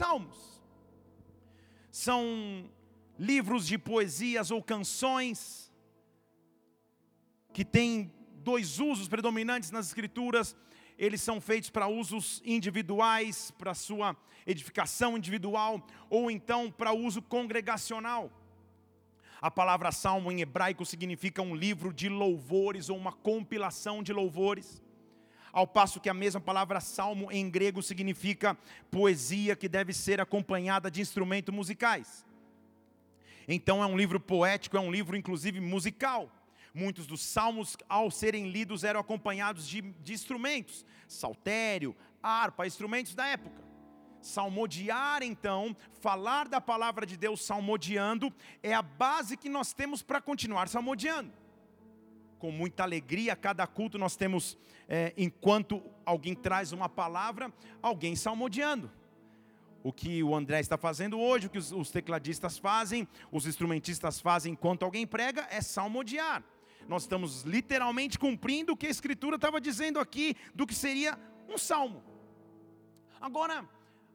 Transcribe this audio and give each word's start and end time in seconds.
salmos. 0.00 0.62
São 1.90 2.22
livros 3.18 3.66
de 3.66 3.76
poesias 3.76 4.50
ou 4.50 4.62
canções 4.62 5.70
que 7.52 7.66
têm 7.66 8.10
dois 8.36 8.78
usos 8.78 9.08
predominantes 9.08 9.70
nas 9.70 9.88
escrituras. 9.88 10.56
Eles 10.96 11.20
são 11.20 11.38
feitos 11.38 11.68
para 11.68 11.86
usos 11.86 12.40
individuais, 12.46 13.50
para 13.50 13.74
sua 13.74 14.16
edificação 14.46 15.18
individual, 15.18 15.86
ou 16.08 16.30
então 16.30 16.70
para 16.70 16.94
uso 16.94 17.20
congregacional. 17.20 18.32
A 19.38 19.50
palavra 19.50 19.92
salmo 19.92 20.32
em 20.32 20.40
hebraico 20.40 20.86
significa 20.86 21.42
um 21.42 21.54
livro 21.54 21.92
de 21.92 22.08
louvores 22.08 22.88
ou 22.88 22.96
uma 22.96 23.12
compilação 23.12 24.02
de 24.02 24.14
louvores. 24.14 24.82
Ao 25.52 25.66
passo 25.66 26.00
que 26.00 26.08
a 26.08 26.14
mesma 26.14 26.40
palavra 26.40 26.80
salmo 26.80 27.30
em 27.30 27.50
grego 27.50 27.82
significa 27.82 28.56
poesia 28.90 29.56
que 29.56 29.68
deve 29.68 29.92
ser 29.92 30.20
acompanhada 30.20 30.90
de 30.90 31.00
instrumentos 31.00 31.54
musicais. 31.54 32.24
Então 33.48 33.82
é 33.82 33.86
um 33.86 33.96
livro 33.96 34.20
poético, 34.20 34.76
é 34.76 34.80
um 34.80 34.92
livro 34.92 35.16
inclusive 35.16 35.60
musical. 35.60 36.30
Muitos 36.72 37.04
dos 37.04 37.20
salmos, 37.20 37.76
ao 37.88 38.10
serem 38.10 38.50
lidos, 38.50 38.84
eram 38.84 39.00
acompanhados 39.00 39.66
de, 39.66 39.82
de 39.82 40.12
instrumentos, 40.12 40.86
saltério, 41.08 41.96
harpa, 42.22 42.64
instrumentos 42.64 43.12
da 43.14 43.26
época. 43.26 43.60
Salmodiar, 44.20 45.22
então, 45.22 45.76
falar 46.00 46.46
da 46.46 46.60
palavra 46.60 47.04
de 47.04 47.16
Deus 47.16 47.44
salmodiando, 47.44 48.32
é 48.62 48.72
a 48.72 48.82
base 48.82 49.36
que 49.36 49.48
nós 49.48 49.72
temos 49.72 50.00
para 50.02 50.20
continuar 50.20 50.68
salmodiando. 50.68 51.32
Com 52.40 52.50
muita 52.50 52.82
alegria, 52.82 53.36
cada 53.36 53.64
culto 53.68 53.96
nós 53.96 54.16
temos, 54.16 54.58
é, 54.88 55.14
enquanto 55.16 55.80
alguém 56.04 56.34
traz 56.34 56.72
uma 56.72 56.88
palavra, 56.88 57.52
alguém 57.80 58.16
salmodiando. 58.16 58.90
O 59.84 59.92
que 59.92 60.22
o 60.24 60.34
André 60.34 60.58
está 60.58 60.76
fazendo 60.76 61.20
hoje, 61.20 61.46
o 61.46 61.50
que 61.50 61.58
os, 61.58 61.70
os 61.70 61.90
tecladistas 61.92 62.58
fazem, 62.58 63.06
os 63.30 63.46
instrumentistas 63.46 64.20
fazem 64.20 64.54
enquanto 64.54 64.82
alguém 64.82 65.06
prega, 65.06 65.46
é 65.50 65.60
salmodiar. 65.60 66.42
Nós 66.88 67.02
estamos 67.02 67.42
literalmente 67.42 68.18
cumprindo 68.18 68.72
o 68.72 68.76
que 68.76 68.88
a 68.88 68.90
Escritura 68.90 69.36
estava 69.36 69.60
dizendo 69.60 70.00
aqui, 70.00 70.34
do 70.52 70.66
que 70.66 70.74
seria 70.74 71.16
um 71.48 71.56
salmo. 71.56 72.02
Agora, 73.20 73.64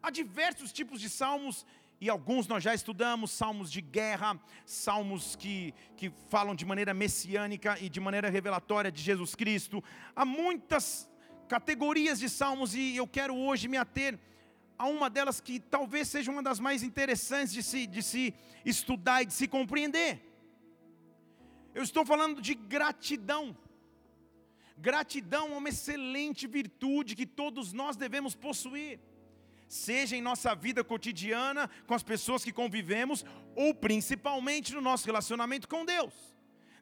Há 0.06 0.12
diversos 0.12 0.72
tipos 0.72 1.02
de 1.02 1.10
salmos 1.10 1.66
e 2.06 2.10
alguns 2.10 2.48
nós 2.48 2.64
já 2.64 2.76
estudamos, 2.76 3.32
salmos 3.32 3.72
de 3.72 3.82
guerra, 3.82 4.40
salmos 4.64 5.36
que, 5.36 5.74
que 5.98 6.12
falam 6.30 6.54
de 6.54 6.64
maneira 6.64 6.94
messiânica 6.94 7.80
e 7.80 7.90
de 7.90 8.00
maneira 8.00 8.30
revelatória 8.30 8.92
de 8.92 9.02
Jesus 9.02 9.34
Cristo. 9.34 9.84
Há 10.16 10.24
muitas 10.24 11.10
categorias 11.48 12.20
de 12.20 12.30
salmos 12.30 12.76
e 12.76 12.96
eu 12.96 13.08
quero 13.08 13.36
hoje 13.36 13.68
me 13.68 13.76
ater 13.76 14.20
a 14.78 14.86
uma 14.86 15.10
delas 15.10 15.42
que 15.42 15.60
talvez 15.60 16.08
seja 16.08 16.30
uma 16.30 16.44
das 16.44 16.60
mais 16.60 16.84
interessantes 16.84 17.52
de 17.52 17.64
se, 17.64 17.88
de 17.88 18.04
se 18.04 18.36
estudar 18.64 19.24
e 19.24 19.26
de 19.26 19.34
se 19.34 19.48
compreender. 19.48 20.22
Eu 21.74 21.82
estou 21.82 22.06
falando 22.06 22.40
de 22.40 22.54
gratidão. 22.54 23.58
Gratidão 24.78 25.54
é 25.54 25.58
uma 25.58 25.70
excelente 25.70 26.46
virtude 26.46 27.16
que 27.16 27.26
todos 27.26 27.74
nós 27.74 27.96
devemos 27.96 28.36
possuir 28.36 29.00
seja 29.68 30.16
em 30.16 30.22
nossa 30.22 30.54
vida 30.56 30.84
cotidiana, 30.84 31.70
com 31.88 31.94
as 31.94 32.04
pessoas 32.04 32.44
que 32.44 32.52
convivemos, 32.52 33.26
ou 33.56 33.74
principalmente 33.74 34.74
no 34.74 34.82
nosso 34.82 35.06
relacionamento 35.06 35.68
com 35.68 35.86
Deus. 35.86 36.14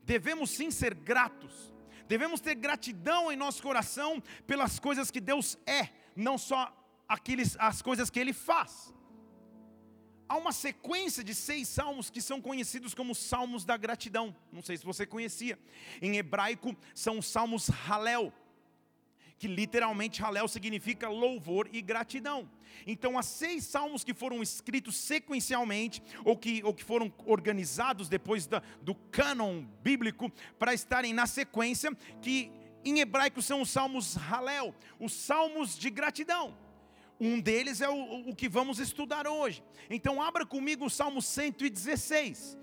Devemos 0.03 0.49
sim 0.51 0.69
ser 0.69 0.93
gratos, 0.93 1.73
devemos 2.07 2.41
ter 2.41 2.55
gratidão 2.55 3.31
em 3.31 3.35
nosso 3.35 3.61
coração 3.63 4.21
pelas 4.45 4.79
coisas 4.79 5.09
que 5.09 5.21
Deus 5.21 5.57
é, 5.65 5.89
não 6.15 6.37
só 6.37 6.71
aqueles, 7.07 7.55
as 7.59 7.81
coisas 7.81 8.09
que 8.09 8.19
Ele 8.19 8.33
faz. 8.33 8.93
Há 10.27 10.37
uma 10.37 10.51
sequência 10.51 11.23
de 11.23 11.35
seis 11.35 11.67
salmos 11.67 12.09
que 12.09 12.21
são 12.21 12.41
conhecidos 12.41 12.93
como 12.93 13.13
salmos 13.13 13.65
da 13.65 13.77
gratidão. 13.77 14.35
Não 14.51 14.63
sei 14.63 14.77
se 14.77 14.85
você 14.85 15.05
conhecia. 15.05 15.59
Em 16.01 16.17
hebraico 16.17 16.75
são 16.95 17.19
os 17.19 17.27
salmos 17.27 17.69
Halel 17.69 18.33
que 19.43 19.47
literalmente 19.49 20.21
Halel 20.21 20.47
significa 20.47 21.09
louvor 21.09 21.67
e 21.73 21.81
gratidão. 21.81 22.49
Então, 22.87 23.19
há 23.19 23.21
seis 23.21 23.65
salmos 23.65 24.01
que 24.01 24.13
foram 24.13 24.41
escritos 24.41 24.95
sequencialmente, 24.95 26.01
ou 26.23 26.37
que, 26.37 26.63
ou 26.63 26.73
que 26.73 26.81
foram 26.81 27.11
organizados 27.25 28.07
depois 28.07 28.47
da, 28.47 28.63
do 28.81 28.95
cânon 28.95 29.65
bíblico, 29.83 30.31
para 30.57 30.73
estarem 30.73 31.11
na 31.11 31.27
sequência, 31.27 31.91
que 32.21 32.53
em 32.85 33.01
hebraico 33.01 33.41
são 33.41 33.59
os 33.59 33.69
salmos 33.69 34.15
Halel, 34.15 34.73
os 34.97 35.11
salmos 35.11 35.77
de 35.77 35.89
gratidão. 35.89 36.57
Um 37.19 37.41
deles 37.41 37.81
é 37.81 37.89
o, 37.89 38.29
o 38.29 38.33
que 38.33 38.47
vamos 38.47 38.79
estudar 38.79 39.27
hoje. 39.27 39.61
Então, 39.89 40.21
abra 40.21 40.45
comigo 40.45 40.85
o 40.85 40.89
salmo 40.89 41.21
116 41.21 42.57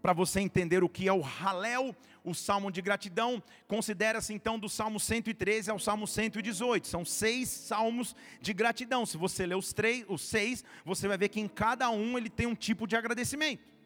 para 0.00 0.12
você 0.12 0.40
entender 0.40 0.82
o 0.82 0.88
que 0.88 1.08
é 1.08 1.12
o 1.12 1.20
Halel, 1.20 1.94
o 2.30 2.34
salmo 2.34 2.70
de 2.70 2.82
gratidão, 2.82 3.42
considera-se 3.66 4.32
então 4.32 4.58
do 4.58 4.68
salmo 4.68 5.00
113 5.00 5.70
ao 5.70 5.78
salmo 5.78 6.06
118. 6.06 6.86
São 6.86 7.04
seis 7.04 7.48
salmos 7.48 8.14
de 8.40 8.52
gratidão. 8.52 9.06
Se 9.06 9.16
você 9.16 9.46
ler 9.46 9.56
os, 9.56 9.72
três, 9.72 10.04
os 10.08 10.22
seis, 10.22 10.64
você 10.84 11.08
vai 11.08 11.18
ver 11.18 11.28
que 11.28 11.40
em 11.40 11.48
cada 11.48 11.90
um 11.90 12.16
ele 12.16 12.30
tem 12.30 12.46
um 12.46 12.54
tipo 12.54 12.86
de 12.86 12.96
agradecimento. 12.96 13.78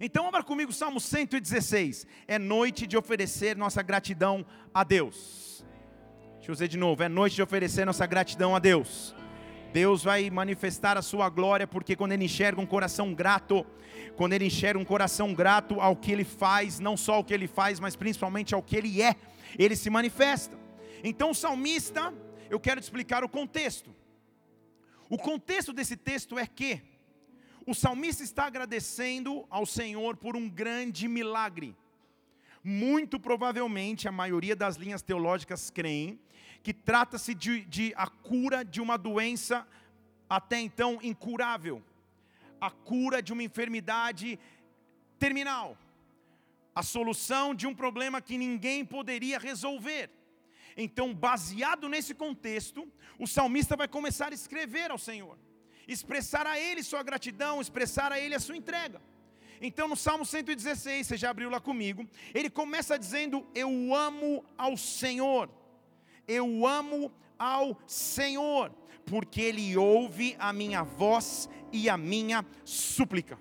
Então, 0.00 0.26
abra 0.26 0.42
comigo 0.42 0.70
o 0.70 0.74
salmo 0.74 1.00
116. 1.00 2.06
É 2.26 2.38
noite 2.38 2.86
de 2.86 2.96
oferecer 2.96 3.56
nossa 3.56 3.82
gratidão 3.82 4.44
a 4.74 4.82
Deus. 4.82 5.64
Deixa 6.34 6.50
eu 6.50 6.54
dizer 6.54 6.68
de 6.68 6.76
novo: 6.76 7.02
é 7.02 7.08
noite 7.08 7.36
de 7.36 7.42
oferecer 7.42 7.84
nossa 7.86 8.04
gratidão 8.04 8.56
a 8.56 8.58
Deus. 8.58 9.14
Deus 9.72 10.04
vai 10.04 10.28
manifestar 10.28 10.98
a 10.98 11.02
sua 11.02 11.30
glória, 11.30 11.66
porque 11.66 11.96
quando 11.96 12.12
Ele 12.12 12.26
enxerga 12.26 12.60
um 12.60 12.66
coração 12.66 13.14
grato, 13.14 13.64
quando 14.16 14.34
Ele 14.34 14.44
enxerga 14.44 14.78
um 14.78 14.84
coração 14.84 15.32
grato 15.32 15.80
ao 15.80 15.96
que 15.96 16.12
Ele 16.12 16.24
faz, 16.24 16.78
não 16.78 16.94
só 16.94 17.14
ao 17.14 17.24
que 17.24 17.32
Ele 17.32 17.48
faz, 17.48 17.80
mas 17.80 17.96
principalmente 17.96 18.54
ao 18.54 18.62
que 18.62 18.76
Ele 18.76 19.00
é, 19.00 19.16
Ele 19.58 19.74
se 19.74 19.88
manifesta. 19.88 20.58
Então, 21.02 21.30
o 21.30 21.34
salmista, 21.34 22.12
eu 22.50 22.60
quero 22.60 22.80
te 22.80 22.84
explicar 22.84 23.24
o 23.24 23.28
contexto. 23.28 23.94
O 25.08 25.16
contexto 25.16 25.72
desse 25.72 25.96
texto 25.96 26.38
é 26.38 26.46
que 26.46 26.82
o 27.66 27.74
salmista 27.74 28.22
está 28.22 28.44
agradecendo 28.44 29.46
ao 29.48 29.64
Senhor 29.64 30.16
por 30.16 30.36
um 30.36 30.50
grande 30.50 31.08
milagre. 31.08 31.74
Muito 32.62 33.18
provavelmente 33.18 34.06
a 34.06 34.12
maioria 34.12 34.54
das 34.54 34.76
linhas 34.76 35.02
teológicas 35.02 35.70
creem 35.70 36.20
que 36.62 36.72
trata-se 36.72 37.34
de, 37.34 37.64
de 37.64 37.92
a 37.96 38.06
cura 38.06 38.64
de 38.64 38.80
uma 38.80 38.96
doença 38.96 39.66
até 40.28 40.58
então 40.60 40.98
incurável, 41.02 41.82
a 42.60 42.70
cura 42.70 43.20
de 43.20 43.32
uma 43.32 43.42
enfermidade 43.42 44.38
terminal, 45.18 45.76
a 46.74 46.82
solução 46.82 47.54
de 47.54 47.66
um 47.66 47.74
problema 47.74 48.22
que 48.22 48.38
ninguém 48.38 48.84
poderia 48.84 49.38
resolver. 49.38 50.10
Então, 50.76 51.12
baseado 51.12 51.88
nesse 51.88 52.14
contexto, 52.14 52.90
o 53.18 53.26
salmista 53.26 53.76
vai 53.76 53.88
começar 53.88 54.30
a 54.30 54.34
escrever 54.34 54.90
ao 54.90 54.96
Senhor, 54.96 55.36
expressar 55.86 56.46
a 56.46 56.58
Ele 56.58 56.82
sua 56.82 57.02
gratidão, 57.02 57.60
expressar 57.60 58.10
a 58.10 58.18
Ele 58.18 58.34
a 58.34 58.40
sua 58.40 58.56
entrega. 58.56 59.02
Então, 59.60 59.86
no 59.86 59.96
Salmo 59.96 60.24
116, 60.24 61.06
você 61.06 61.16
já 61.16 61.30
abriu 61.30 61.50
lá 61.50 61.60
comigo, 61.60 62.08
ele 62.34 62.50
começa 62.50 62.98
dizendo: 62.98 63.46
Eu 63.54 63.94
amo 63.94 64.44
ao 64.56 64.76
Senhor 64.76 65.48
eu 66.26 66.66
amo 66.66 67.12
ao 67.38 67.78
Senhor, 67.86 68.72
porque 69.04 69.40
Ele 69.40 69.76
ouve 69.76 70.36
a 70.38 70.52
minha 70.52 70.82
voz 70.82 71.48
e 71.72 71.88
a 71.88 71.96
minha 71.96 72.44
súplica. 72.64 73.38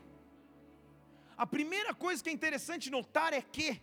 A 1.37 1.45
primeira 1.45 1.93
coisa 1.93 2.23
que 2.23 2.29
é 2.29 2.33
interessante 2.33 2.89
notar 2.89 3.33
é 3.33 3.41
que 3.41 3.81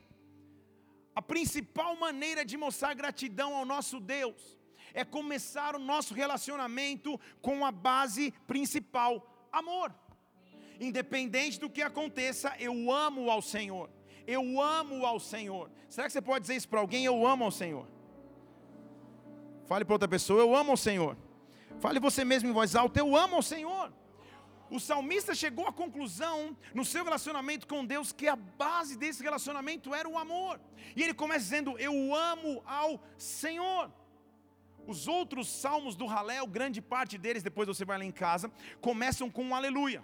a 1.15 1.21
principal 1.21 1.97
maneira 1.97 2.45
de 2.45 2.57
mostrar 2.57 2.95
gratidão 2.95 3.57
ao 3.57 3.65
nosso 3.65 3.99
Deus 3.99 4.57
é 4.95 5.05
começar 5.05 5.75
o 5.75 5.79
nosso 5.79 6.15
relacionamento 6.15 7.19
com 7.43 7.67
a 7.67 7.73
base 7.73 8.33
principal, 8.47 9.49
amor. 9.53 9.95
Independente 10.81 11.59
do 11.59 11.69
que 11.69 11.83
aconteça, 11.83 12.55
eu 12.59 12.93
amo 12.93 13.31
ao 13.31 13.43
Senhor. 13.43 13.91
Eu 14.27 14.61
amo 14.61 15.05
ao 15.05 15.19
Senhor. 15.19 15.71
Será 15.89 16.07
que 16.07 16.13
você 16.13 16.23
pode 16.23 16.43
dizer 16.43 16.57
isso 16.57 16.69
para 16.69 16.81
alguém? 16.81 17.05
Eu 17.05 17.27
amo 17.27 17.45
ao 17.45 17.51
Senhor. 17.51 17.89
Fale 19.69 19.85
para 19.85 19.95
outra 19.95 20.09
pessoa, 20.09 20.41
eu 20.41 20.57
amo 20.57 20.73
o 20.73 20.77
Senhor. 20.77 21.15
Fale 21.79 22.01
você 22.01 22.25
mesmo 22.25 22.49
em 22.49 22.53
voz 22.53 22.75
alta, 22.75 22.99
eu 22.99 23.15
amo 23.15 23.39
o 23.39 23.43
Senhor. 23.43 23.93
O 24.71 24.81
salmista 24.81 25.35
chegou 25.35 25.67
à 25.67 25.73
conclusão 25.73 26.57
no 26.75 26.85
seu 26.85 27.05
relacionamento 27.05 27.67
com 27.67 27.85
Deus 27.85 28.11
que 28.11 28.27
a 28.29 28.37
base 28.37 28.97
desse 28.97 29.23
relacionamento 29.23 29.95
era 29.95 30.09
o 30.09 30.17
amor. 30.17 30.59
E 30.97 31.03
ele 31.03 31.13
começa 31.13 31.41
dizendo: 31.41 31.79
Eu 31.79 32.15
amo 32.15 32.63
ao 32.65 32.99
Senhor. 33.19 33.93
Os 34.87 35.07
outros 35.07 35.49
salmos 35.49 35.95
do 35.95 36.07
Halel, 36.07 36.47
grande 36.47 36.81
parte 36.81 37.19
deles, 37.19 37.43
depois 37.43 37.69
você 37.69 37.85
vai 37.85 37.99
lá 37.99 38.05
em 38.05 38.11
casa, 38.11 38.51
começam 38.81 39.31
com 39.31 39.45
um 39.45 39.55
aleluia. 39.55 40.03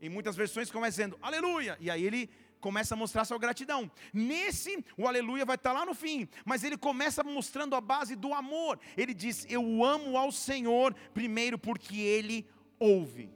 Em 0.00 0.08
muitas 0.08 0.34
versões 0.34 0.70
começa 0.70 0.96
dizendo 0.96 1.18
aleluia. 1.20 1.76
E 1.78 1.90
aí 1.90 2.02
ele 2.02 2.30
começa 2.62 2.94
a 2.94 2.96
mostrar 2.96 3.26
sua 3.26 3.38
gratidão. 3.38 3.90
Nesse, 4.14 4.82
o 4.96 5.06
aleluia 5.06 5.44
vai 5.44 5.56
estar 5.56 5.72
lá 5.72 5.84
no 5.84 5.94
fim, 5.94 6.26
mas 6.46 6.64
ele 6.64 6.78
começa 6.78 7.22
mostrando 7.22 7.74
a 7.74 7.80
base 7.80 8.14
do 8.16 8.32
amor. 8.32 8.78
Ele 8.96 9.12
diz: 9.12 9.44
Eu 9.50 9.84
amo 9.84 10.16
ao 10.16 10.32
Senhor, 10.32 10.94
primeiro 11.12 11.58
porque 11.58 11.98
ele 12.00 12.48
ouve. 12.78 13.28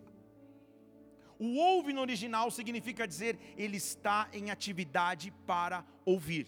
O 1.38 1.56
ouve 1.56 1.92
no 1.92 2.00
original 2.00 2.50
significa 2.50 3.06
dizer 3.06 3.38
ele 3.58 3.76
está 3.76 4.28
em 4.32 4.50
atividade 4.50 5.30
para 5.46 5.84
ouvir. 6.04 6.46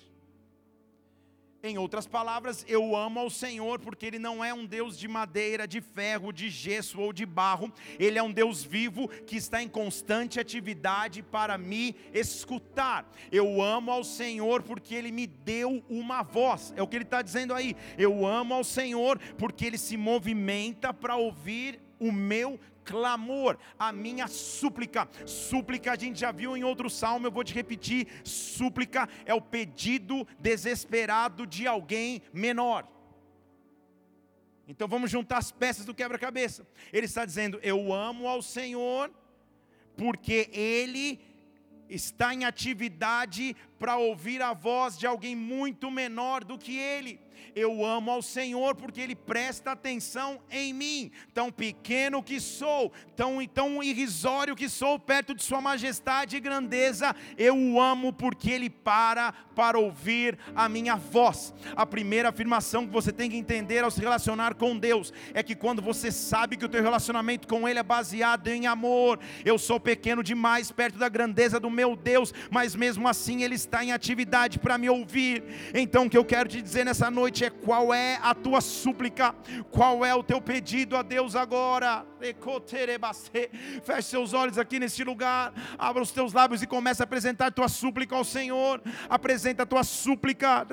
Em 1.69 1.77
outras 1.77 2.07
palavras, 2.07 2.65
eu 2.67 2.97
amo 2.97 3.21
ao 3.21 3.29
Senhor 3.29 3.79
porque 3.79 4.07
Ele 4.07 4.19
não 4.19 4.43
é 4.43 4.55
um 4.55 4.65
Deus 4.65 4.99
de 4.99 5.07
madeira, 5.07 5.69
de 5.69 5.83
ferro, 5.83 6.33
de 6.33 6.49
gesso 6.49 6.99
ou 6.99 7.13
de 7.13 7.27
barro. 7.27 7.71
Ele 7.99 8.19
é 8.19 8.23
um 8.23 8.33
Deus 8.33 8.65
vivo 8.65 9.07
que 9.09 9.37
está 9.37 9.63
em 9.63 9.69
constante 9.69 10.41
atividade 10.41 11.23
para 11.23 11.59
me 11.59 11.95
escutar. 12.15 13.07
Eu 13.31 13.61
amo 13.61 13.91
ao 13.91 14.03
Senhor 14.03 14.63
porque 14.63 14.95
Ele 14.95 15.13
me 15.13 15.27
deu 15.27 15.85
uma 15.91 16.23
voz. 16.23 16.73
É 16.75 16.83
o 16.83 16.87
que 16.87 16.97
Ele 16.97 17.05
está 17.05 17.21
dizendo 17.21 17.53
aí. 17.53 17.77
Eu 17.99 18.25
amo 18.27 18.55
ao 18.55 18.65
Senhor 18.65 19.19
porque 19.37 19.67
Ele 19.67 19.77
se 19.77 19.97
movimenta 19.97 20.95
para 20.95 21.17
ouvir 21.17 21.81
o 22.01 22.11
meu 22.11 22.59
clamor, 22.89 23.59
a 23.79 23.93
minha 23.93 24.27
súplica. 24.27 25.07
Súplica 25.27 25.93
a 25.93 25.97
gente 25.97 26.19
já 26.19 26.33
viu 26.33 26.57
em 26.57 26.65
outro 26.65 26.89
salmo, 26.89 27.27
eu 27.27 27.31
vou 27.31 27.45
te 27.45 27.53
repetir: 27.53 28.09
súplica 28.25 29.07
é 29.27 29.35
o 29.35 29.43
pedido 29.43 30.27
desesperado 30.39 31.47
de 31.47 31.67
alguém 31.67 32.23
menor. 32.33 32.89
Então 34.67 34.89
vamos 34.89 35.11
juntar 35.11 35.39
as 35.39 35.53
peças 35.53 35.85
do 35.85 35.95
quebra-cabeça. 35.95 36.67
Ele 36.91 37.05
está 37.05 37.27
dizendo: 37.27 37.61
Eu 37.63 37.93
amo 37.93 38.27
ao 38.27 38.41
Senhor, 38.41 39.11
porque 39.95 40.49
Ele 40.53 41.21
está 41.91 42.35
em 42.35 42.45
atividade 42.45 43.55
para 43.79 43.97
ouvir 43.97 44.41
a 44.43 44.53
voz 44.55 44.99
de 44.99 45.07
alguém 45.07 45.37
muito 45.37 45.91
menor 45.91 46.43
do 46.43 46.59
que 46.59 46.77
Ele. 46.77 47.21
Eu 47.55 47.85
amo 47.85 48.11
ao 48.11 48.23
Senhor 48.23 48.75
porque 48.75 49.01
Ele 49.01 49.15
presta 49.15 49.73
atenção 49.73 50.41
em 50.51 50.73
mim. 50.73 51.11
Tão 51.35 51.51
pequeno 51.51 52.23
que 52.23 52.41
sou, 52.41 52.93
tão, 53.17 53.45
tão 53.47 53.83
irrisório 53.83 54.57
que 54.57 54.69
sou 54.69 54.99
perto 54.99 55.35
de 55.35 55.43
Sua 55.43 55.61
majestade 55.61 56.37
e 56.37 56.41
grandeza, 56.41 57.15
eu 57.37 57.57
o 57.57 57.81
amo 57.81 58.13
porque 58.13 58.51
Ele 58.51 58.71
para 58.71 59.33
para 59.59 59.77
ouvir 59.77 60.39
a 60.55 60.69
minha 60.69 60.95
voz. 60.95 61.53
A 61.75 61.85
primeira 61.85 62.29
afirmação 62.29 62.87
que 62.87 62.93
você 62.93 63.11
tem 63.11 63.29
que 63.29 63.37
entender 63.37 63.83
ao 63.83 63.91
se 63.91 64.01
relacionar 64.01 64.55
com 64.55 64.79
Deus 64.79 65.13
é 65.35 65.43
que 65.43 65.57
quando 65.57 65.83
você 65.83 66.13
sabe 66.13 66.57
que 66.57 66.65
o 66.65 66.69
teu 66.69 66.81
relacionamento 66.81 67.49
com 67.49 67.69
Ele 67.69 67.81
é 67.81 67.83
baseado 67.83 68.47
em 68.47 68.69
amor, 68.69 69.19
eu 69.45 69.59
sou 69.59 69.81
pequeno 69.81 70.23
demais 70.23 70.71
perto 70.71 70.97
da 70.97 71.09
grandeza 71.09 71.59
do 71.59 71.69
meu 71.69 71.97
Deus, 71.97 72.33
mas 72.53 72.77
mesmo 72.77 73.09
assim 73.09 73.43
Ele 73.43 73.57
está 73.57 73.83
em 73.83 73.91
atividade 73.91 74.61
para 74.61 74.79
me 74.79 74.89
ouvir. 74.89 75.43
Então 75.75 76.07
o 76.07 76.11
que 76.11 76.17
eu 76.17 76.25
quero 76.25 76.49
te 76.49 76.63
dizer 76.63 76.85
nessa 76.85 77.11
noite 77.11 77.28
noite 77.29 77.45
é 77.45 77.51
qual 77.51 77.93
é 77.93 78.19
a 78.23 78.35
tua 78.35 78.63
súplica, 78.63 79.35
qual 79.71 80.03
é 80.03 80.15
o 80.15 80.23
teu 80.23 80.41
pedido 80.41 80.97
a 80.97 81.03
Deus 81.03 81.37
agora. 81.37 82.07
Feche 83.85 84.09
seus 84.09 84.33
olhos 84.33 84.57
aqui 84.57 84.81
neste 84.81 85.05
lugar, 85.05 85.53
abra 85.79 86.03
os 86.03 86.11
teus 86.11 86.33
lábios 86.33 86.63
e 86.63 86.67
comece 86.67 87.03
a 87.03 87.05
apresentar 87.05 87.53
tua 87.53 87.69
súplica 87.69 88.17
ao 88.17 88.25
Senhor. 88.25 88.81
Apresenta 89.11 89.65
a 89.65 89.67
tua 89.67 89.85
súplica. 89.85 90.67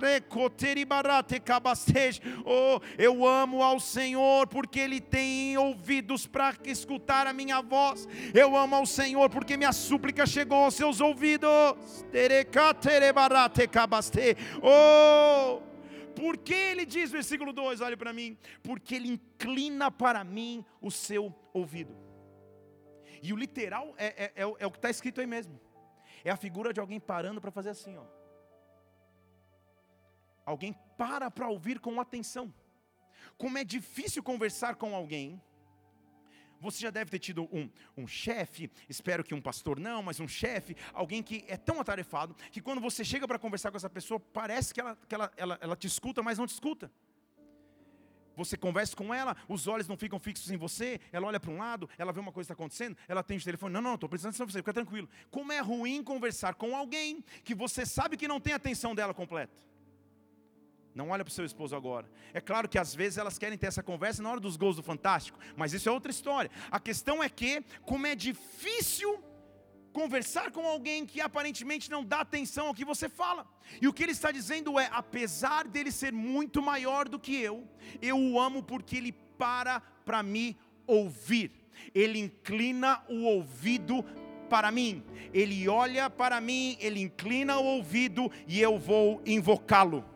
Oh, 2.45 2.79
eu 2.97 3.27
amo 3.27 3.61
ao 3.61 3.79
Senhor 3.79 4.47
porque 4.47 4.79
Ele 4.79 5.01
tem 5.01 5.57
ouvidos 5.57 6.25
para 6.25 6.55
escutar 6.63 7.27
a 7.27 7.33
minha 7.33 7.61
voz. 7.61 8.07
Eu 8.33 8.55
amo 8.55 8.75
ao 8.75 8.85
Senhor 8.85 9.29
porque 9.29 9.57
minha 9.57 9.73
súplica 9.73 10.25
chegou 10.25 10.63
aos 10.63 10.73
seus 10.73 11.01
ouvidos. 11.01 11.49
Oh, 14.61 15.64
por 16.15 16.37
que 16.37 16.53
ele 16.53 16.85
diz, 16.85 17.11
versículo 17.11 17.51
2, 17.51 17.81
olhe 17.81 17.97
para 17.97 18.13
mim, 18.13 18.37
porque 18.63 18.95
ele 18.95 19.09
inclina 19.09 19.91
para 19.91 20.23
mim 20.23 20.65
o 20.81 20.89
seu 20.89 21.33
ouvido. 21.53 21.95
E 23.21 23.33
o 23.33 23.35
literal 23.35 23.93
é, 23.97 24.05
é, 24.05 24.33
é, 24.35 24.41
é 24.41 24.67
o 24.67 24.71
que 24.71 24.77
está 24.77 24.89
escrito 24.89 25.19
aí 25.19 25.27
mesmo. 25.27 25.59
É 26.23 26.31
a 26.31 26.37
figura 26.37 26.73
de 26.73 26.79
alguém 26.79 26.99
parando 26.99 27.41
para 27.41 27.51
fazer 27.51 27.69
assim, 27.69 27.97
ó. 27.97 28.05
Alguém 30.45 30.73
para 30.97 31.29
para 31.29 31.47
ouvir 31.47 31.79
com 31.79 31.99
atenção. 31.99 32.53
Como 33.37 33.57
é 33.57 33.63
difícil 33.63 34.21
conversar 34.23 34.75
com 34.75 34.95
alguém 34.95 35.41
você 36.59 36.79
já 36.79 36.89
deve 36.89 37.11
ter 37.11 37.19
tido 37.19 37.43
um, 37.51 37.69
um 37.97 38.07
chefe, 38.07 38.69
espero 38.89 39.23
que 39.23 39.33
um 39.33 39.41
pastor 39.41 39.79
não, 39.79 40.01
mas 40.01 40.19
um 40.19 40.27
chefe, 40.27 40.75
alguém 40.93 41.21
que 41.21 41.43
é 41.47 41.57
tão 41.57 41.79
atarefado, 41.79 42.35
que 42.51 42.61
quando 42.61 42.81
você 42.81 43.03
chega 43.03 43.27
para 43.27 43.39
conversar 43.39 43.71
com 43.71 43.77
essa 43.77 43.89
pessoa, 43.89 44.19
parece 44.19 44.73
que, 44.73 44.79
ela, 44.79 44.97
que 45.07 45.15
ela, 45.15 45.31
ela, 45.37 45.57
ela 45.61 45.75
te 45.75 45.87
escuta, 45.87 46.21
mas 46.21 46.37
não 46.37 46.47
te 46.47 46.53
escuta. 46.53 46.91
Você 48.35 48.57
conversa 48.57 48.95
com 48.95 49.13
ela, 49.13 49.35
os 49.47 49.67
olhos 49.67 49.87
não 49.87 49.95
ficam 49.95 50.19
fixos 50.19 50.51
em 50.51 50.57
você, 50.57 50.99
ela 51.11 51.27
olha 51.27 51.39
para 51.39 51.51
um 51.51 51.57
lado, 51.57 51.89
ela 51.97 52.11
vê 52.11 52.19
uma 52.19 52.31
coisa 52.31 52.47
que 52.47 52.53
está 52.53 52.61
acontecendo, 52.61 52.97
ela 53.07 53.23
tem 53.23 53.37
o 53.37 53.43
telefone, 53.43 53.73
não, 53.73 53.81
não, 53.81 53.95
estou 53.95 54.09
precisando 54.09 54.33
de 54.33 54.37
você, 54.37 54.59
fica 54.59 54.73
tranquilo. 54.73 55.09
Como 55.31 55.51
é 55.51 55.59
ruim 55.59 56.03
conversar 56.03 56.55
com 56.55 56.75
alguém 56.75 57.23
que 57.43 57.55
você 57.55 57.85
sabe 57.85 58.17
que 58.17 58.27
não 58.27 58.39
tem 58.39 58.53
a 58.53 58.57
atenção 58.57 58.93
dela 58.93 59.13
completa. 59.13 59.53
Não 60.95 61.09
olha 61.09 61.25
para 61.25 61.31
o 61.31 61.33
seu 61.33 61.43
esposo 61.43 61.75
agora. 61.75 62.09
É 62.33 62.39
claro 62.39 62.69
que 62.69 62.79
às 62.79 62.95
vezes 62.95 63.17
elas 63.17 63.37
querem 63.37 63.57
ter 63.57 63.67
essa 63.67 63.83
conversa 63.83 64.23
na 64.23 64.31
hora 64.31 64.39
dos 64.39 64.55
gols 64.55 64.77
do 64.77 64.81
Fantástico, 64.81 65.37
mas 65.57 65.73
isso 65.73 65.89
é 65.89 65.91
outra 65.91 66.09
história. 66.09 66.49
A 66.71 66.79
questão 66.79 67.21
é 67.21 67.27
que, 67.27 67.61
como 67.83 68.07
é 68.07 68.15
difícil 68.15 69.21
conversar 69.91 70.51
com 70.51 70.65
alguém 70.65 71.05
que 71.05 71.19
aparentemente 71.19 71.91
não 71.91 72.03
dá 72.03 72.21
atenção 72.21 72.67
ao 72.67 72.73
que 72.73 72.85
você 72.85 73.09
fala. 73.09 73.45
E 73.81 73.87
o 73.89 73.93
que 73.93 74.03
ele 74.03 74.13
está 74.13 74.31
dizendo 74.31 74.79
é: 74.79 74.89
apesar 74.91 75.67
dele 75.67 75.91
ser 75.91 76.13
muito 76.13 76.61
maior 76.61 77.09
do 77.09 77.19
que 77.19 77.35
eu, 77.35 77.67
eu 78.01 78.17
o 78.17 78.39
amo 78.39 78.63
porque 78.63 78.95
ele 78.95 79.11
para 79.11 79.81
para 79.81 80.23
me 80.23 80.57
ouvir. 80.87 81.51
Ele 81.93 82.19
inclina 82.19 83.03
o 83.09 83.23
ouvido 83.23 84.01
para 84.49 84.71
mim, 84.71 85.03
ele 85.33 85.67
olha 85.67 86.09
para 86.09 86.39
mim, 86.39 86.77
ele 86.79 87.01
inclina 87.01 87.57
o 87.57 87.65
ouvido 87.65 88.31
e 88.47 88.61
eu 88.61 88.77
vou 88.77 89.21
invocá-lo. 89.25 90.14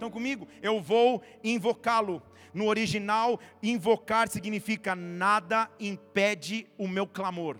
Estão 0.00 0.10
comigo? 0.10 0.48
Eu 0.62 0.80
vou 0.80 1.22
invocá-lo. 1.44 2.22
No 2.54 2.68
original, 2.68 3.38
invocar 3.62 4.30
significa 4.30 4.96
nada 4.96 5.70
impede 5.78 6.66
o 6.78 6.88
meu 6.88 7.06
clamor. 7.06 7.58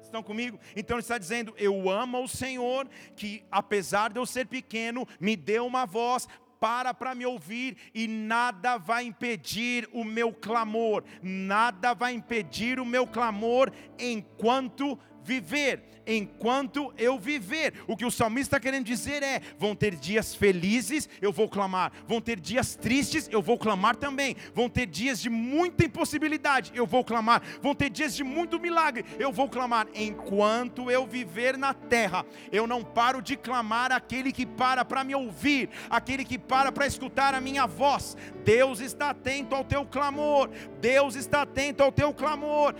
Estão 0.00 0.22
comigo? 0.22 0.58
Então 0.74 0.96
ele 0.96 1.02
está 1.02 1.18
dizendo: 1.18 1.52
Eu 1.58 1.90
amo 1.90 2.24
o 2.24 2.26
Senhor, 2.26 2.88
que 3.14 3.44
apesar 3.50 4.10
de 4.10 4.18
eu 4.18 4.24
ser 4.24 4.46
pequeno, 4.46 5.06
me 5.20 5.36
deu 5.36 5.66
uma 5.66 5.84
voz 5.84 6.26
para 6.58 6.94
para 6.94 7.14
me 7.14 7.26
ouvir 7.26 7.76
e 7.94 8.08
nada 8.08 8.78
vai 8.78 9.04
impedir 9.04 9.86
o 9.92 10.04
meu 10.04 10.32
clamor, 10.32 11.04
nada 11.22 11.92
vai 11.92 12.14
impedir 12.14 12.80
o 12.80 12.86
meu 12.86 13.06
clamor 13.06 13.70
enquanto 13.98 14.98
viver, 15.28 15.82
enquanto 16.08 16.92
eu 16.96 17.18
viver. 17.18 17.74
O 17.86 17.94
que 17.94 18.06
o 18.06 18.10
salmista 18.10 18.56
está 18.56 18.60
querendo 18.60 18.86
dizer 18.86 19.22
é: 19.22 19.42
vão 19.58 19.76
ter 19.76 19.94
dias 19.94 20.34
felizes, 20.34 21.08
eu 21.20 21.30
vou 21.30 21.48
clamar, 21.48 21.92
vão 22.06 22.20
ter 22.20 22.40
dias 22.40 22.74
tristes, 22.74 23.28
eu 23.30 23.42
vou 23.42 23.58
clamar 23.58 23.94
também, 23.94 24.34
vão 24.54 24.70
ter 24.70 24.86
dias 24.86 25.20
de 25.20 25.28
muita 25.28 25.84
impossibilidade, 25.84 26.72
eu 26.74 26.86
vou 26.86 27.04
clamar, 27.04 27.42
vão 27.60 27.74
ter 27.74 27.90
dias 27.90 28.16
de 28.16 28.24
muito 28.24 28.58
milagre, 28.58 29.04
eu 29.18 29.30
vou 29.30 29.48
clamar. 29.48 29.86
Enquanto 29.94 30.90
eu 30.90 31.06
viver 31.06 31.58
na 31.58 31.74
terra, 31.74 32.24
eu 32.50 32.66
não 32.66 32.82
paro 32.82 33.20
de 33.20 33.36
clamar 33.36 33.92
aquele 33.92 34.32
que 34.32 34.46
para 34.46 34.84
para 34.84 35.04
me 35.04 35.14
ouvir, 35.14 35.68
aquele 35.90 36.24
que 36.24 36.38
para 36.38 36.72
para 36.72 36.86
escutar 36.86 37.34
a 37.34 37.40
minha 37.40 37.66
voz. 37.66 38.16
Deus 38.44 38.80
está 38.80 39.10
atento 39.10 39.54
ao 39.54 39.62
teu 39.62 39.84
clamor, 39.84 40.48
Deus 40.80 41.14
está 41.16 41.42
atento 41.42 41.82
ao 41.82 41.92
teu 41.92 42.14
clamor. 42.14 42.74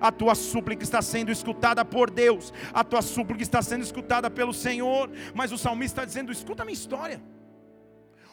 A 0.00 0.12
tua 0.12 0.34
súplica 0.34 0.61
está 0.82 1.02
sendo 1.02 1.30
escutada 1.30 1.84
por 1.84 2.10
Deus, 2.10 2.52
a 2.72 2.82
tua 2.84 3.02
súplica 3.02 3.42
está 3.42 3.60
sendo 3.62 3.82
escutada 3.82 4.30
pelo 4.30 4.54
Senhor, 4.54 5.10
mas 5.34 5.52
o 5.52 5.58
salmista 5.58 6.00
está 6.00 6.04
dizendo: 6.04 6.32
escuta 6.32 6.62
a 6.62 6.66
minha 6.66 6.74
história. 6.74 7.22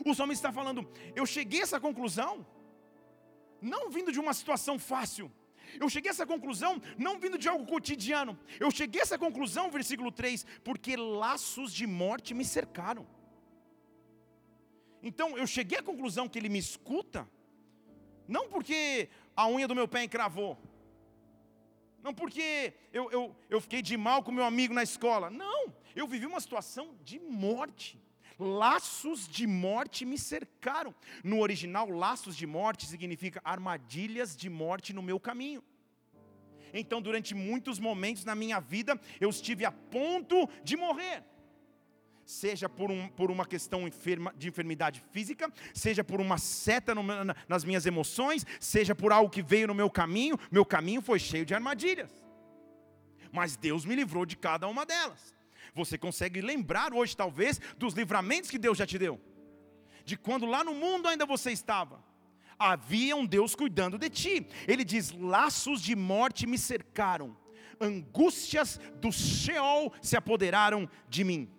O 0.05 0.13
salmista 0.13 0.47
está 0.47 0.53
falando: 0.53 0.87
eu 1.15 1.25
cheguei 1.25 1.61
a 1.61 1.63
essa 1.63 1.79
conclusão, 1.79 2.45
não 3.61 3.89
vindo 3.89 4.11
de 4.11 4.19
uma 4.19 4.33
situação 4.33 4.77
fácil, 4.77 5.31
eu 5.79 5.89
cheguei 5.89 6.09
a 6.09 6.13
essa 6.13 6.25
conclusão 6.25 6.81
não 6.97 7.19
vindo 7.19 7.37
de 7.37 7.47
algo 7.47 7.65
cotidiano. 7.65 8.39
Eu 8.59 8.71
cheguei 8.71 9.01
a 9.01 9.03
essa 9.03 9.17
conclusão, 9.17 9.69
versículo 9.69 10.11
3, 10.11 10.45
porque 10.63 10.95
laços 10.95 11.73
de 11.73 11.85
morte 11.85 12.33
me 12.33 12.45
cercaram. 12.45 13.05
Então 15.03 15.37
eu 15.37 15.45
cheguei 15.45 15.77
à 15.77 15.83
conclusão 15.83 16.27
que 16.27 16.37
ele 16.39 16.49
me 16.49 16.59
escuta, 16.59 17.29
não 18.27 18.49
porque 18.49 19.09
a 19.35 19.47
unha 19.47 19.67
do 19.67 19.75
meu 19.75 19.87
pé 19.87 20.03
encravou, 20.03 20.57
não 22.03 22.13
porque 22.13 22.73
eu, 22.93 23.09
eu, 23.11 23.35
eu 23.49 23.61
fiquei 23.61 23.81
de 23.81 23.97
mal 23.97 24.23
com 24.23 24.31
meu 24.31 24.43
amigo 24.45 24.73
na 24.73 24.83
escola, 24.83 25.29
não, 25.29 25.73
eu 25.95 26.07
vivi 26.07 26.25
uma 26.25 26.39
situação 26.39 26.95
de 27.03 27.19
morte. 27.19 27.99
Laços 28.37 29.27
de 29.27 29.45
morte 29.45 30.05
me 30.05 30.17
cercaram. 30.17 30.95
No 31.23 31.41
original, 31.41 31.89
laços 31.89 32.37
de 32.37 32.47
morte 32.47 32.85
significa 32.85 33.41
armadilhas 33.43 34.35
de 34.35 34.49
morte 34.49 34.93
no 34.93 35.01
meu 35.01 35.19
caminho. 35.19 35.61
Então, 36.73 37.01
durante 37.01 37.35
muitos 37.35 37.79
momentos 37.79 38.23
na 38.23 38.35
minha 38.35 38.59
vida, 38.59 38.99
eu 39.19 39.29
estive 39.29 39.65
a 39.65 39.71
ponto 39.71 40.47
de 40.63 40.77
morrer. 40.77 41.23
Seja 42.29 42.69
por, 42.69 42.91
um, 42.91 43.09
por 43.09 43.31
uma 43.31 43.43
questão 43.43 43.87
enferma, 43.87 44.31
de 44.37 44.49
enfermidade 44.49 45.01
física, 45.11 45.51
seja 45.73 46.03
por 46.03 46.21
uma 46.21 46.37
seta 46.37 46.93
no, 46.93 47.01
na, 47.01 47.35
nas 47.47 47.63
minhas 47.63 47.87
emoções, 47.87 48.45
seja 48.59 48.93
por 48.93 49.11
algo 49.11 49.31
que 49.31 49.41
veio 49.41 49.65
no 49.65 49.73
meu 49.73 49.89
caminho, 49.89 50.37
meu 50.51 50.63
caminho 50.63 51.01
foi 51.01 51.17
cheio 51.17 51.43
de 51.43 51.55
armadilhas. 51.55 52.11
Mas 53.31 53.57
Deus 53.57 53.83
me 53.83 53.95
livrou 53.95 54.27
de 54.27 54.37
cada 54.37 54.67
uma 54.67 54.85
delas. 54.85 55.33
Você 55.73 55.97
consegue 55.97 56.39
lembrar 56.39 56.93
hoje, 56.93 57.17
talvez, 57.17 57.59
dos 57.79 57.95
livramentos 57.95 58.51
que 58.51 58.59
Deus 58.59 58.77
já 58.77 58.85
te 58.85 58.99
deu? 58.99 59.19
De 60.05 60.15
quando 60.15 60.45
lá 60.45 60.63
no 60.63 60.75
mundo 60.75 61.07
ainda 61.07 61.25
você 61.25 61.51
estava 61.51 62.07
havia 62.59 63.15
um 63.15 63.25
Deus 63.25 63.55
cuidando 63.55 63.97
de 63.97 64.07
ti. 64.07 64.47
Ele 64.67 64.83
diz: 64.83 65.11
laços 65.13 65.81
de 65.81 65.95
morte 65.95 66.45
me 66.45 66.59
cercaram, 66.59 67.35
angústias 67.81 68.79
do 69.01 69.11
Sheol 69.11 69.91
se 69.99 70.15
apoderaram 70.15 70.87
de 71.09 71.23
mim. 71.23 71.58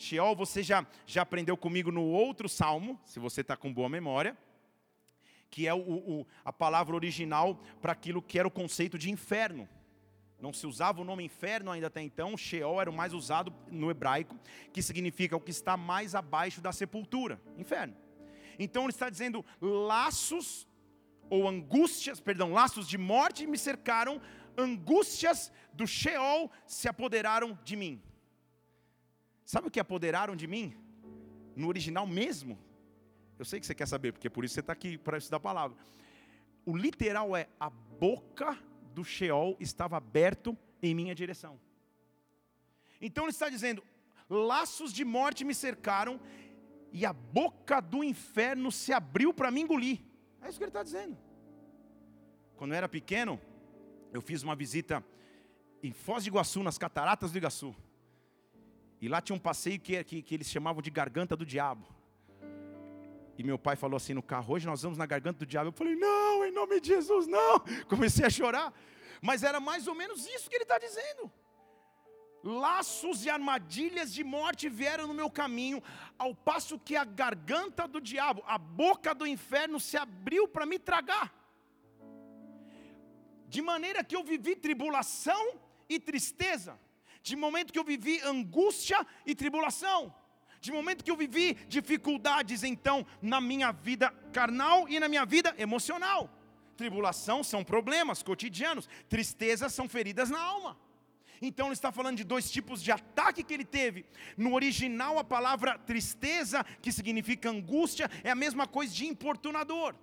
Sheol, 0.00 0.34
você 0.34 0.62
já, 0.62 0.86
já 1.06 1.20
aprendeu 1.20 1.56
comigo 1.58 1.92
no 1.92 2.02
outro 2.02 2.48
salmo, 2.48 2.98
se 3.04 3.20
você 3.20 3.42
está 3.42 3.54
com 3.54 3.72
boa 3.72 3.88
memória, 3.88 4.36
que 5.50 5.66
é 5.66 5.74
o, 5.74 5.78
o, 5.78 6.26
a 6.42 6.50
palavra 6.50 6.96
original 6.96 7.60
para 7.82 7.92
aquilo 7.92 8.22
que 8.22 8.38
era 8.38 8.48
o 8.48 8.50
conceito 8.50 8.96
de 8.98 9.10
inferno. 9.10 9.68
Não 10.40 10.54
se 10.54 10.66
usava 10.66 11.02
o 11.02 11.04
nome 11.04 11.22
inferno 11.24 11.70
ainda 11.70 11.88
até 11.88 12.00
então, 12.00 12.34
Sheol 12.34 12.80
era 12.80 12.90
o 12.90 12.94
mais 12.94 13.12
usado 13.12 13.52
no 13.70 13.90
hebraico, 13.90 14.34
que 14.72 14.80
significa 14.80 15.36
o 15.36 15.40
que 15.40 15.50
está 15.50 15.76
mais 15.76 16.14
abaixo 16.14 16.62
da 16.62 16.72
sepultura, 16.72 17.38
inferno. 17.58 17.94
Então 18.58 18.84
ele 18.84 18.92
está 18.92 19.10
dizendo: 19.10 19.44
laços 19.60 20.66
ou 21.28 21.46
angústias, 21.46 22.20
perdão, 22.20 22.54
laços 22.54 22.88
de 22.88 22.96
morte 22.96 23.46
me 23.46 23.58
cercaram, 23.58 24.18
angústias 24.56 25.52
do 25.74 25.86
Sheol 25.86 26.50
se 26.66 26.88
apoderaram 26.88 27.58
de 27.62 27.76
mim. 27.76 28.02
Sabe 29.52 29.66
o 29.66 29.70
que 29.70 29.80
apoderaram 29.80 30.36
de 30.36 30.46
mim? 30.46 30.76
No 31.56 31.66
original 31.66 32.06
mesmo. 32.06 32.56
Eu 33.36 33.44
sei 33.44 33.58
que 33.58 33.66
você 33.66 33.74
quer 33.74 33.88
saber, 33.88 34.12
porque 34.12 34.28
é 34.28 34.30
por 34.30 34.44
isso 34.44 34.54
você 34.54 34.60
está 34.60 34.72
aqui 34.72 34.96
para 34.96 35.18
estudar 35.18 35.38
a 35.38 35.40
palavra. 35.40 35.76
O 36.64 36.76
literal 36.76 37.36
é 37.36 37.48
a 37.58 37.68
boca 37.68 38.56
do 38.94 39.02
Sheol 39.02 39.56
estava 39.58 39.96
aberto 39.96 40.56
em 40.80 40.94
minha 40.94 41.16
direção. 41.16 41.58
Então 43.00 43.24
ele 43.24 43.32
está 43.32 43.48
dizendo: 43.48 43.82
laços 44.28 44.92
de 44.92 45.04
morte 45.04 45.44
me 45.44 45.52
cercaram 45.52 46.20
e 46.92 47.04
a 47.04 47.12
boca 47.12 47.80
do 47.80 48.04
inferno 48.04 48.70
se 48.70 48.92
abriu 48.92 49.34
para 49.34 49.50
me 49.50 49.62
engolir. 49.62 49.98
É 50.42 50.48
isso 50.48 50.58
que 50.58 50.62
ele 50.62 50.70
está 50.70 50.84
dizendo. 50.84 51.18
Quando 52.56 52.70
eu 52.70 52.76
era 52.76 52.88
pequeno, 52.88 53.40
eu 54.12 54.22
fiz 54.22 54.44
uma 54.44 54.54
visita 54.54 55.04
em 55.82 55.90
Foz 55.90 56.22
de 56.22 56.30
Iguaçu, 56.30 56.62
nas 56.62 56.78
cataratas 56.78 57.32
do 57.32 57.38
Iguaçu. 57.38 57.74
E 59.00 59.08
lá 59.08 59.20
tinha 59.20 59.34
um 59.34 59.40
passeio 59.40 59.80
que, 59.80 60.02
que, 60.04 60.22
que 60.22 60.34
eles 60.34 60.48
chamavam 60.48 60.82
de 60.82 60.90
Garganta 60.90 61.36
do 61.36 61.46
Diabo. 61.46 61.86
E 63.38 63.42
meu 63.42 63.58
pai 63.58 63.76
falou 63.76 63.96
assim 63.96 64.14
no 64.14 64.22
carro: 64.22 64.54
hoje 64.54 64.66
nós 64.66 64.82
vamos 64.82 64.98
na 64.98 65.06
Garganta 65.06 65.38
do 65.38 65.46
Diabo. 65.46 65.68
Eu 65.68 65.72
falei: 65.72 65.96
não, 65.96 66.44
em 66.44 66.52
nome 66.52 66.80
de 66.80 66.88
Jesus, 66.88 67.26
não. 67.26 67.60
Comecei 67.88 68.26
a 68.26 68.30
chorar. 68.30 68.72
Mas 69.22 69.42
era 69.42 69.60
mais 69.60 69.86
ou 69.86 69.94
menos 69.94 70.26
isso 70.26 70.48
que 70.48 70.56
ele 70.56 70.64
está 70.64 70.78
dizendo 70.78 71.30
laços 72.42 73.24
e 73.24 73.30
armadilhas 73.30 74.12
de 74.12 74.24
morte 74.24 74.68
vieram 74.68 75.06
no 75.06 75.14
meu 75.14 75.30
caminho, 75.30 75.82
ao 76.18 76.34
passo 76.34 76.78
que 76.78 76.96
a 76.96 77.04
garganta 77.04 77.86
do 77.86 78.00
diabo, 78.00 78.42
a 78.46 78.58
boca 78.58 79.14
do 79.14 79.26
inferno 79.26 79.78
se 79.78 79.96
abriu 79.96 80.48
para 80.48 80.66
me 80.66 80.78
tragar. 80.78 81.34
De 83.46 83.60
maneira 83.60 84.04
que 84.04 84.14
eu 84.14 84.22
vivi 84.22 84.54
tribulação 84.54 85.58
e 85.88 85.98
tristeza, 85.98 86.78
de 87.22 87.36
momento 87.36 87.72
que 87.72 87.78
eu 87.78 87.84
vivi 87.84 88.20
angústia 88.22 89.06
e 89.26 89.34
tribulação, 89.34 90.14
de 90.60 90.72
momento 90.72 91.04
que 91.04 91.10
eu 91.10 91.16
vivi 91.16 91.54
dificuldades 91.68 92.62
então 92.62 93.06
na 93.20 93.40
minha 93.40 93.72
vida 93.72 94.10
carnal 94.32 94.88
e 94.88 95.00
na 95.00 95.08
minha 95.08 95.24
vida 95.24 95.54
emocional. 95.58 96.30
Tribulação 96.76 97.42
são 97.42 97.64
problemas 97.64 98.22
cotidianos, 98.22 98.88
tristeza 99.08 99.68
são 99.68 99.88
feridas 99.88 100.30
na 100.30 100.40
alma. 100.40 100.78
Então 101.42 101.66
ele 101.66 101.74
está 101.74 101.90
falando 101.90 102.18
de 102.18 102.24
dois 102.24 102.50
tipos 102.50 102.82
de 102.82 102.92
ataque 102.92 103.42
que 103.42 103.54
ele 103.54 103.64
teve. 103.64 104.04
No 104.36 104.54
original, 104.54 105.18
a 105.18 105.24
palavra 105.24 105.78
tristeza, 105.78 106.64
que 106.82 106.92
significa 106.92 107.48
angústia, 107.48 108.10
é 108.22 108.30
a 108.30 108.34
mesma 108.34 108.66
coisa 108.66 108.92
de 108.94 109.06
importunador. 109.06 109.94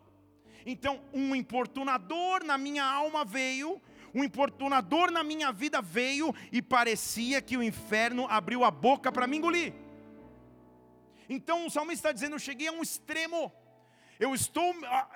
Então, 0.65 1.01
um 1.13 1.35
importunador 1.35 2.43
na 2.43 2.57
minha 2.57 2.83
alma 2.83 3.23
veio, 3.23 3.81
um 4.17 4.23
importunador 4.23 5.11
na 5.11 5.23
minha 5.23 5.51
vida 5.51 5.79
veio 5.79 6.33
e 6.51 6.59
parecia 6.59 7.39
que 7.39 7.55
o 7.55 7.61
inferno 7.61 8.25
abriu 8.27 8.63
a 8.63 8.71
boca 8.71 9.11
para 9.11 9.27
me 9.27 9.37
engolir. 9.37 9.73
Então 11.29 11.67
o 11.67 11.69
salmista 11.69 12.09
está 12.09 12.11
dizendo: 12.11 12.33
Eu 12.35 12.39
cheguei 12.39 12.67
a 12.67 12.71
um 12.71 12.81
extremo. 12.81 13.51
Eu 14.19 14.33
estou 14.33 14.75
ah, 14.85 15.07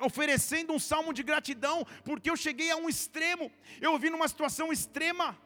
oferecendo 0.00 0.72
um 0.72 0.78
salmo 0.78 1.12
de 1.12 1.22
gratidão, 1.22 1.86
porque 2.02 2.30
eu 2.30 2.36
cheguei 2.36 2.70
a 2.70 2.76
um 2.76 2.88
extremo. 2.88 3.52
Eu 3.78 3.98
vi 3.98 4.08
numa 4.08 4.26
situação 4.26 4.72
extrema. 4.72 5.36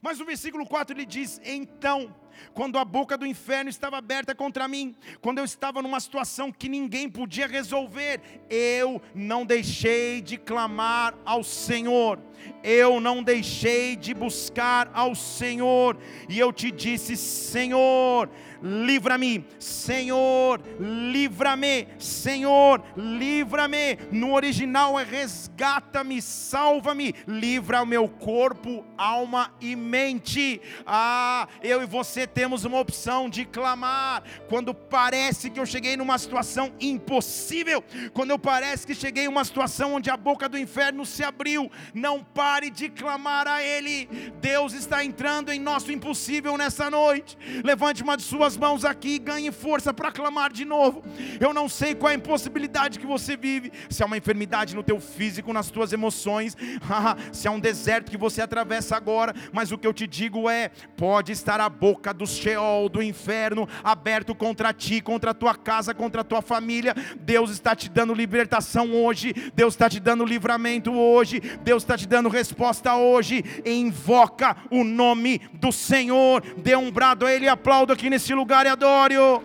Mas 0.00 0.20
o 0.20 0.24
versículo 0.24 0.64
4 0.64 0.96
ele 0.96 1.04
diz: 1.04 1.40
Então, 1.44 2.14
quando 2.54 2.78
a 2.78 2.84
boca 2.84 3.16
do 3.16 3.26
inferno 3.26 3.70
estava 3.70 3.98
aberta 3.98 4.34
contra 4.34 4.68
mim, 4.68 4.94
quando 5.20 5.38
eu 5.38 5.44
estava 5.44 5.82
numa 5.82 6.00
situação 6.00 6.52
que 6.52 6.68
ninguém 6.68 7.08
podia 7.08 7.46
resolver, 7.46 8.20
eu 8.48 9.00
não 9.14 9.44
deixei 9.44 10.20
de 10.20 10.36
clamar 10.36 11.14
ao 11.24 11.42
Senhor, 11.42 12.18
eu 12.62 13.00
não 13.00 13.22
deixei 13.22 13.96
de 13.96 14.14
buscar 14.14 14.90
ao 14.92 15.14
Senhor, 15.14 15.96
e 16.28 16.38
eu 16.38 16.52
te 16.52 16.70
disse: 16.70 17.16
Senhor, 17.16 18.28
livra-me, 18.62 19.44
Senhor, 19.58 20.60
livra-me, 20.78 21.88
Senhor, 21.98 22.82
livra-me. 22.96 23.98
No 24.10 24.34
original 24.34 24.98
é 24.98 25.04
resgata-me, 25.04 26.22
salva-me, 26.22 27.14
livra 27.26 27.82
o 27.82 27.86
meu 27.86 28.08
corpo, 28.08 28.84
alma 28.96 29.52
e 29.60 29.74
mente. 29.74 30.60
Ah, 30.86 31.48
eu 31.62 31.82
e 31.82 31.86
você 31.86 32.21
temos 32.26 32.64
uma 32.64 32.78
opção 32.78 33.28
de 33.28 33.44
clamar 33.44 34.22
quando 34.48 34.74
parece 34.74 35.50
que 35.50 35.58
eu 35.58 35.66
cheguei 35.66 35.96
numa 35.96 36.18
situação 36.18 36.72
impossível, 36.80 37.82
quando 38.12 38.30
eu 38.30 38.38
parece 38.38 38.86
que 38.86 38.94
cheguei 38.94 39.24
em 39.24 39.28
uma 39.28 39.44
situação 39.44 39.94
onde 39.94 40.10
a 40.10 40.16
boca 40.16 40.48
do 40.48 40.58
inferno 40.58 41.04
se 41.04 41.22
abriu. 41.22 41.70
Não 41.94 42.22
pare 42.22 42.70
de 42.70 42.88
clamar 42.88 43.46
a 43.46 43.62
Ele. 43.62 44.06
Deus 44.40 44.72
está 44.72 45.04
entrando 45.04 45.50
em 45.52 45.58
nosso 45.58 45.92
impossível 45.92 46.56
nessa 46.56 46.90
noite. 46.90 47.36
Levante 47.64 48.02
uma 48.02 48.16
de 48.16 48.22
suas 48.22 48.56
mãos 48.56 48.84
aqui 48.84 49.14
e 49.14 49.18
ganhe 49.18 49.50
força 49.52 49.92
para 49.92 50.12
clamar 50.12 50.52
de 50.52 50.64
novo. 50.64 51.02
Eu 51.40 51.52
não 51.52 51.68
sei 51.68 51.94
qual 51.94 52.10
é 52.10 52.14
a 52.14 52.16
impossibilidade 52.18 52.98
que 52.98 53.06
você 53.06 53.36
vive, 53.36 53.72
se 53.88 54.02
há 54.02 54.06
uma 54.06 54.16
enfermidade 54.16 54.74
no 54.74 54.82
teu 54.82 55.00
físico, 55.00 55.52
nas 55.52 55.70
tuas 55.70 55.92
emoções, 55.92 56.56
se 57.32 57.48
há 57.48 57.50
um 57.50 57.60
deserto 57.60 58.10
que 58.10 58.16
você 58.16 58.40
atravessa 58.40 58.96
agora, 58.96 59.34
mas 59.52 59.72
o 59.72 59.78
que 59.78 59.86
eu 59.86 59.92
te 59.92 60.06
digo 60.06 60.48
é: 60.48 60.70
pode 60.96 61.32
estar 61.32 61.60
a 61.60 61.68
boca 61.68 62.11
do 62.12 62.26
Sheol, 62.26 62.88
do 62.88 63.02
inferno, 63.02 63.68
aberto 63.82 64.34
contra 64.34 64.72
ti, 64.72 65.00
contra 65.00 65.30
a 65.30 65.34
tua 65.34 65.54
casa, 65.54 65.94
contra 65.94 66.20
a 66.20 66.24
tua 66.24 66.42
família. 66.42 66.94
Deus 67.20 67.50
está 67.50 67.74
te 67.74 67.88
dando 67.88 68.14
libertação 68.14 68.92
hoje, 68.92 69.32
Deus 69.54 69.74
está 69.74 69.88
te 69.88 70.00
dando 70.00 70.24
livramento 70.24 70.92
hoje, 70.92 71.40
Deus 71.62 71.82
está 71.82 71.96
te 71.96 72.06
dando 72.06 72.28
resposta 72.28 72.94
hoje. 72.96 73.44
Invoca 73.64 74.56
o 74.70 74.84
nome 74.84 75.40
do 75.54 75.72
Senhor, 75.72 76.42
dê 76.58 76.76
um 76.76 76.90
brado 76.90 77.26
a 77.26 77.32
Ele 77.32 77.46
e 77.46 77.48
aplauda 77.48 77.92
aqui 77.92 78.08
nesse 78.10 78.34
lugar 78.34 78.66
e 78.66 78.68
adore-o. 78.68 79.42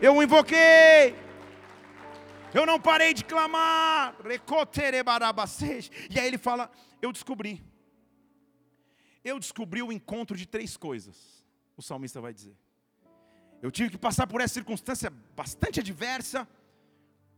Eu 0.00 0.16
o 0.16 0.22
invoquei. 0.22 1.14
Eu 2.54 2.64
não 2.64 2.80
parei 2.80 3.12
de 3.12 3.24
clamar. 3.24 4.14
E 6.10 6.18
aí 6.18 6.26
ele 6.26 6.38
fala: 6.38 6.70
Eu 7.02 7.12
descobri. 7.12 7.62
Eu 9.24 9.38
descobri 9.38 9.82
o 9.82 9.92
encontro 9.92 10.36
de 10.36 10.46
três 10.46 10.76
coisas. 10.76 11.37
O 11.78 11.82
salmista 11.82 12.20
vai 12.20 12.34
dizer. 12.34 12.56
Eu 13.62 13.70
tive 13.70 13.90
que 13.90 13.98
passar 13.98 14.26
por 14.26 14.40
essa 14.40 14.54
circunstância 14.54 15.10
bastante 15.36 15.78
adversa, 15.78 16.46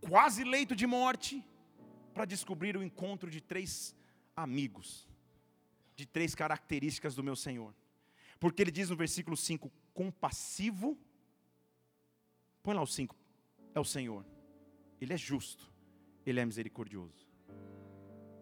quase 0.00 0.44
leito 0.44 0.74
de 0.74 0.86
morte, 0.86 1.46
para 2.14 2.24
descobrir 2.24 2.74
o 2.74 2.82
encontro 2.82 3.30
de 3.30 3.42
três 3.42 3.94
amigos, 4.34 5.06
de 5.94 6.06
três 6.06 6.34
características 6.34 7.14
do 7.14 7.22
meu 7.22 7.36
Senhor. 7.36 7.74
Porque 8.38 8.62
ele 8.62 8.70
diz 8.70 8.88
no 8.88 8.96
versículo 8.96 9.36
5: 9.36 9.70
compassivo. 9.92 10.98
Põe 12.62 12.74
lá 12.74 12.82
o 12.82 12.86
5. 12.86 13.14
É 13.74 13.80
o 13.80 13.84
Senhor. 13.84 14.24
Ele 15.02 15.12
é 15.12 15.18
justo. 15.18 15.70
Ele 16.24 16.40
é 16.40 16.46
misericordioso. 16.46 17.28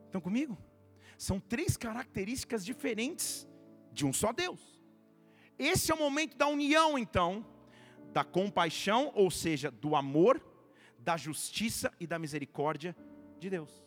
Estão 0.06 0.20
comigo? 0.20 0.56
São 1.16 1.40
três 1.40 1.76
características 1.76 2.64
diferentes 2.64 3.48
de 3.92 4.06
um 4.06 4.12
só 4.12 4.32
Deus. 4.32 4.77
Esse 5.58 5.90
é 5.90 5.94
o 5.94 5.98
momento 5.98 6.36
da 6.36 6.46
união, 6.46 6.98
então, 6.98 7.44
da 8.12 8.22
compaixão, 8.22 9.10
ou 9.14 9.30
seja, 9.30 9.70
do 9.70 9.96
amor, 9.96 10.40
da 10.98 11.16
justiça 11.16 11.92
e 11.98 12.06
da 12.06 12.18
misericórdia 12.18 12.96
de 13.38 13.50
Deus. 13.50 13.84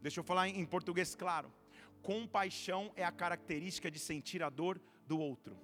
Deixa 0.00 0.20
eu 0.20 0.24
falar 0.24 0.48
em 0.48 0.64
português 0.64 1.14
claro. 1.14 1.52
Compaixão 2.02 2.90
é 2.96 3.04
a 3.04 3.12
característica 3.12 3.90
de 3.90 3.98
sentir 3.98 4.42
a 4.42 4.48
dor 4.48 4.80
do 5.06 5.18
outro. 5.18 5.56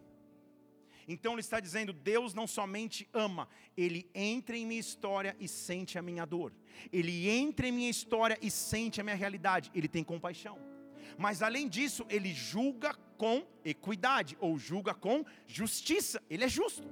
Então 1.08 1.32
ele 1.32 1.40
está 1.40 1.60
dizendo: 1.60 1.92
Deus 1.92 2.34
não 2.34 2.46
somente 2.46 3.08
ama, 3.12 3.48
ele 3.76 4.10
entra 4.14 4.56
em 4.56 4.66
minha 4.66 4.80
história 4.80 5.36
e 5.38 5.48
sente 5.48 5.98
a 5.98 6.02
minha 6.02 6.26
dor. 6.26 6.52
Ele 6.92 7.28
entra 7.28 7.66
em 7.66 7.72
minha 7.72 7.90
história 7.90 8.36
e 8.42 8.50
sente 8.50 9.00
a 9.00 9.04
minha 9.04 9.16
realidade. 9.16 9.70
Ele 9.74 9.88
tem 9.88 10.04
compaixão. 10.04 10.75
Mas 11.16 11.42
além 11.42 11.68
disso, 11.68 12.04
ele 12.08 12.32
julga 12.32 12.94
com 13.16 13.46
equidade 13.64 14.36
ou 14.40 14.58
julga 14.58 14.94
com 14.94 15.24
justiça. 15.46 16.22
Ele 16.28 16.44
é 16.44 16.48
justo. 16.48 16.88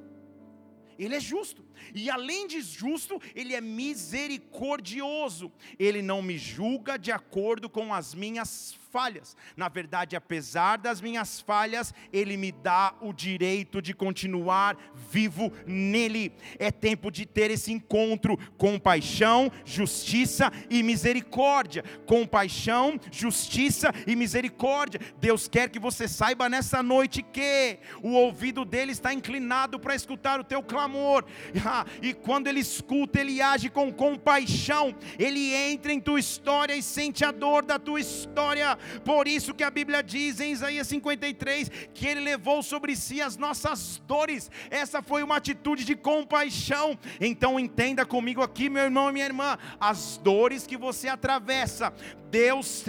Ele 0.98 1.14
é 1.14 1.20
justo. 1.20 1.64
E 1.94 2.10
além 2.10 2.46
de 2.46 2.60
justo, 2.60 3.20
ele 3.34 3.54
é 3.54 3.60
misericordioso. 3.60 5.52
Ele 5.78 6.02
não 6.02 6.22
me 6.22 6.38
julga 6.38 6.98
de 6.98 7.12
acordo 7.12 7.68
com 7.68 7.92
as 7.92 8.14
minhas 8.14 8.78
falhas. 8.94 9.36
Na 9.56 9.68
verdade, 9.68 10.14
apesar 10.14 10.78
das 10.78 11.00
minhas 11.00 11.40
falhas, 11.40 11.92
Ele 12.12 12.36
me 12.36 12.52
dá 12.52 12.94
o 13.00 13.12
direito 13.12 13.82
de 13.82 13.92
continuar 13.92 14.76
vivo 15.10 15.52
nele. 15.66 16.32
É 16.60 16.70
tempo 16.70 17.10
de 17.10 17.26
ter 17.26 17.50
esse 17.50 17.72
encontro: 17.72 18.38
compaixão, 18.56 19.50
justiça 19.64 20.52
e 20.70 20.80
misericórdia. 20.80 21.82
Compaixão, 22.06 23.00
justiça 23.10 23.92
e 24.06 24.14
misericórdia. 24.14 25.00
Deus 25.18 25.48
quer 25.48 25.70
que 25.70 25.80
você 25.80 26.06
saiba 26.06 26.48
nessa 26.48 26.80
noite 26.80 27.20
que 27.20 27.80
o 28.00 28.12
ouvido 28.12 28.64
dele 28.64 28.92
está 28.92 29.12
inclinado 29.12 29.80
para 29.80 29.96
escutar 29.96 30.38
o 30.38 30.44
teu 30.44 30.62
clamor. 30.62 31.24
Ah, 31.64 31.86
e 32.02 32.12
quando 32.12 32.46
ele 32.46 32.60
escuta, 32.60 33.20
ele 33.20 33.40
age 33.40 33.68
com 33.68 33.92
compaixão. 33.92 34.94
Ele 35.18 35.54
entra 35.54 35.92
em 35.92 36.00
tua 36.00 36.20
história 36.20 36.74
e 36.74 36.82
sente 36.82 37.24
a 37.24 37.30
dor 37.30 37.64
da 37.64 37.78
tua 37.78 38.00
história. 38.00 38.76
Por 39.04 39.26
isso 39.26 39.54
que 39.54 39.64
a 39.64 39.70
Bíblia 39.70 40.02
diz 40.02 40.40
em 40.40 40.52
Isaías 40.52 40.86
53 40.88 41.70
que 41.92 42.06
ele 42.06 42.20
levou 42.20 42.62
sobre 42.62 42.94
si 42.96 43.20
as 43.20 43.36
nossas 43.36 44.02
dores. 44.06 44.50
Essa 44.70 45.02
foi 45.02 45.22
uma 45.22 45.36
atitude 45.36 45.84
de 45.84 45.94
compaixão. 45.94 46.98
Então 47.20 47.58
entenda 47.58 48.04
comigo 48.04 48.42
aqui, 48.42 48.68
meu 48.68 48.84
irmão 48.84 49.10
e 49.10 49.12
minha 49.12 49.26
irmã, 49.26 49.58
as 49.80 50.18
dores 50.18 50.66
que 50.66 50.76
você 50.76 51.08
atravessa, 51.08 51.92
Deus 52.34 52.82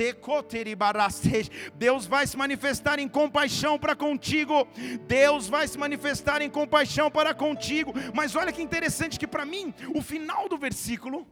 Deus 1.75 2.07
vai 2.07 2.25
se 2.25 2.35
manifestar 2.35 2.97
em 2.97 3.07
compaixão 3.07 3.77
para 3.77 3.95
contigo. 3.95 4.67
Deus 5.07 5.47
vai 5.47 5.67
se 5.67 5.77
manifestar 5.77 6.41
em 6.41 6.49
compaixão 6.49 7.11
para 7.11 7.31
contigo. 7.31 7.93
Mas 8.11 8.35
olha 8.35 8.51
que 8.51 8.63
interessante 8.63 9.19
que 9.19 9.27
para 9.27 9.45
mim 9.45 9.71
o 9.93 10.01
final 10.01 10.49
do 10.49 10.57
versículo 10.57 11.27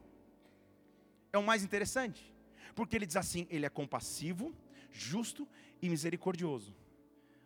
é 1.32 1.40
o 1.40 1.44
mais 1.44 1.64
interessante. 1.64 2.32
Porque 2.76 2.96
ele 2.96 3.08
diz 3.08 3.16
assim: 3.16 3.48
ele 3.50 3.66
é 3.66 3.70
compassivo, 3.70 4.54
justo 4.92 5.48
e 5.82 5.90
misericordioso. 5.90 6.72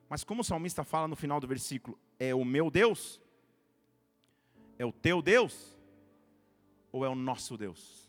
Mas 0.10 0.26
como 0.26 0.42
o 0.42 0.44
salmista 0.44 0.84
fala 0.84 1.08
no 1.08 1.16
final 1.16 1.40
do 1.40 1.48
versículo, 1.48 1.98
é 2.20 2.36
o 2.36 2.44
meu 2.44 2.70
Deus? 2.70 3.22
É 4.78 4.86
o 4.86 4.92
teu 4.92 5.22
Deus? 5.22 5.78
Ou 6.92 7.06
é 7.06 7.10
o 7.10 7.16
nosso 7.16 7.58
Deus? 7.58 8.07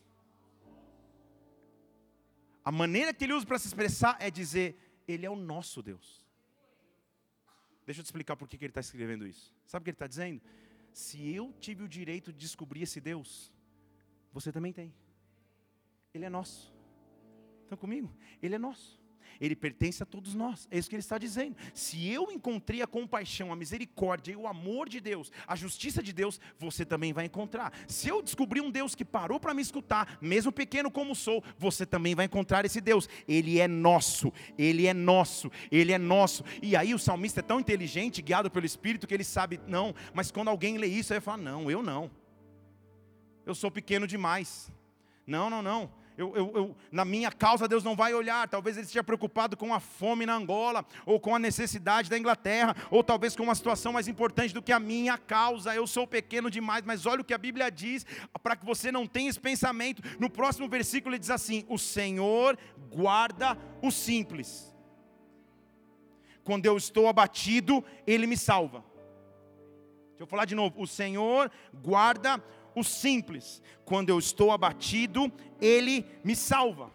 A 2.69 2.71
maneira 2.71 3.11
que 3.11 3.23
ele 3.23 3.33
usa 3.33 3.47
para 3.47 3.57
se 3.57 3.65
expressar 3.65 4.15
é 4.19 4.29
dizer, 4.29 4.77
ele 5.07 5.25
é 5.25 5.29
o 5.29 5.35
nosso 5.35 5.81
Deus. 5.81 6.23
Deixa 7.83 8.01
eu 8.01 8.03
te 8.03 8.05
explicar 8.05 8.35
por 8.35 8.47
que 8.47 8.57
ele 8.57 8.67
está 8.67 8.79
escrevendo 8.79 9.25
isso. 9.25 9.51
Sabe 9.65 9.81
o 9.81 9.83
que 9.85 9.89
ele 9.89 9.95
está 9.95 10.05
dizendo? 10.05 10.39
Se 10.93 11.33
eu 11.33 11.51
tive 11.59 11.81
o 11.81 11.87
direito 11.89 12.31
de 12.31 12.37
descobrir 12.37 12.83
esse 12.83 13.01
Deus, 13.01 13.51
você 14.31 14.51
também 14.51 14.71
tem. 14.71 14.93
Ele 16.13 16.25
é 16.25 16.29
nosso. 16.29 16.71
Estão 17.63 17.75
comigo? 17.75 18.15
Ele 18.39 18.53
é 18.53 18.59
nosso. 18.59 18.98
Ele 19.39 19.55
pertence 19.55 20.01
a 20.03 20.05
todos 20.05 20.33
nós. 20.35 20.67
É 20.71 20.77
isso 20.77 20.89
que 20.89 20.95
ele 20.95 21.01
está 21.01 21.17
dizendo. 21.17 21.55
Se 21.73 22.07
eu 22.09 22.31
encontrei 22.31 22.81
a 22.81 22.87
compaixão, 22.87 23.51
a 23.51 23.55
misericórdia 23.55 24.31
e 24.31 24.35
o 24.35 24.47
amor 24.47 24.89
de 24.89 24.99
Deus, 24.99 25.31
a 25.47 25.55
justiça 25.55 26.01
de 26.01 26.13
Deus, 26.13 26.39
você 26.57 26.85
também 26.85 27.13
vai 27.13 27.25
encontrar. 27.25 27.73
Se 27.87 28.09
eu 28.09 28.21
descobrir 28.21 28.61
um 28.61 28.71
Deus 28.71 28.95
que 28.95 29.05
parou 29.05 29.39
para 29.39 29.53
me 29.53 29.61
escutar, 29.61 30.17
mesmo 30.21 30.51
pequeno 30.51 30.91
como 30.91 31.15
sou, 31.15 31.43
você 31.57 31.85
também 31.85 32.15
vai 32.15 32.25
encontrar 32.25 32.65
esse 32.65 32.81
Deus. 32.81 33.07
Ele 33.27 33.59
é 33.59 33.67
nosso, 33.67 34.31
ele 34.57 34.87
é 34.87 34.93
nosso, 34.93 35.51
ele 35.71 35.91
é 35.91 35.97
nosso. 35.97 36.43
E 36.61 36.75
aí 36.75 36.93
o 36.93 36.99
salmista 36.99 37.39
é 37.39 37.43
tão 37.43 37.59
inteligente, 37.59 38.21
guiado 38.21 38.49
pelo 38.49 38.65
Espírito, 38.65 39.07
que 39.07 39.13
ele 39.13 39.23
sabe, 39.23 39.59
não, 39.67 39.93
mas 40.13 40.31
quando 40.31 40.49
alguém 40.49 40.77
lê 40.77 40.87
isso, 40.87 41.13
ele 41.13 41.21
fala: 41.21 41.37
não, 41.37 41.69
eu 41.69 41.81
não. 41.81 42.09
Eu 43.45 43.55
sou 43.55 43.71
pequeno 43.71 44.05
demais. 44.05 44.71
Não, 45.25 45.49
não, 45.49 45.61
não 45.61 45.98
eu, 46.19 46.35
eu, 46.35 46.51
eu, 46.53 46.77
na 46.91 47.05
minha 47.05 47.31
causa 47.31 47.65
Deus 47.65 47.81
não 47.81 47.95
vai 47.95 48.13
olhar. 48.13 48.45
Talvez 48.49 48.75
ele 48.75 48.85
esteja 48.85 49.01
preocupado 49.01 49.55
com 49.55 49.73
a 49.73 49.79
fome 49.79 50.25
na 50.25 50.35
Angola, 50.35 50.85
ou 51.05 51.17
com 51.17 51.33
a 51.33 51.39
necessidade 51.39 52.09
da 52.09 52.17
Inglaterra, 52.17 52.75
ou 52.91 53.01
talvez 53.01 53.37
com 53.37 53.43
uma 53.43 53.55
situação 53.55 53.93
mais 53.93 54.05
importante 54.09 54.53
do 54.53 54.61
que 54.61 54.73
a 54.73 54.81
minha 54.81 55.17
causa. 55.17 55.73
Eu 55.73 55.87
sou 55.87 56.05
pequeno 56.05 56.51
demais, 56.51 56.83
mas 56.83 57.05
olha 57.05 57.21
o 57.21 57.23
que 57.23 57.33
a 57.33 57.37
Bíblia 57.37 57.71
diz, 57.71 58.05
para 58.43 58.57
que 58.57 58.65
você 58.65 58.91
não 58.91 59.07
tenha 59.07 59.29
esse 59.29 59.39
pensamento. 59.39 60.03
No 60.19 60.29
próximo 60.29 60.67
versículo 60.67 61.15
ele 61.15 61.19
diz 61.19 61.29
assim: 61.29 61.63
O 61.69 61.77
Senhor 61.77 62.57
guarda 62.91 63.57
o 63.81 63.89
simples. 63.89 64.75
Quando 66.43 66.65
eu 66.65 66.75
estou 66.75 67.07
abatido, 67.07 67.81
Ele 68.05 68.27
me 68.27 68.35
salva. 68.35 68.83
Deixa 70.09 70.23
eu 70.23 70.27
falar 70.27 70.43
de 70.43 70.53
novo. 70.53 70.81
O 70.81 70.85
Senhor 70.85 71.49
guarda 71.73 72.31
o 72.35 72.43
simples. 72.83 73.61
Quando 73.85 74.09
eu 74.09 74.19
estou 74.19 74.51
abatido, 74.51 75.31
Ele 75.59 76.05
me 76.23 76.35
salva. 76.35 76.91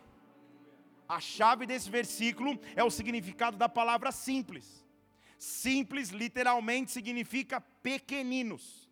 A 1.09 1.21
chave 1.21 1.67
desse 1.67 1.91
versículo 1.91 2.59
é 2.75 2.83
o 2.83 2.91
significado 2.91 3.57
da 3.57 3.69
palavra 3.69 4.11
simples. 4.11 4.85
Simples 5.39 6.09
literalmente 6.09 6.91
significa 6.91 7.61
pequeninos. 7.83 8.89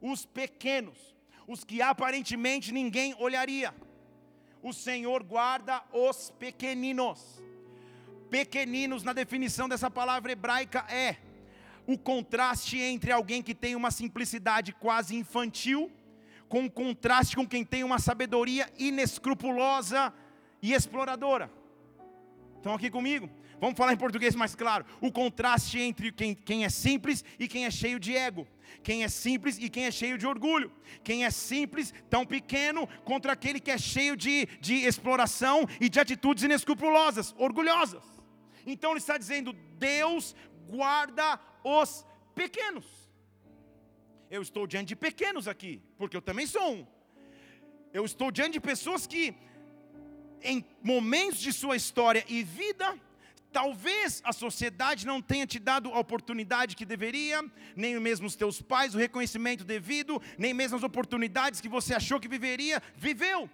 Os 0.00 0.26
pequenos, 0.26 1.16
os 1.46 1.64
que 1.64 1.80
aparentemente 1.80 2.72
ninguém 2.72 3.14
olharia. 3.18 3.74
O 4.62 4.72
Senhor 4.72 5.22
guarda 5.22 5.82
os 5.92 6.30
pequeninos. 6.38 7.42
Pequeninos, 8.28 9.02
na 9.02 9.12
definição 9.12 9.68
dessa 9.68 9.90
palavra 9.90 10.32
hebraica, 10.32 10.84
é 10.88 11.16
o 11.86 11.96
contraste 11.96 12.78
entre 12.78 13.12
alguém 13.12 13.42
que 13.42 13.54
tem 13.54 13.76
uma 13.76 13.90
simplicidade 13.90 14.72
quase 14.72 15.14
infantil, 15.14 15.90
com 16.48 16.64
o 16.64 16.70
contraste 16.70 17.36
com 17.36 17.46
quem 17.46 17.64
tem 17.64 17.84
uma 17.84 17.98
sabedoria 17.98 18.70
inescrupulosa 18.78 20.12
e 20.62 20.72
exploradora. 20.72 21.50
Estão 22.56 22.74
aqui 22.74 22.90
comigo? 22.90 23.30
Vamos 23.60 23.76
falar 23.76 23.92
em 23.92 23.96
português 23.96 24.34
mais 24.34 24.54
claro. 24.54 24.84
O 25.00 25.10
contraste 25.10 25.78
entre 25.78 26.12
quem, 26.12 26.34
quem 26.34 26.64
é 26.64 26.68
simples 26.68 27.24
e 27.38 27.48
quem 27.48 27.64
é 27.64 27.70
cheio 27.70 27.98
de 27.98 28.14
ego. 28.14 28.46
Quem 28.82 29.02
é 29.02 29.08
simples 29.08 29.56
e 29.58 29.70
quem 29.70 29.84
é 29.84 29.90
cheio 29.90 30.18
de 30.18 30.26
orgulho. 30.26 30.70
Quem 31.02 31.24
é 31.24 31.30
simples, 31.30 31.94
tão 32.10 32.26
pequeno, 32.26 32.86
contra 33.04 33.32
aquele 33.32 33.60
que 33.60 33.70
é 33.70 33.78
cheio 33.78 34.16
de, 34.16 34.46
de 34.60 34.74
exploração 34.74 35.66
e 35.80 35.88
de 35.88 35.98
atitudes 35.98 36.44
inescrupulosas, 36.44 37.34
orgulhosas. 37.38 38.02
Então 38.66 38.90
ele 38.90 38.98
está 38.98 39.16
dizendo: 39.16 39.52
Deus 39.78 40.34
guarda 40.68 41.40
os 41.62 42.04
pequenos. 42.34 42.86
Eu 44.30 44.42
estou 44.42 44.66
diante 44.66 44.88
de 44.88 44.96
pequenos 44.96 45.46
aqui, 45.46 45.80
porque 45.96 46.16
eu 46.16 46.22
também 46.22 46.46
sou 46.46 46.74
um. 46.74 46.86
Eu 47.92 48.04
estou 48.04 48.30
diante 48.30 48.54
de 48.54 48.60
pessoas 48.60 49.06
que, 49.06 49.34
em 50.42 50.64
momentos 50.82 51.38
de 51.38 51.52
sua 51.52 51.76
história 51.76 52.24
e 52.28 52.42
vida, 52.42 52.98
talvez 53.52 54.20
a 54.24 54.32
sociedade 54.32 55.06
não 55.06 55.22
tenha 55.22 55.46
te 55.46 55.58
dado 55.58 55.90
a 55.90 55.98
oportunidade 55.98 56.76
que 56.76 56.84
deveria, 56.84 57.42
nem 57.74 57.98
mesmo 58.00 58.26
os 58.26 58.36
teus 58.36 58.60
pais 58.60 58.94
o 58.94 58.98
reconhecimento 58.98 59.64
devido, 59.64 60.20
nem 60.36 60.52
mesmo 60.52 60.76
as 60.76 60.82
oportunidades 60.82 61.60
que 61.60 61.68
você 61.68 61.94
achou 61.94 62.20
que 62.20 62.28
viveria, 62.28 62.82
viveu. 62.96 63.48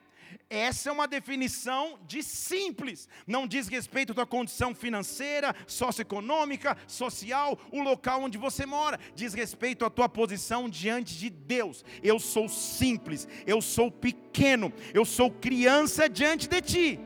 Essa 0.48 0.88
é 0.88 0.92
uma 0.92 1.08
definição 1.08 1.98
de 2.06 2.22
simples. 2.22 3.08
Não 3.26 3.46
diz 3.46 3.68
respeito 3.68 4.12
à 4.12 4.14
tua 4.14 4.26
condição 4.26 4.74
financeira, 4.74 5.54
socioeconômica, 5.66 6.76
social, 6.86 7.58
o 7.70 7.80
local 7.80 8.22
onde 8.22 8.38
você 8.38 8.66
mora. 8.66 8.98
Diz 9.14 9.34
respeito 9.34 9.84
à 9.84 9.90
tua 9.90 10.08
posição 10.08 10.68
diante 10.68 11.16
de 11.16 11.30
Deus. 11.30 11.84
Eu 12.02 12.18
sou 12.18 12.48
simples, 12.48 13.26
eu 13.46 13.60
sou 13.60 13.90
pequeno, 13.90 14.72
eu 14.92 15.04
sou 15.04 15.30
criança 15.30 16.08
diante 16.08 16.48
de 16.48 16.60
ti. 16.60 17.00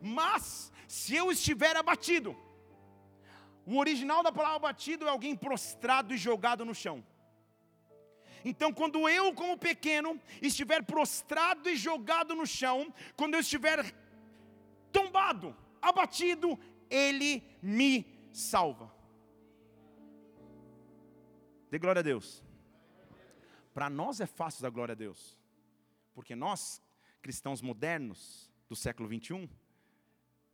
Mas, 0.00 0.72
se 0.86 1.14
eu 1.16 1.32
estiver 1.32 1.76
abatido, 1.76 2.36
o 3.66 3.78
original 3.78 4.22
da 4.22 4.30
palavra 4.30 4.56
abatido 4.56 5.06
é 5.06 5.10
alguém 5.10 5.34
prostrado 5.34 6.14
e 6.14 6.16
jogado 6.16 6.64
no 6.64 6.74
chão. 6.74 7.04
Então, 8.48 8.72
quando 8.72 9.08
eu, 9.08 9.34
como 9.34 9.58
pequeno, 9.58 10.20
estiver 10.40 10.84
prostrado 10.84 11.68
e 11.68 11.74
jogado 11.74 12.32
no 12.32 12.46
chão, 12.46 12.94
quando 13.16 13.34
eu 13.34 13.40
estiver 13.40 13.92
tombado, 14.92 15.54
abatido, 15.82 16.56
Ele 16.88 17.42
me 17.60 18.06
salva. 18.32 18.94
Dê 21.68 21.76
glória 21.76 21.98
a 21.98 22.02
Deus. 22.04 22.40
Para 23.74 23.90
nós 23.90 24.20
é 24.20 24.26
fácil 24.26 24.62
dar 24.62 24.70
glória 24.70 24.92
a 24.92 24.96
Deus, 24.96 25.36
porque 26.14 26.36
nós, 26.36 26.80
cristãos 27.20 27.60
modernos, 27.60 28.48
do 28.68 28.76
século 28.76 29.08
21, 29.08 29.48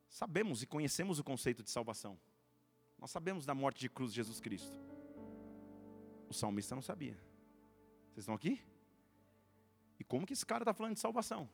sabemos 0.08 0.62
e 0.62 0.66
conhecemos 0.66 1.18
o 1.18 1.24
conceito 1.24 1.62
de 1.62 1.68
salvação. 1.68 2.18
Nós 2.98 3.10
sabemos 3.10 3.44
da 3.44 3.54
morte 3.54 3.80
de 3.80 3.90
cruz 3.90 4.12
de 4.12 4.16
Jesus 4.16 4.40
Cristo. 4.40 4.80
O 6.30 6.32
salmista 6.32 6.74
não 6.74 6.80
sabia. 6.80 7.31
Vocês 8.12 8.24
estão 8.24 8.34
aqui? 8.34 8.60
E 9.98 10.04
como 10.04 10.26
que 10.26 10.34
esse 10.34 10.44
cara 10.44 10.62
está 10.62 10.74
falando 10.74 10.94
de 10.94 11.00
salvação? 11.00 11.48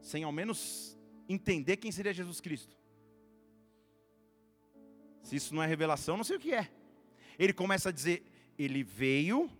Sem 0.00 0.24
ao 0.24 0.32
menos 0.32 0.98
entender 1.28 1.76
quem 1.76 1.92
seria 1.92 2.12
Jesus 2.12 2.40
Cristo. 2.40 2.76
Se 5.22 5.36
isso 5.36 5.54
não 5.54 5.62
é 5.62 5.66
revelação, 5.66 6.16
não 6.16 6.24
sei 6.24 6.36
o 6.36 6.40
que 6.40 6.52
é. 6.52 6.70
Ele 7.38 7.52
começa 7.52 7.90
a 7.90 7.92
dizer: 7.92 8.24
Ele 8.58 8.82
veio 8.82 9.50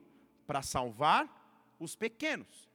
para 0.46 0.62
salvar 0.62 1.74
os 1.78 1.94
pequenos. 1.94 2.67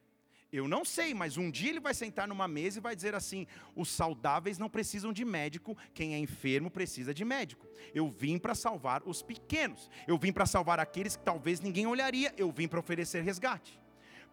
Eu 0.56 0.68
não 0.68 0.84
sei, 0.84 1.12
mas 1.14 1.36
um 1.36 1.50
dia 1.50 1.70
ele 1.70 1.80
vai 1.80 1.92
sentar 1.92 2.28
numa 2.28 2.46
mesa 2.46 2.78
e 2.78 2.80
vai 2.80 2.94
dizer 2.94 3.12
assim: 3.12 3.44
os 3.74 3.88
saudáveis 3.88 4.56
não 4.56 4.70
precisam 4.70 5.12
de 5.12 5.24
médico, 5.24 5.76
quem 5.92 6.14
é 6.14 6.18
enfermo 6.18 6.70
precisa 6.70 7.12
de 7.12 7.24
médico. 7.24 7.66
Eu 7.92 8.08
vim 8.08 8.38
para 8.38 8.54
salvar 8.54 9.02
os 9.04 9.20
pequenos, 9.20 9.90
eu 10.06 10.16
vim 10.16 10.32
para 10.32 10.46
salvar 10.46 10.78
aqueles 10.78 11.16
que 11.16 11.24
talvez 11.24 11.58
ninguém 11.58 11.88
olharia, 11.88 12.32
eu 12.36 12.52
vim 12.52 12.68
para 12.68 12.78
oferecer 12.78 13.24
resgate. 13.24 13.80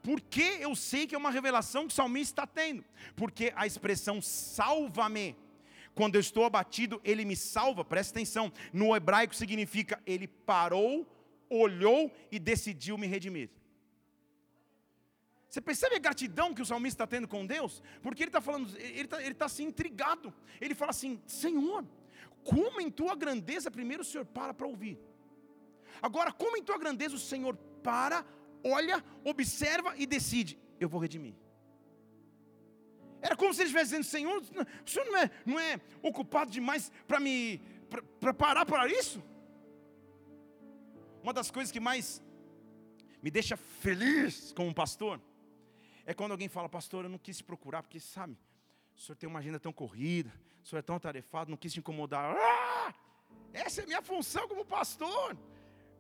Por 0.04 0.22
que 0.22 0.60
eu 0.60 0.76
sei 0.76 1.08
que 1.08 1.16
é 1.16 1.18
uma 1.18 1.32
revelação 1.32 1.88
que 1.88 1.94
o 1.94 1.96
salmista 1.96 2.44
está 2.44 2.46
tendo? 2.46 2.86
Porque 3.16 3.52
a 3.56 3.66
expressão 3.66 4.22
salva-me, 4.22 5.36
quando 5.96 6.18
eu 6.18 6.22
estou 6.22 6.46
abatido, 6.46 7.02
ele 7.04 7.26
me 7.26 7.36
salva, 7.36 7.84
presta 7.84 8.14
atenção, 8.14 8.54
no 8.72 8.96
hebraico 8.96 9.36
significa 9.36 10.00
ele 10.06 10.28
parou, 10.28 11.04
olhou 11.50 12.12
e 12.32 12.38
decidiu 12.38 12.96
me 12.96 13.08
redimir. 13.08 13.50
Você 15.52 15.60
percebe 15.60 15.96
a 15.96 16.00
gratidão 16.00 16.54
que 16.54 16.62
o 16.62 16.66
salmista 16.66 17.04
está 17.04 17.08
tendo 17.14 17.28
com 17.28 17.46
Deus? 17.46 17.84
Porque 18.02 18.24
ele 18.24 18.30
está 18.30 18.40
falando, 18.40 18.74
ele 18.78 19.02
está 19.02 19.22
ele 19.22 19.36
tá 19.36 19.48
assim 19.48 19.66
intrigado. 19.66 20.34
Ele 20.62 20.74
fala 20.74 20.92
assim: 20.92 21.22
Senhor, 21.28 21.86
como 22.42 22.80
em 22.80 22.90
tua 22.90 23.16
grandeza, 23.16 23.70
primeiro 23.70 24.02
o 24.02 24.06
Senhor 24.06 24.26
para 24.26 24.54
para 24.54 24.66
ouvir. 24.66 24.98
Agora, 26.02 26.32
como 26.32 26.56
em 26.56 26.64
tua 26.64 26.78
grandeza 26.78 27.16
o 27.16 27.20
Senhor 27.20 27.58
para, 27.84 28.26
olha, 28.64 29.04
observa 29.26 29.94
e 29.98 30.06
decide: 30.06 30.58
eu 30.80 30.88
vou 30.88 31.02
redimir. 31.02 31.36
Era 33.22 33.36
como 33.36 33.54
se 33.54 33.60
ele 33.60 33.68
estivesse 33.68 33.90
dizendo: 33.90 34.06
Senhor, 34.06 34.42
o 34.86 34.90
Senhor 34.90 35.06
não 35.06 35.18
é, 35.18 35.32
não 35.46 35.60
é 35.60 35.82
ocupado 36.02 36.50
demais 36.50 36.90
para 37.06 37.20
me 37.20 37.62
para 38.22 38.34
parar 38.34 38.66
para 38.66 38.88
isso? 38.88 39.22
Uma 41.22 41.34
das 41.34 41.52
coisas 41.52 41.74
que 41.74 41.82
mais 41.82 42.24
me 43.22 43.30
deixa 43.30 43.58
feliz 43.58 44.54
como 44.54 44.74
pastor 44.74 45.20
é 46.06 46.14
quando 46.14 46.32
alguém 46.32 46.48
fala, 46.48 46.68
pastor, 46.68 47.06
eu 47.06 47.10
não 47.10 47.18
quis 47.18 47.38
te 47.38 47.44
procurar, 47.44 47.84
porque 47.84 48.00
sabe, 48.00 48.38
o 48.96 49.00
senhor 49.00 49.16
tem 49.16 49.30
uma 49.30 49.40
agenda 49.40 49.60
tão 49.60 49.72
corrida, 49.72 50.32
o 50.64 50.68
senhor 50.68 50.80
é 50.80 50.84
tão 50.84 50.96
atarefado, 50.96 51.50
não 51.50 51.58
quis 51.58 51.74
te 51.74 51.80
incomodar. 51.80 52.36
Ah, 52.38 52.94
essa 53.54 53.82
é 53.82 53.84
a 53.84 53.88
minha 53.88 54.02
função 54.02 54.48
como 54.48 54.66
pastor. 54.66 55.38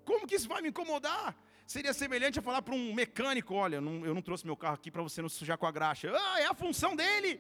Como 0.06 0.28
que 0.28 0.36
isso 0.36 0.48
vai 0.48 0.62
me 0.62 0.70
incomodar? 0.70 1.36
Seria 1.66 1.94
semelhante 1.94 2.40
a 2.40 2.42
falar 2.42 2.62
para 2.62 2.74
um 2.74 2.94
mecânico: 2.94 3.54
olha, 3.54 3.80
não, 3.80 4.06
eu 4.06 4.14
não 4.14 4.22
trouxe 4.22 4.46
meu 4.46 4.58
carro 4.58 4.76
aqui 4.76 4.92
para 4.92 5.02
você 5.02 5.22
não 5.22 5.30
sujar 5.30 5.58
com 5.58 5.66
a 5.66 5.72
graxa. 5.72 6.12
Ah, 6.14 6.42
é 6.42 6.46
a 6.46 6.54
função 6.54 6.96
dele. 6.96 7.40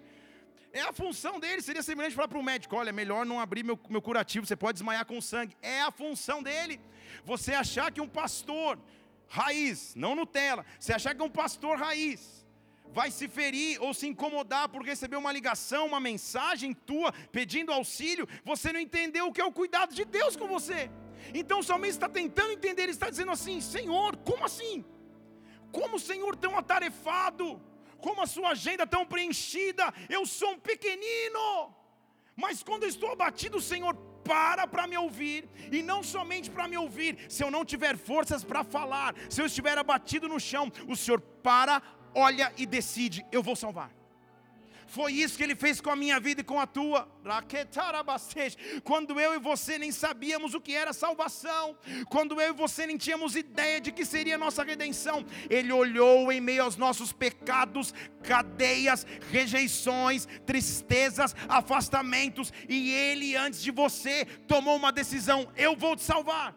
É 0.72 0.82
a 0.82 0.94
função 0.94 1.40
dele. 1.40 1.62
Seria 1.62 1.84
semelhante 1.84 2.16
falar 2.16 2.28
para 2.28 2.38
um 2.38 2.44
médico: 2.44 2.76
olha, 2.76 2.94
melhor 2.94 3.26
não 3.26 3.40
abrir 3.40 3.64
meu, 3.64 3.80
meu 3.90 4.02
curativo, 4.02 4.46
você 4.46 4.56
pode 4.56 4.76
desmaiar 4.76 5.06
com 5.06 5.20
sangue. 5.20 5.56
É 5.62 5.82
a 5.82 5.92
função 5.92 6.42
dele. 6.42 6.80
Você 7.26 7.54
achar 7.54 7.92
que 7.92 8.00
um 8.00 8.08
pastor 8.08 8.80
raiz, 9.28 9.96
não 9.96 10.16
Nutella, 10.16 10.66
você 10.80 10.94
achar 10.94 11.16
que 11.16 11.22
um 11.22 11.30
pastor 11.30 11.78
raiz 11.78 12.41
vai 12.94 13.10
se 13.12 13.28
ferir 13.28 13.82
ou 13.82 13.94
se 13.94 14.08
incomodar 14.08 14.70
por 14.70 14.84
receber 14.84 15.16
uma 15.16 15.32
ligação, 15.32 15.88
uma 15.88 16.00
mensagem 16.00 16.74
tua 16.74 17.12
pedindo 17.32 17.72
auxílio, 17.72 18.28
você 18.44 18.72
não 18.74 18.80
entendeu 18.80 19.28
o 19.28 19.34
que 19.34 19.42
é 19.42 19.46
o 19.46 19.52
cuidado 19.52 19.94
de 19.94 20.06
Deus 20.06 20.36
com 20.36 20.48
você. 20.48 20.90
Então 21.34 21.60
o 21.60 21.64
salmista 21.64 22.06
está 22.06 22.10
tentando 22.10 22.52
entender, 22.52 22.84
ele 22.84 22.92
está 22.92 23.10
dizendo 23.10 23.32
assim: 23.32 23.62
Senhor, 23.62 24.18
como 24.18 24.46
assim? 24.46 24.84
Como 25.72 25.96
o 25.96 26.00
Senhor 26.00 26.36
tão 26.36 26.58
atarefado? 26.58 27.62
Como 28.00 28.22
a 28.22 28.28
sua 28.28 28.50
agenda 28.50 28.86
tão 28.86 29.06
preenchida? 29.06 29.94
Eu 30.10 30.26
sou 30.26 30.52
um 30.54 30.60
pequenino, 30.60 31.74
mas 32.36 32.64
quando 32.64 32.84
eu 32.84 32.90
estou 32.90 33.12
abatido, 33.12 33.58
o 33.58 33.62
Senhor 33.62 33.96
para 34.24 34.68
para 34.68 34.88
me 34.88 34.98
ouvir, 34.98 35.48
e 35.72 35.82
não 35.82 36.02
somente 36.04 36.50
para 36.50 36.68
me 36.68 36.78
ouvir, 36.78 37.18
se 37.30 37.44
eu 37.44 37.52
não 37.52 37.64
tiver 37.66 37.98
forças 37.98 38.44
para 38.44 38.64
falar, 38.64 39.16
se 39.30 39.42
eu 39.42 39.46
estiver 39.46 39.78
abatido 39.78 40.28
no 40.28 40.40
chão, 40.40 40.72
o 40.88 40.96
Senhor 40.96 41.20
para 41.20 41.82
olha 42.14 42.54
e 42.58 42.66
decide: 42.66 43.26
eu 43.32 43.42
vou 43.44 43.56
salvar. 43.56 43.92
Foi 44.92 45.14
isso 45.14 45.38
que 45.38 45.44
ele 45.44 45.56
fez 45.56 45.80
com 45.80 45.90
a 45.90 45.96
minha 45.96 46.20
vida 46.20 46.42
e 46.42 46.44
com 46.44 46.60
a 46.60 46.68
tua. 46.68 47.10
Quando 48.84 49.22
eu 49.22 49.34
e 49.34 49.40
você 49.40 49.78
nem 49.78 49.90
sabíamos 49.90 50.54
o 50.54 50.60
que 50.60 50.76
era 50.76 50.92
salvação, 50.92 51.78
quando 52.10 52.42
eu 52.42 52.50
e 52.50 52.58
você 52.58 52.86
nem 52.86 52.98
tínhamos 52.98 53.38
ideia 53.38 53.80
de 53.80 53.94
que 53.94 54.04
seria 54.04 54.36
a 54.36 54.38
nossa 54.38 54.66
redenção, 54.66 55.26
ele 55.50 55.72
olhou 55.72 56.30
em 56.30 56.42
meio 56.42 56.64
aos 56.64 56.76
nossos 56.76 57.14
pecados, 57.14 57.94
cadeias, 58.22 59.08
rejeições, 59.32 60.28
tristezas, 60.46 61.34
afastamentos, 61.48 62.52
e 62.68 62.92
ele, 62.92 63.38
antes 63.38 63.64
de 63.64 63.72
você, 63.72 64.26
tomou 64.46 64.76
uma 64.76 64.92
decisão: 64.92 65.50
eu 65.56 65.74
vou 65.74 65.96
te 65.96 66.04
salvar. 66.04 66.54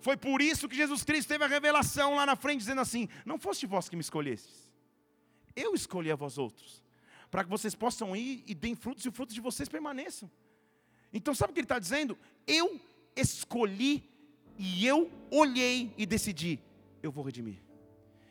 Foi 0.00 0.16
por 0.16 0.40
isso 0.40 0.70
que 0.70 0.76
Jesus 0.76 1.04
Cristo 1.04 1.28
teve 1.28 1.44
a 1.44 1.48
revelação 1.48 2.14
lá 2.14 2.24
na 2.24 2.34
frente, 2.34 2.60
dizendo 2.60 2.80
assim: 2.80 3.10
Não 3.26 3.38
foste 3.38 3.66
vós 3.66 3.90
que 3.90 3.96
me 3.96 4.00
escolhestes 4.00 4.67
eu 5.58 5.74
escolhi 5.74 6.10
a 6.10 6.16
vós 6.16 6.38
outros, 6.38 6.82
para 7.30 7.44
que 7.44 7.50
vocês 7.50 7.74
possam 7.74 8.14
ir 8.14 8.44
e 8.46 8.54
deem 8.54 8.74
frutos 8.74 9.04
e 9.04 9.08
o 9.08 9.12
fruto 9.12 9.34
de 9.34 9.40
vocês 9.40 9.68
permaneçam. 9.68 10.30
Então, 11.12 11.34
sabe 11.34 11.50
o 11.50 11.54
que 11.54 11.60
ele 11.60 11.64
está 11.64 11.78
dizendo? 11.78 12.16
Eu 12.46 12.80
escolhi 13.16 14.08
e 14.58 14.86
eu 14.86 15.10
olhei 15.30 15.92
e 15.96 16.06
decidi: 16.06 16.60
eu 17.02 17.10
vou 17.10 17.24
redimir, 17.24 17.62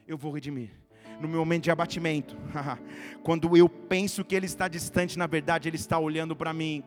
eu 0.08 0.18
vou 0.18 0.32
redimir 0.32 0.72
no 1.20 1.28
meu 1.28 1.40
momento 1.40 1.64
de 1.64 1.72
abatimento, 1.72 2.38
quando 3.24 3.58
eu 3.58 3.68
penso 3.68 4.24
que 4.24 4.36
Ele 4.36 4.46
está 4.46 4.68
distante, 4.68 5.18
na 5.18 5.28
verdade 5.28 5.68
Ele 5.68 5.76
está 5.76 5.98
olhando 5.98 6.36
para 6.36 6.54
mim. 6.54 6.84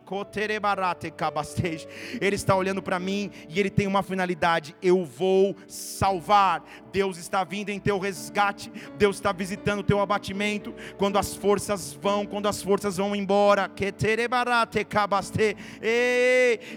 Ele 2.21 2.35
está 2.35 2.55
olhando 2.55 2.81
para 2.81 2.99
mim 2.99 3.31
e 3.49 3.59
Ele 3.59 3.69
tem 3.69 3.87
uma 3.87 4.01
finalidade: 4.01 4.75
eu 4.81 5.03
vou 5.03 5.55
salvar. 5.67 6.63
Deus 6.91 7.17
está 7.17 7.43
vindo 7.43 7.69
em 7.69 7.79
teu 7.79 7.99
resgate, 7.99 8.71
Deus 8.97 9.17
está 9.17 9.31
visitando 9.31 9.79
o 9.79 9.83
teu 9.83 9.99
abatimento. 9.99 10.73
Quando 10.97 11.17
as 11.17 11.35
forças 11.35 11.93
vão, 11.93 12.25
quando 12.25 12.47
as 12.47 12.61
forças 12.61 12.97
vão 12.97 13.15
embora, 13.15 13.69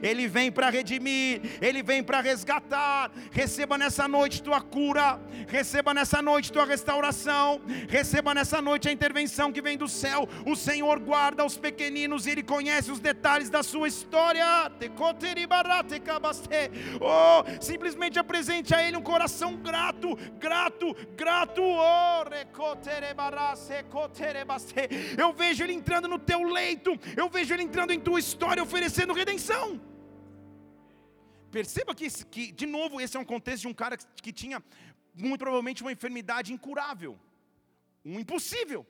Ele 0.03 0.29
vem 0.29 0.51
para 0.53 0.71
redimir, 0.71 1.41
Ele 1.61 1.83
vem 1.83 2.03
para 2.03 2.21
resgatar. 2.21 3.11
Receba 3.31 3.77
nessa 3.79 4.07
noite 4.09 4.43
tua 4.43 4.61
cura, 4.61 5.21
receba 5.49 5.93
nessa 5.95 6.21
noite 6.23 6.53
tua 6.53 6.65
restauração 6.65 7.44
receba 7.89 8.35
nessa 8.35 8.61
noite 8.61 8.89
a 8.89 8.93
intervenção 8.93 9.53
que 9.53 9.63
vem 9.63 9.77
do 9.77 9.89
céu. 9.89 10.29
O 10.47 10.55
Senhor 10.57 10.99
guarda 10.99 11.45
os 11.45 11.57
pequeninos 11.57 12.27
e 12.27 12.31
Ele 12.31 12.43
conhece 12.43 12.91
os 12.91 13.01
detalhes 13.01 13.51
da 13.51 13.63
sua 13.63 13.89
história. 13.89 14.45
Oh, 17.01 17.63
simplesmente 17.63 18.19
apresente 18.19 18.75
a 18.75 18.83
Ele 18.83 18.97
um 18.97 19.03
coração 19.03 19.57
grato, 19.57 20.17
grato, 20.39 20.95
grato. 21.17 21.63
Oh, 21.63 22.25
eu 25.19 25.33
vejo 25.33 25.65
Ele 25.65 25.73
entrando 25.73 26.09
no 26.09 26.19
teu 26.19 26.43
leito, 26.43 26.99
eu 27.17 27.29
vejo 27.29 27.55
Ele 27.55 27.63
entrando 27.63 27.93
em 27.93 28.01
tua 28.01 28.19
história, 28.19 28.63
oferecendo 28.63 29.13
redenção. 29.13 29.81
Perceba 31.51 31.95
que, 31.95 32.11
que, 32.25 32.51
de 32.51 32.67
novo, 32.67 33.01
esse 33.01 33.17
é 33.17 33.21
um 33.21 33.25
contexto 33.25 33.63
de 33.63 33.69
um 33.69 33.75
cara 33.75 33.97
que 33.97 34.33
tinha 34.33 34.61
muito 35.15 35.39
provavelmente 35.39 35.83
uma 35.83 35.93
enfermidade 35.93 36.53
incurável 36.53 37.17
um 38.05 38.19
impossível. 38.19 38.87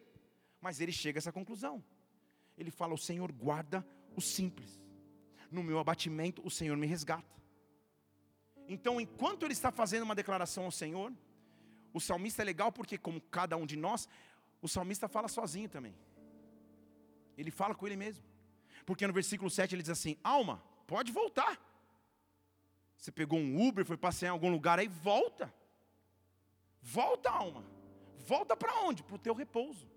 Mas 0.61 0.81
ele 0.81 0.92
chega 0.92 1.18
a 1.18 1.20
essa 1.20 1.33
conclusão. 1.33 1.85
Ele 2.57 2.70
fala: 2.70 2.94
O 2.94 2.98
Senhor 2.98 3.31
guarda 3.33 3.87
o 4.16 4.20
simples. 4.20 4.81
No 5.50 5.62
meu 5.62 5.79
abatimento, 5.79 6.44
o 6.44 6.50
Senhor 6.50 6.77
me 6.77 6.87
resgata. 6.87 7.35
Então, 8.66 9.00
enquanto 9.00 9.44
ele 9.44 9.53
está 9.53 9.70
fazendo 9.70 10.05
uma 10.05 10.14
declaração 10.14 10.64
ao 10.64 10.70
Senhor, 10.70 11.12
o 11.92 12.00
salmista 12.00 12.42
é 12.42 12.44
legal 12.44 12.72
porque, 12.72 12.96
como 12.96 13.20
cada 13.20 13.57
um 13.57 13.66
de 13.66 13.77
nós, 13.77 14.09
o 14.61 14.68
salmista 14.68 15.07
fala 15.07 15.29
sozinho 15.29 15.68
também. 15.68 15.94
Ele 17.37 17.50
fala 17.50 17.74
com 17.74 17.87
ele 17.87 17.96
mesmo. 17.96 18.24
Porque 18.87 19.07
no 19.07 19.12
versículo 19.12 19.50
7 19.50 19.74
ele 19.74 19.83
diz 19.83 19.90
assim: 19.90 20.16
Alma, 20.22 20.62
pode 20.87 21.12
voltar. 21.12 21.61
Você 22.96 23.12
pegou 23.12 23.38
um 23.38 23.66
Uber, 23.68 23.85
foi 23.85 23.96
passear 23.96 24.29
em 24.29 24.33
algum 24.33 24.50
lugar 24.50 24.79
aí, 24.79 24.88
volta. 24.88 25.53
Volta, 26.81 27.31
alma. 27.31 27.64
Volta 28.24 28.56
para 28.56 28.80
onde? 28.82 29.02
Para 29.02 29.16
o 29.16 29.18
teu 29.18 29.34
repouso. 29.34 29.88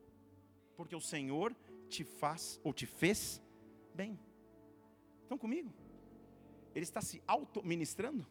Porque 0.75 0.95
o 0.95 1.01
Senhor 1.01 1.55
te 1.89 2.03
faz 2.03 2.59
ou 2.63 2.73
te 2.73 2.85
fez 2.85 3.41
bem. 3.93 4.19
Estão 5.23 5.37
comigo? 5.37 5.73
Ele 6.75 6.83
está 6.83 7.01
se 7.01 7.21
auto-ministrando. 7.25 8.25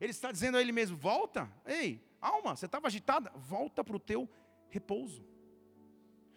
Ele 0.00 0.10
está 0.10 0.32
dizendo 0.32 0.56
a 0.56 0.60
ele 0.60 0.72
mesmo: 0.72 0.96
volta, 0.96 1.50
ei, 1.64 2.02
alma, 2.20 2.56
você 2.56 2.66
estava 2.66 2.86
agitada, 2.86 3.30
volta 3.36 3.84
para 3.84 3.96
o 3.96 4.00
teu 4.00 4.28
repouso. 4.68 5.24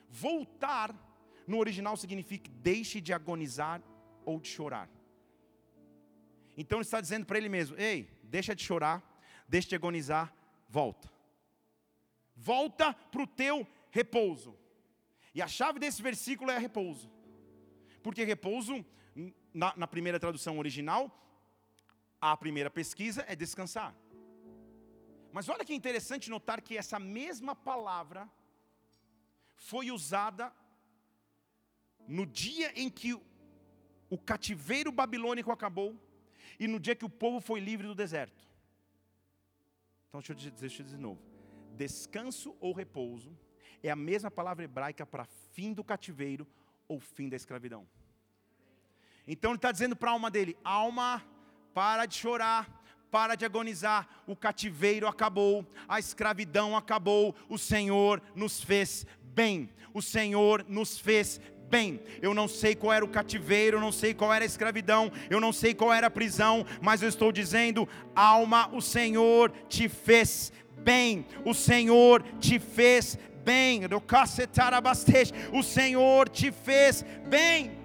Voltar 0.10 0.96
no 1.48 1.58
original 1.58 1.98
significa 1.98 2.50
deixe 2.56 3.02
de 3.02 3.14
agonizar 3.14 3.82
ou 4.26 4.40
de 4.40 4.48
chorar. 4.48 4.90
Então 6.56 6.78
ele 6.80 6.86
está 6.86 7.02
dizendo 7.02 7.26
para 7.26 7.38
ele 7.38 7.50
mesmo: 7.50 7.76
ei, 7.78 8.10
deixa 8.24 8.56
de 8.56 8.64
chorar, 8.64 9.04
deixa 9.48 9.70
de 9.70 9.76
agonizar, 9.76 10.34
volta. 10.68 11.19
Volta 12.40 12.94
para 12.94 13.22
o 13.22 13.28
teu 13.28 13.68
repouso. 13.92 14.58
E 15.36 15.42
a 15.42 15.48
chave 15.48 15.78
desse 15.78 16.02
versículo 16.02 16.50
é 16.52 16.58
repouso. 16.58 17.12
Porque 18.02 18.24
repouso, 18.24 18.86
na, 19.54 19.74
na 19.76 19.88
primeira 19.88 20.20
tradução 20.20 20.58
original, 20.58 21.04
a 22.22 22.36
primeira 22.38 22.70
pesquisa 22.70 23.26
é 23.28 23.36
descansar. 23.36 23.94
Mas 25.34 25.50
olha 25.50 25.66
que 25.66 25.74
interessante 25.74 26.30
notar 26.30 26.62
que 26.62 26.78
essa 26.78 26.98
mesma 26.98 27.54
palavra 27.56 28.30
foi 29.56 29.92
usada 29.92 30.52
no 32.08 32.26
dia 32.26 32.72
em 32.82 32.90
que 32.90 33.14
o 34.10 34.18
cativeiro 34.18 34.92
babilônico 34.92 35.52
acabou 35.52 35.96
e 36.60 36.68
no 36.68 36.80
dia 36.80 36.96
que 36.96 37.06
o 37.06 37.10
povo 37.10 37.40
foi 37.40 37.60
livre 37.60 37.86
do 37.86 37.94
deserto. 37.94 38.48
Então 40.08 40.20
deixa 40.22 40.32
eu 40.32 40.36
dizer, 40.38 40.52
deixa 40.52 40.82
eu 40.82 40.86
dizer 40.86 40.98
de 40.98 41.04
novo. 41.04 41.29
Descanso 41.80 42.54
ou 42.60 42.74
repouso 42.74 43.32
é 43.82 43.90
a 43.90 43.96
mesma 43.96 44.30
palavra 44.30 44.66
hebraica 44.66 45.06
para 45.06 45.24
fim 45.54 45.72
do 45.72 45.82
cativeiro 45.82 46.46
ou 46.90 47.00
fim 47.00 47.30
da 47.30 47.38
escravidão. 47.38 47.88
Então 49.26 49.52
ele 49.52 49.60
está 49.60 49.72
dizendo 49.72 49.96
para 49.96 50.10
a 50.10 50.12
alma 50.12 50.30
dele: 50.30 50.58
alma, 50.62 51.24
para 51.74 52.06
de 52.06 52.16
chorar, 52.16 52.84
para 53.10 53.36
de 53.36 53.46
agonizar, 53.46 54.10
o 54.28 54.36
cativeiro 54.36 55.08
acabou, 55.08 55.66
a 55.88 56.00
escravidão 56.00 56.76
acabou, 56.76 57.34
o 57.48 57.58
Senhor 57.58 58.22
nos 58.36 58.62
fez 58.62 59.08
bem, 59.22 59.70
o 59.94 60.02
Senhor 60.02 60.66
nos 60.68 61.00
fez 61.00 61.40
bem. 61.70 62.02
Eu 62.22 62.34
não 62.34 62.50
sei 62.50 62.76
qual 62.76 62.92
era 62.92 63.06
o 63.06 63.10
cativeiro, 63.10 63.78
eu 63.78 63.82
não 63.82 63.94
sei 63.94 64.14
qual 64.14 64.34
era 64.34 64.44
a 64.44 64.46
escravidão, 64.46 65.10
eu 65.30 65.40
não 65.40 65.54
sei 65.54 65.74
qual 65.74 65.94
era 65.94 66.08
a 66.08 66.12
prisão, 66.12 66.66
mas 66.82 67.02
eu 67.02 67.08
estou 67.08 67.32
dizendo, 67.32 67.88
alma, 68.14 68.68
o 68.76 68.82
Senhor 68.82 69.50
te 69.70 69.88
fez 69.88 70.52
bem, 70.84 71.26
o 71.46 71.54
Senhor 71.54 72.24
te 72.40 72.60
fez 72.60 73.18
bem, 73.44 73.82
o 75.54 75.64
Senhor 75.64 76.30
te 76.30 76.52
fez 76.52 77.04
bem. 77.28 77.78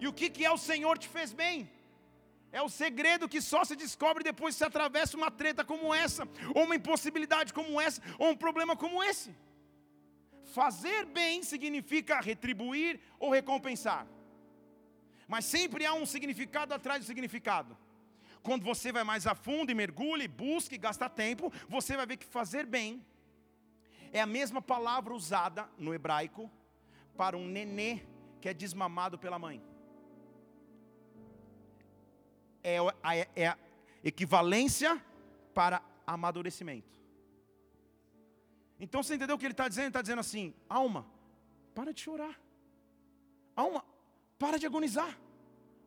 E 0.00 0.06
o 0.06 0.12
que, 0.12 0.30
que 0.30 0.44
é 0.44 0.50
o 0.50 0.58
Senhor 0.58 0.96
te 0.98 1.08
fez 1.08 1.32
bem? 1.32 1.68
É 2.50 2.62
o 2.62 2.68
segredo 2.68 3.28
que 3.28 3.40
só 3.40 3.62
se 3.64 3.76
descobre 3.76 4.24
depois 4.24 4.54
que 4.54 4.58
se 4.58 4.64
atravessa 4.64 5.16
uma 5.16 5.30
treta 5.30 5.64
como 5.64 5.94
essa, 5.94 6.26
ou 6.54 6.64
uma 6.64 6.76
impossibilidade 6.76 7.52
como 7.52 7.80
essa, 7.80 8.00
ou 8.18 8.30
um 8.30 8.36
problema 8.36 8.74
como 8.76 9.02
esse. 9.02 9.34
Fazer 10.54 11.04
bem 11.04 11.42
significa 11.42 12.20
retribuir 12.20 13.00
ou 13.18 13.30
recompensar. 13.30 14.06
Mas 15.26 15.44
sempre 15.44 15.84
há 15.84 15.92
um 15.92 16.06
significado 16.06 16.72
atrás 16.72 17.00
do 17.00 17.06
significado. 17.06 17.76
Quando 18.42 18.64
você 18.64 18.92
vai 18.92 19.04
mais 19.04 19.26
a 19.26 19.34
fundo 19.34 19.70
e 19.70 19.74
mergulha, 19.74 20.24
e 20.24 20.28
busca 20.28 20.74
e 20.74 20.78
gasta 20.78 21.08
tempo, 21.08 21.52
você 21.68 21.96
vai 21.96 22.06
ver 22.06 22.16
que 22.16 22.26
fazer 22.26 22.64
bem 22.66 23.04
é 24.12 24.20
a 24.20 24.26
mesma 24.26 24.60
palavra 24.62 25.14
usada 25.14 25.68
no 25.76 25.94
hebraico 25.94 26.50
para 27.16 27.36
um 27.36 27.46
nenê 27.46 28.00
que 28.40 28.48
é 28.48 28.54
desmamado 28.54 29.18
pela 29.18 29.38
mãe. 29.38 29.62
É 32.62 32.78
a, 32.78 33.16
é 33.34 33.48
a 33.48 33.58
equivalência 34.02 35.02
para 35.54 35.82
amadurecimento. 36.06 36.98
Então 38.80 39.02
você 39.02 39.14
entendeu 39.14 39.36
o 39.36 39.38
que 39.38 39.46
ele 39.46 39.52
está 39.52 39.68
dizendo? 39.68 39.84
Ele 39.84 39.90
está 39.90 40.02
dizendo 40.02 40.20
assim: 40.20 40.54
alma, 40.68 41.06
para 41.74 41.92
de 41.92 42.00
chorar. 42.00 42.38
Alma, 43.56 43.84
para 44.38 44.58
de 44.58 44.66
agonizar. 44.66 45.18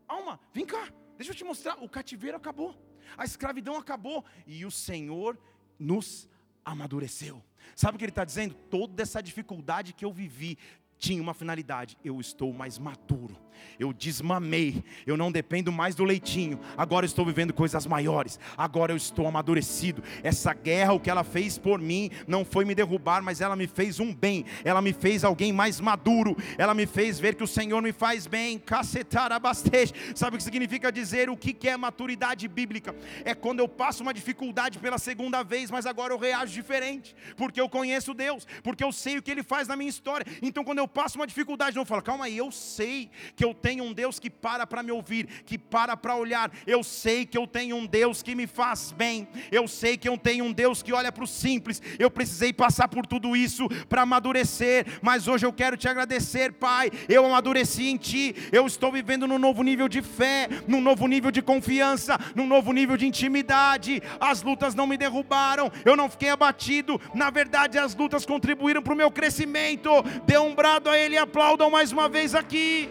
Alma, 0.08 0.40
vem 0.54 0.66
cá, 0.66 0.92
deixa 1.22 1.32
eu 1.32 1.36
te 1.36 1.44
mostrar. 1.44 1.78
O 1.84 1.90
cativeiro 1.90 2.38
acabou, 2.38 2.76
a 3.18 3.24
escravidão 3.24 3.76
acabou 3.78 4.26
e 4.48 4.66
o 4.66 4.72
Senhor 4.72 5.38
nos 5.78 6.28
amadureceu. 6.66 7.42
Sabe 7.76 7.96
o 7.96 8.00
que 8.00 8.06
ele 8.06 8.12
está 8.12 8.26
dizendo? 8.26 8.54
Toda 8.70 9.02
essa 9.02 9.22
dificuldade 9.22 9.94
que 9.94 10.04
eu 10.04 10.12
vivi 10.12 10.58
tinha 11.02 11.22
uma 11.22 11.34
finalidade: 11.34 11.98
eu 12.06 12.22
estou 12.22 12.54
mais 12.54 12.78
maduro 12.78 13.36
eu 13.80 13.92
desmamei, 13.92 14.84
eu 15.06 15.18
não 15.18 15.32
dependo 15.32 15.72
mais 15.72 15.96
do 15.96 16.04
leitinho, 16.04 16.60
agora 16.78 17.06
estou 17.06 17.26
vivendo 17.26 17.54
coisas 17.54 17.86
maiores, 17.86 18.40
agora 18.58 18.92
eu 18.92 18.98
estou 18.98 19.28
amadurecido. 19.28 20.04
Essa 20.24 20.54
guerra, 20.54 20.94
o 20.94 21.00
que 21.00 21.10
ela 21.10 21.24
fez 21.24 21.58
por 21.58 21.80
mim, 21.80 22.12
não 22.28 22.46
foi 22.46 22.64
me 22.64 22.76
derrubar, 22.76 23.22
mas 23.22 23.42
ela 23.42 23.56
me 23.56 23.68
fez 23.68 24.00
um 24.00 24.14
bem, 24.14 24.46
ela 24.64 24.82
me 24.82 24.94
fez 24.94 25.24
alguém 25.24 25.52
mais 25.52 25.80
maduro, 25.80 26.38
ela 26.58 26.74
me 26.74 26.86
fez 26.86 27.20
ver 27.20 27.36
que 27.36 27.44
o 27.44 27.48
Senhor 27.48 27.82
me 27.82 27.92
faz 27.92 28.28
bem. 28.28 28.60
Cacetar 28.60 29.32
abastece. 29.32 29.94
Sabe 30.16 30.36
o 30.36 30.38
que 30.38 30.44
significa 30.44 30.92
dizer 30.92 31.30
o 31.30 31.38
que 31.38 31.68
é 31.68 31.76
maturidade 31.76 32.48
bíblica? 32.48 32.96
É 33.26 33.34
quando 33.34 33.60
eu 33.60 33.68
passo 33.68 34.04
uma 34.04 34.14
dificuldade 34.14 34.78
pela 34.80 34.98
segunda 34.98 35.44
vez, 35.44 35.72
mas 35.72 35.86
agora 35.86 36.14
eu 36.14 36.20
reajo 36.20 36.54
diferente, 36.54 37.16
porque 37.36 37.60
eu 37.60 37.70
conheço 37.70 38.14
Deus, 38.14 38.46
porque 38.64 38.84
eu 38.84 38.92
sei 38.92 39.18
o 39.18 39.22
que 39.22 39.32
Ele 39.32 39.44
faz 39.44 39.68
na 39.68 39.76
minha 39.76 39.90
história. 39.90 40.26
Então, 40.42 40.64
quando 40.64 40.80
eu 40.80 40.88
passo 40.94 41.18
uma 41.18 41.28
dificuldade, 41.28 41.76
não 41.76 41.86
falo, 41.86 42.02
calma 42.02 42.26
aí, 42.26 42.38
eu 42.38 42.52
sei 42.52 43.10
que 43.36 43.44
eu 43.44 43.54
tenho 43.54 43.84
um 43.84 43.94
Deus 43.94 44.20
que 44.20 44.30
para 44.30 44.68
para 44.68 44.84
me 44.84 44.92
ouvir, 44.92 45.26
que 45.46 45.58
para 45.58 45.96
para 45.96 46.16
olhar. 46.16 46.52
Eu 46.68 46.84
sei 46.84 47.26
que 47.26 47.38
eu 47.38 47.48
tenho 47.48 47.76
um 47.76 47.86
Deus 47.86 48.22
que 48.22 48.36
me 48.36 48.48
faz 48.48 48.92
bem. 48.92 49.28
Eu 49.52 49.68
sei 49.68 49.98
que 49.98 50.08
eu 50.08 50.18
tenho 50.18 50.46
um 50.46 50.52
Deus 50.52 50.84
que 50.84 50.94
olha 50.94 51.12
para 51.12 51.24
o 51.24 51.28
simples. 51.28 51.82
Eu 51.98 52.12
precisei 52.12 52.52
passar 52.52 52.88
por 52.88 53.06
tudo 53.06 53.36
isso 53.36 53.68
para 53.88 54.02
amadurecer, 54.02 54.86
mas 55.02 55.28
hoje 55.28 55.46
eu 55.46 55.54
quero 55.54 55.78
te 55.78 55.88
agradecer, 55.88 56.54
Pai. 56.54 56.92
Eu 57.08 57.26
amadureci 57.26 57.88
em 57.88 57.98
Ti. 57.98 58.36
Eu 58.52 58.68
estou 58.68 58.92
vivendo 58.92 59.28
num 59.28 59.40
novo 59.40 59.64
nível 59.64 59.88
de 59.88 60.02
fé, 60.02 60.50
num 60.68 60.82
novo 60.82 61.08
nível 61.08 61.32
de 61.32 61.42
confiança, 61.42 62.20
num 62.36 62.48
novo 62.48 62.74
nível 62.74 62.98
de 62.98 63.06
intimidade. 63.06 64.02
As 64.20 64.42
lutas 64.42 64.76
não 64.76 64.88
me 64.88 64.98
derrubaram. 64.98 65.72
Eu 65.86 65.96
não 65.96 66.10
fiquei 66.10 66.30
abatido. 66.30 67.00
Na 67.14 67.30
verdade, 67.30 67.78
as 67.78 67.96
lutas 67.96 68.26
contribuíram 68.26 68.82
para 68.82 68.94
o 68.94 68.98
meu 68.98 69.12
crescimento. 69.12 69.90
Dê 70.26 70.38
um 70.38 70.54
brado 70.54 70.81
a 70.90 70.98
Ele 70.98 71.18
aplaudam 71.18 71.70
mais 71.70 71.92
uma 71.92 72.10
vez 72.10 72.34
aqui. 72.34 72.90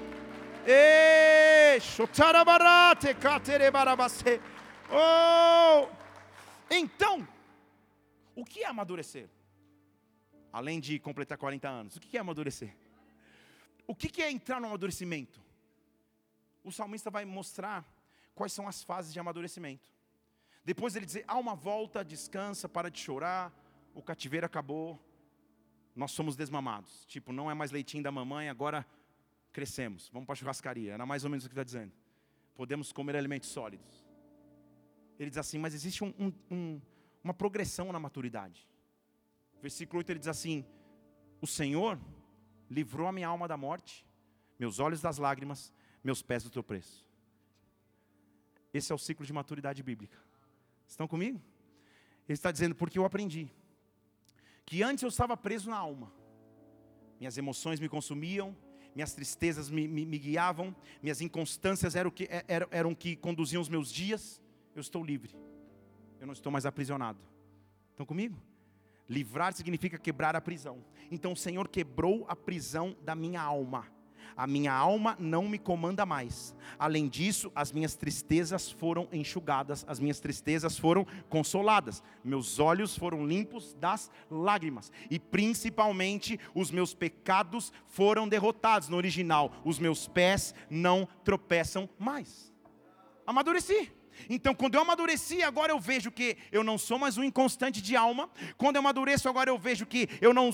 Oh! 4.91 5.89
Então, 6.71 7.27
o 8.35 8.45
que 8.45 8.63
é 8.63 8.67
amadurecer? 8.67 9.29
Além 10.53 10.81
de 10.81 10.99
completar 10.99 11.39
40 11.39 11.69
anos, 11.69 11.97
o 11.97 12.01
que 12.01 12.17
é 12.17 12.21
amadurecer? 12.21 12.75
O 13.87 13.95
que 13.95 14.23
é 14.23 14.31
entrar 14.31 14.61
no 14.61 14.67
amadurecimento? 14.67 15.41
O 16.63 16.71
salmista 16.71 17.11
vai 17.11 17.25
mostrar 17.25 17.85
quais 18.35 18.53
são 18.53 18.69
as 18.69 18.83
fases 18.83 19.13
de 19.13 19.19
amadurecimento. 19.19 19.89
Depois 20.65 20.95
ele 20.95 21.07
dizer: 21.07 21.25
há 21.27 21.39
uma 21.39 21.55
volta, 21.55 22.05
descansa, 22.05 22.69
para 22.69 22.91
de 22.91 22.99
chorar, 22.99 23.53
o 23.95 24.03
cativeiro 24.03 24.47
acabou, 24.47 24.99
nós 26.01 26.13
somos 26.13 26.35
desmamados. 26.35 27.05
Tipo, 27.05 27.31
não 27.31 27.51
é 27.51 27.55
mais 27.55 27.71
leitinho 27.71 28.03
da 28.03 28.11
mamãe, 28.11 28.49
agora 28.49 28.87
crescemos, 29.53 30.09
vamos 30.11 30.25
para 30.25 30.33
a 30.33 30.37
churrascaria. 30.37 30.95
Era 30.95 31.05
mais 31.05 31.25
ou 31.25 31.31
menos 31.31 31.45
o 31.45 31.49
que 31.49 31.53
está 31.53 31.63
dizendo. 31.63 31.93
Podemos 32.55 32.91
comer 32.91 33.17
alimentos 33.17 33.51
sólidos. 33.51 34.07
Ele 35.19 35.29
diz 35.29 35.37
assim, 35.37 35.59
mas 35.59 35.75
existe 35.75 36.03
um, 36.03 36.15
um, 36.19 36.33
um, 36.51 36.81
uma 37.23 37.35
progressão 37.35 37.93
na 37.93 38.01
maturidade. 38.01 38.67
Versículo 39.61 39.99
8 39.99 40.13
ele 40.13 40.19
diz 40.21 40.29
assim: 40.29 40.65
O 41.39 41.47
Senhor 41.47 42.01
livrou 42.71 43.07
a 43.07 43.13
minha 43.13 43.29
alma 43.29 43.47
da 43.47 43.59
morte, 43.59 44.07
meus 44.59 44.79
olhos 44.79 45.03
das 45.03 45.19
lágrimas, 45.19 45.71
meus 46.03 46.23
pés 46.23 46.43
do 46.43 46.49
teu 46.49 46.65
preço. 46.65 47.07
Esse 48.73 48.91
é 48.91 48.95
o 48.95 48.99
ciclo 48.99 49.27
de 49.27 49.35
maturidade 49.35 49.83
bíblica. 49.83 50.17
Estão 50.89 51.07
comigo? 51.07 51.39
Ele 52.27 52.37
está 52.39 52.51
dizendo, 52.51 52.75
porque 52.75 52.99
eu 52.99 53.05
aprendi 53.05 53.51
que 54.71 54.85
antes 54.85 55.03
eu 55.03 55.09
estava 55.09 55.37
preso 55.37 55.69
na 55.69 55.77
alma, 55.77 56.13
minhas 57.19 57.37
emoções 57.37 57.81
me 57.81 57.89
consumiam, 57.89 58.57
minhas 58.95 59.13
tristezas 59.13 59.69
me, 59.69 59.89
me, 59.89 60.07
me 60.07 60.17
guiavam, 60.17 60.73
minhas 61.03 61.21
inconstâncias 61.21 61.97
eram 61.97 62.09
o 62.09 62.13
que, 62.13 62.23
é, 62.31 62.45
eram, 62.47 62.69
eram 62.71 62.95
que 62.95 63.17
conduziam 63.17 63.61
os 63.61 63.69
meus 63.69 63.91
dias. 63.93 64.41
Eu 64.73 64.81
estou 64.81 65.03
livre, 65.03 65.35
eu 66.21 66.27
não 66.27 66.33
estou 66.33 66.53
mais 66.53 66.67
aprisionado. 66.67 67.19
Estão 67.91 68.07
comigo? 68.07 68.41
Livrar 69.09 69.53
significa 69.55 69.99
quebrar 69.99 70.37
a 70.37 70.41
prisão. 70.41 70.85
Então 71.11 71.33
o 71.33 71.37
Senhor 71.37 71.67
quebrou 71.67 72.25
a 72.29 72.37
prisão 72.37 72.97
da 73.03 73.17
minha 73.17 73.43
alma 73.43 73.89
a 74.37 74.47
minha 74.47 74.73
alma 74.73 75.17
não 75.19 75.49
me 75.49 75.59
comanda 75.59 76.07
mais. 76.07 76.55
Além 76.79 77.09
disso, 77.09 77.51
as 77.55 77.73
minhas 77.73 77.95
tristezas 77.95 78.71
foram 78.71 79.09
enxugadas, 79.13 79.85
as 79.89 80.01
minhas 80.01 80.21
tristezas 80.21 80.79
foram 80.79 81.07
consoladas, 81.29 82.03
meus 82.25 82.59
olhos 82.59 82.97
foram 82.97 83.27
limpos 83.27 83.75
das 83.75 84.11
lágrimas, 84.31 84.91
e 85.11 85.19
principalmente 85.19 86.39
os 86.55 86.71
meus 86.71 86.95
pecados 86.95 87.73
foram 87.87 88.29
derrotados. 88.29 88.89
No 88.89 88.97
original, 88.97 89.53
os 89.65 89.79
meus 89.79 90.09
pés 90.09 90.55
não 90.69 91.07
tropeçam 91.25 91.89
mais. 91.99 92.53
Amadureci. 93.27 94.00
Então, 94.29 94.55
quando 94.55 94.75
eu 94.75 94.83
amadureci, 94.83 95.43
agora 95.43 95.73
eu 95.73 95.81
vejo 95.81 96.11
que 96.11 96.37
eu 96.53 96.63
não 96.63 96.79
sou 96.79 96.99
mais 96.99 97.17
um 97.17 97.25
inconstante 97.25 97.81
de 97.81 97.97
alma. 97.97 98.29
Quando 98.57 98.77
eu 98.77 98.81
amadureço, 98.81 99.29
agora 99.29 99.51
eu 99.51 99.59
vejo 99.59 99.87
que 99.87 100.09
eu 100.21 100.33
não, 100.33 100.51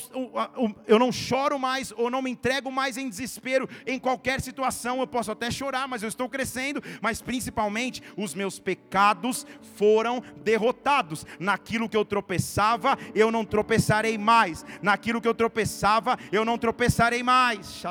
eu 0.86 0.98
não 0.98 1.10
choro 1.12 1.58
mais 1.58 1.92
ou 1.92 2.10
não 2.10 2.22
me 2.22 2.30
entrego 2.30 2.70
mais 2.70 2.96
em 2.96 3.08
desespero 3.08 3.68
em 3.86 3.98
qualquer 3.98 4.40
situação. 4.40 5.00
Eu 5.00 5.06
posso 5.06 5.32
até 5.32 5.50
chorar, 5.50 5.88
mas 5.88 6.02
eu 6.02 6.08
estou 6.08 6.28
crescendo. 6.28 6.82
Mas 7.00 7.20
principalmente, 7.20 8.02
os 8.16 8.34
meus 8.34 8.58
pecados 8.58 9.46
foram 9.74 10.22
derrotados. 10.38 11.26
Naquilo 11.38 11.88
que 11.88 11.96
eu 11.96 12.04
tropeçava, 12.04 12.98
eu 13.14 13.30
não 13.30 13.44
tropeçarei 13.44 14.16
mais. 14.16 14.64
Naquilo 14.82 15.20
que 15.20 15.28
eu 15.28 15.34
tropeçava, 15.34 16.18
eu 16.30 16.44
não 16.44 16.58
tropeçarei 16.58 17.22
mais. 17.22 17.82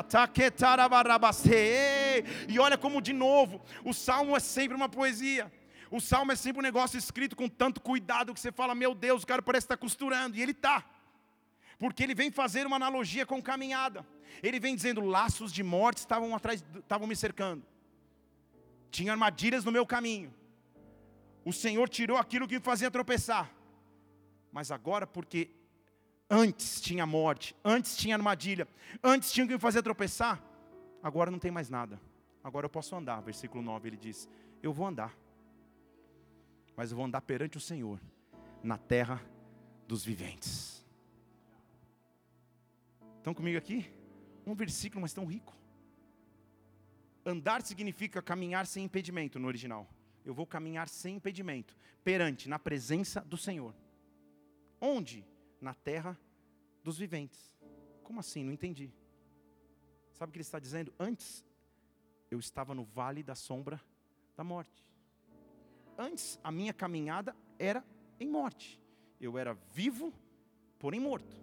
E 2.48 2.58
olha 2.58 2.78
como, 2.78 3.00
de 3.00 3.12
novo, 3.12 3.60
o 3.84 3.92
salmo 3.92 4.36
é 4.36 4.40
sempre 4.40 4.76
uma 4.76 4.88
poesia. 4.88 5.50
O 5.90 6.00
salmo 6.00 6.32
é 6.32 6.36
sempre 6.36 6.60
um 6.60 6.62
negócio 6.62 6.98
escrito 6.98 7.36
com 7.36 7.48
tanto 7.48 7.80
cuidado 7.80 8.34
que 8.34 8.40
você 8.40 8.50
fala, 8.50 8.74
meu 8.74 8.94
Deus, 8.94 9.22
o 9.22 9.26
cara 9.26 9.40
parece 9.40 9.66
estar 9.66 9.76
costurando, 9.76 10.36
e 10.36 10.42
ele 10.42 10.52
está. 10.52 10.84
Porque 11.78 12.02
ele 12.02 12.14
vem 12.14 12.30
fazer 12.30 12.66
uma 12.66 12.76
analogia 12.76 13.24
com 13.24 13.40
caminhada. 13.42 14.06
Ele 14.42 14.58
vem 14.58 14.74
dizendo, 14.74 15.00
laços 15.02 15.52
de 15.52 15.62
morte 15.62 15.98
estavam 15.98 16.34
atrás, 16.34 16.64
estavam 16.76 17.06
me 17.06 17.14
cercando. 17.14 17.64
Tinha 18.90 19.12
armadilhas 19.12 19.64
no 19.64 19.70
meu 19.70 19.86
caminho. 19.86 20.34
O 21.44 21.52
Senhor 21.52 21.88
tirou 21.88 22.16
aquilo 22.16 22.48
que 22.48 22.54
me 22.54 22.60
fazia 22.60 22.90
tropeçar. 22.90 23.50
Mas 24.50 24.70
agora, 24.70 25.06
porque 25.06 25.50
antes 26.28 26.80
tinha 26.80 27.06
morte, 27.06 27.54
antes 27.64 27.96
tinha 27.96 28.16
armadilha, 28.16 28.66
antes 29.02 29.30
tinha 29.30 29.46
que 29.46 29.52
me 29.52 29.58
fazer 29.58 29.82
tropeçar, 29.82 30.42
agora 31.02 31.30
não 31.30 31.38
tem 31.38 31.50
mais 31.50 31.70
nada. 31.70 32.00
Agora 32.42 32.66
eu 32.66 32.70
posso 32.70 32.96
andar. 32.96 33.20
Versículo 33.20 33.62
9 33.62 33.88
ele 33.88 33.96
diz: 33.96 34.28
Eu 34.62 34.72
vou 34.72 34.86
andar 34.86 35.14
mas 36.76 36.90
eu 36.90 36.96
vou 36.96 37.06
andar 37.06 37.22
perante 37.22 37.56
o 37.56 37.60
Senhor 37.60 37.98
na 38.62 38.76
terra 38.76 39.24
dos 39.88 40.04
viventes. 40.04 40.84
Estão 43.16 43.32
comigo 43.32 43.56
aqui? 43.56 43.90
Um 44.46 44.54
versículo, 44.54 45.00
mas 45.00 45.12
tão 45.12 45.24
rico. 45.24 45.56
Andar 47.24 47.62
significa 47.62 48.22
caminhar 48.22 48.66
sem 48.66 48.84
impedimento 48.84 49.38
no 49.38 49.48
original. 49.48 49.88
Eu 50.24 50.34
vou 50.34 50.46
caminhar 50.46 50.88
sem 50.88 51.16
impedimento, 51.16 51.76
perante, 52.04 52.48
na 52.48 52.58
presença 52.58 53.20
do 53.20 53.36
Senhor. 53.36 53.74
Onde? 54.80 55.24
Na 55.60 55.74
terra 55.74 56.18
dos 56.84 56.98
viventes. 56.98 57.56
Como 58.02 58.20
assim? 58.20 58.44
Não 58.44 58.52
entendi. 58.52 58.92
Sabe 60.12 60.30
o 60.30 60.32
que 60.32 60.38
ele 60.38 60.42
está 60.42 60.58
dizendo? 60.58 60.92
Antes, 60.98 61.44
eu 62.30 62.38
estava 62.38 62.74
no 62.74 62.84
vale 62.84 63.22
da 63.22 63.34
sombra 63.34 63.80
da 64.36 64.44
morte 64.44 64.86
antes 65.98 66.38
a 66.42 66.50
minha 66.50 66.72
caminhada 66.72 67.34
era 67.58 67.84
em 68.20 68.28
morte. 68.28 68.80
Eu 69.20 69.38
era 69.38 69.56
vivo, 69.74 70.12
porém 70.78 71.00
morto. 71.00 71.36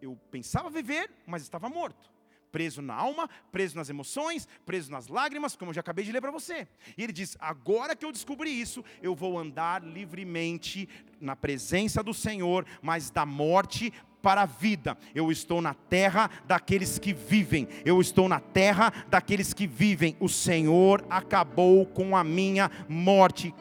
Eu 0.00 0.16
pensava 0.30 0.70
viver, 0.70 1.10
mas 1.26 1.42
estava 1.42 1.68
morto. 1.68 2.10
Preso 2.50 2.82
na 2.82 2.94
alma, 2.94 3.30
preso 3.52 3.76
nas 3.76 3.88
emoções, 3.88 4.48
preso 4.66 4.90
nas 4.90 5.06
lágrimas, 5.06 5.54
como 5.54 5.70
eu 5.70 5.74
já 5.74 5.80
acabei 5.80 6.04
de 6.04 6.10
ler 6.10 6.20
para 6.20 6.32
você. 6.32 6.66
E 6.96 7.02
ele 7.04 7.12
diz: 7.12 7.36
agora 7.38 7.94
que 7.94 8.04
eu 8.04 8.10
descobri 8.10 8.50
isso, 8.50 8.84
eu 9.00 9.14
vou 9.14 9.38
andar 9.38 9.84
livremente 9.84 10.88
na 11.20 11.36
presença 11.36 12.02
do 12.02 12.12
Senhor, 12.12 12.66
mas 12.82 13.10
da 13.10 13.24
morte 13.24 13.92
para 14.22 14.42
a 14.42 14.46
vida. 14.46 14.96
Eu 15.14 15.30
estou 15.30 15.60
na 15.60 15.74
terra 15.74 16.30
daqueles 16.46 16.98
que 16.98 17.12
vivem. 17.12 17.68
Eu 17.84 18.00
estou 18.00 18.28
na 18.28 18.40
terra 18.40 18.92
daqueles 19.08 19.52
que 19.52 19.66
vivem. 19.66 20.16
O 20.20 20.28
Senhor 20.28 21.04
acabou 21.08 21.86
com 21.86 22.16
a 22.16 22.22
minha 22.22 22.70
morte. 22.88 23.54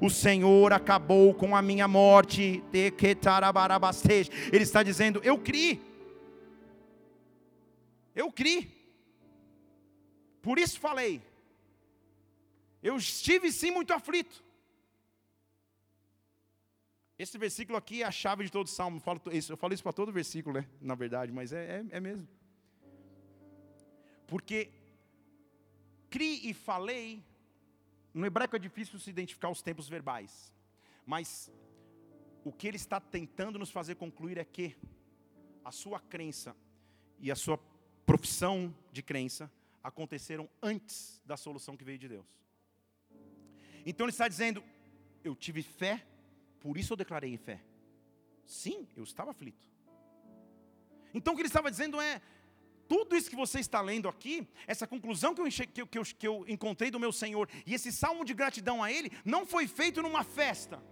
O 0.00 0.10
Senhor 0.10 0.72
acabou 0.72 1.34
com 1.34 1.56
a 1.56 1.62
minha 1.62 1.88
morte. 1.88 2.62
Ele 2.72 4.62
está 4.62 4.82
dizendo: 4.82 5.20
Eu 5.22 5.38
criei. 5.38 5.80
Eu 8.14 8.32
criei. 8.32 8.74
Por 10.40 10.58
isso 10.58 10.78
falei. 10.78 11.20
Eu 12.82 12.96
estive 12.96 13.50
sim 13.50 13.72
muito 13.72 13.92
aflito. 13.92 14.45
Esse 17.18 17.38
versículo 17.38 17.78
aqui 17.78 18.02
é 18.02 18.06
a 18.06 18.10
chave 18.10 18.44
de 18.44 18.52
todo 18.52 18.66
o 18.66 18.70
salmo. 18.70 18.98
Eu 18.98 19.00
falo 19.00 19.20
isso, 19.32 19.54
isso 19.72 19.82
para 19.82 19.92
todo 19.92 20.12
versículo, 20.12 20.60
né? 20.60 20.68
Na 20.80 20.94
verdade, 20.94 21.32
mas 21.32 21.52
é, 21.52 21.78
é, 21.78 21.96
é 21.96 22.00
mesmo. 22.00 22.28
Porque 24.26 24.70
cri 26.10 26.48
e 26.48 26.52
falei, 26.52 27.24
no 28.12 28.26
hebraico 28.26 28.56
é 28.56 28.58
difícil 28.58 28.98
se 28.98 29.08
identificar 29.08 29.48
os 29.48 29.62
tempos 29.62 29.88
verbais. 29.88 30.52
Mas 31.06 31.50
o 32.44 32.52
que 32.52 32.68
ele 32.68 32.76
está 32.76 33.00
tentando 33.00 33.58
nos 33.58 33.70
fazer 33.70 33.94
concluir 33.94 34.36
é 34.36 34.44
que 34.44 34.76
a 35.64 35.72
sua 35.72 35.98
crença 35.98 36.54
e 37.18 37.30
a 37.30 37.36
sua 37.36 37.58
profissão 38.04 38.74
de 38.92 39.02
crença 39.02 39.50
aconteceram 39.82 40.48
antes 40.62 41.20
da 41.24 41.36
solução 41.36 41.76
que 41.76 41.84
veio 41.84 41.98
de 41.98 42.08
Deus. 42.08 42.26
Então 43.86 44.04
ele 44.04 44.12
está 44.12 44.28
dizendo: 44.28 44.62
eu 45.24 45.34
tive 45.34 45.62
fé 45.62 46.04
por 46.66 46.76
isso 46.76 46.92
eu 46.94 46.96
declarei 46.96 47.32
em 47.32 47.36
fé. 47.36 47.62
Sim, 48.44 48.88
eu 48.96 49.04
estava 49.04 49.30
aflito. 49.30 49.68
Então 51.14 51.32
o 51.32 51.36
que 51.36 51.42
ele 51.42 51.48
estava 51.48 51.70
dizendo 51.70 52.00
é: 52.00 52.20
tudo 52.88 53.16
isso 53.16 53.30
que 53.30 53.36
você 53.36 53.60
está 53.60 53.80
lendo 53.80 54.08
aqui, 54.08 54.34
essa 54.66 54.84
conclusão 54.84 55.32
que 55.32 55.40
eu, 55.40 55.46
que, 55.46 55.80
eu, 55.82 55.86
que, 55.86 55.98
eu, 55.98 56.02
que 56.02 56.26
eu 56.26 56.44
encontrei 56.48 56.90
do 56.90 56.98
meu 56.98 57.12
Senhor, 57.12 57.48
e 57.64 57.72
esse 57.72 57.92
salmo 57.92 58.24
de 58.24 58.34
gratidão 58.34 58.82
a 58.82 58.90
Ele, 58.90 59.12
não 59.24 59.46
foi 59.46 59.68
feito 59.68 60.02
numa 60.02 60.24
festa, 60.24 60.82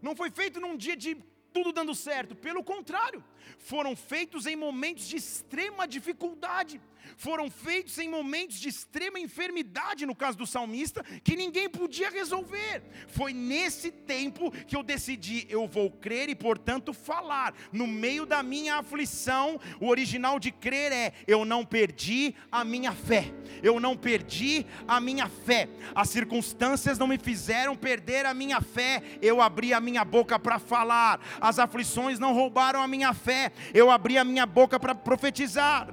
não 0.00 0.16
foi 0.16 0.30
feito 0.30 0.58
num 0.60 0.78
dia 0.78 0.96
de 0.96 1.14
tudo 1.52 1.72
dando 1.72 1.94
certo, 1.94 2.34
pelo 2.34 2.64
contrário, 2.64 3.22
foram 3.58 3.94
feitos 3.96 4.46
em 4.46 4.56
momentos 4.56 5.06
de 5.08 5.16
extrema 5.16 5.86
dificuldade 5.86 6.80
foram 7.16 7.50
feitos 7.50 7.98
em 7.98 8.08
momentos 8.08 8.58
de 8.58 8.68
extrema 8.68 9.20
enfermidade, 9.20 10.06
no 10.06 10.14
caso 10.14 10.38
do 10.38 10.46
salmista, 10.46 11.02
que 11.22 11.36
ninguém 11.36 11.68
podia 11.68 12.10
resolver. 12.10 12.82
Foi 13.08 13.32
nesse 13.32 13.90
tempo 13.90 14.50
que 14.50 14.76
eu 14.76 14.82
decidi, 14.82 15.46
eu 15.48 15.66
vou 15.66 15.90
crer 15.90 16.28
e, 16.28 16.34
portanto, 16.34 16.92
falar. 16.92 17.54
No 17.72 17.86
meio 17.86 18.26
da 18.26 18.42
minha 18.42 18.76
aflição, 18.76 19.60
o 19.80 19.88
original 19.88 20.38
de 20.38 20.50
crer 20.50 20.92
é: 20.92 21.12
eu 21.26 21.44
não 21.44 21.64
perdi 21.64 22.34
a 22.50 22.64
minha 22.64 22.92
fé. 22.92 23.32
Eu 23.62 23.80
não 23.80 23.96
perdi 23.96 24.66
a 24.86 25.00
minha 25.00 25.28
fé. 25.28 25.68
As 25.94 26.10
circunstâncias 26.10 26.98
não 26.98 27.06
me 27.06 27.18
fizeram 27.18 27.76
perder 27.76 28.26
a 28.26 28.34
minha 28.34 28.60
fé. 28.60 29.02
Eu 29.22 29.40
abri 29.40 29.72
a 29.72 29.80
minha 29.80 30.04
boca 30.04 30.38
para 30.38 30.58
falar. 30.58 31.20
As 31.40 31.58
aflições 31.58 32.18
não 32.18 32.34
roubaram 32.34 32.82
a 32.82 32.88
minha 32.88 33.14
fé. 33.14 33.35
Eu 33.74 33.90
abri 33.90 34.18
a 34.18 34.24
minha 34.24 34.46
boca 34.46 34.78
para 34.78 34.94
profetizar. 34.94 35.88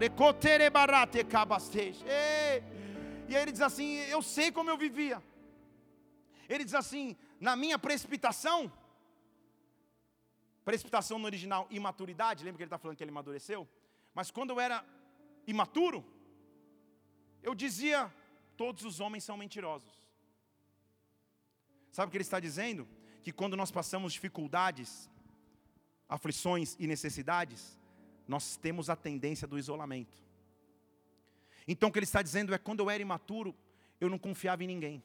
E 3.27 3.35
aí 3.35 3.41
ele 3.41 3.51
diz 3.51 3.61
assim: 3.61 3.95
Eu 4.15 4.21
sei 4.21 4.51
como 4.51 4.69
eu 4.69 4.77
vivia. 4.77 5.21
Ele 6.47 6.63
diz 6.63 6.73
assim: 6.73 7.15
Na 7.39 7.55
minha 7.55 7.79
precipitação, 7.79 8.71
precipitação 10.63 11.17
no 11.19 11.25
original, 11.25 11.67
imaturidade, 11.69 12.43
lembra 12.43 12.57
que 12.57 12.63
ele 12.63 12.67
está 12.67 12.77
falando 12.77 12.97
que 12.97 13.03
ele 13.03 13.11
amadureceu? 13.11 13.67
Mas 14.13 14.29
quando 14.29 14.51
eu 14.51 14.59
era 14.59 14.85
imaturo, 15.47 16.05
eu 17.41 17.55
dizia: 17.55 18.11
Todos 18.55 18.83
os 18.83 18.99
homens 18.99 19.23
são 19.23 19.37
mentirosos. 19.37 20.03
Sabe 21.91 22.07
o 22.07 22.11
que 22.11 22.17
ele 22.17 22.23
está 22.23 22.39
dizendo? 22.39 22.87
Que 23.21 23.31
quando 23.31 23.55
nós 23.55 23.71
passamos 23.71 24.13
dificuldades, 24.13 25.09
aflições 26.07 26.75
e 26.79 26.87
necessidades, 26.87 27.79
nós 28.27 28.55
temos 28.55 28.89
a 28.89 28.95
tendência 28.95 29.47
do 29.47 29.57
isolamento. 29.57 30.17
Então 31.67 31.89
o 31.89 31.91
que 31.91 31.99
ele 31.99 32.05
está 32.05 32.21
dizendo 32.21 32.53
é: 32.53 32.57
quando 32.57 32.81
eu 32.81 32.89
era 32.89 33.01
imaturo, 33.01 33.55
eu 33.99 34.09
não 34.09 34.19
confiava 34.19 34.63
em 34.63 34.67
ninguém. 34.67 35.03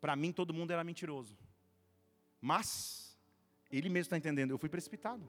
Para 0.00 0.14
mim 0.14 0.32
todo 0.32 0.54
mundo 0.54 0.70
era 0.70 0.84
mentiroso. 0.84 1.36
Mas, 2.40 3.18
ele 3.70 3.88
mesmo 3.88 4.06
está 4.06 4.16
entendendo, 4.16 4.50
eu 4.50 4.58
fui 4.58 4.68
precipitado. 4.68 5.28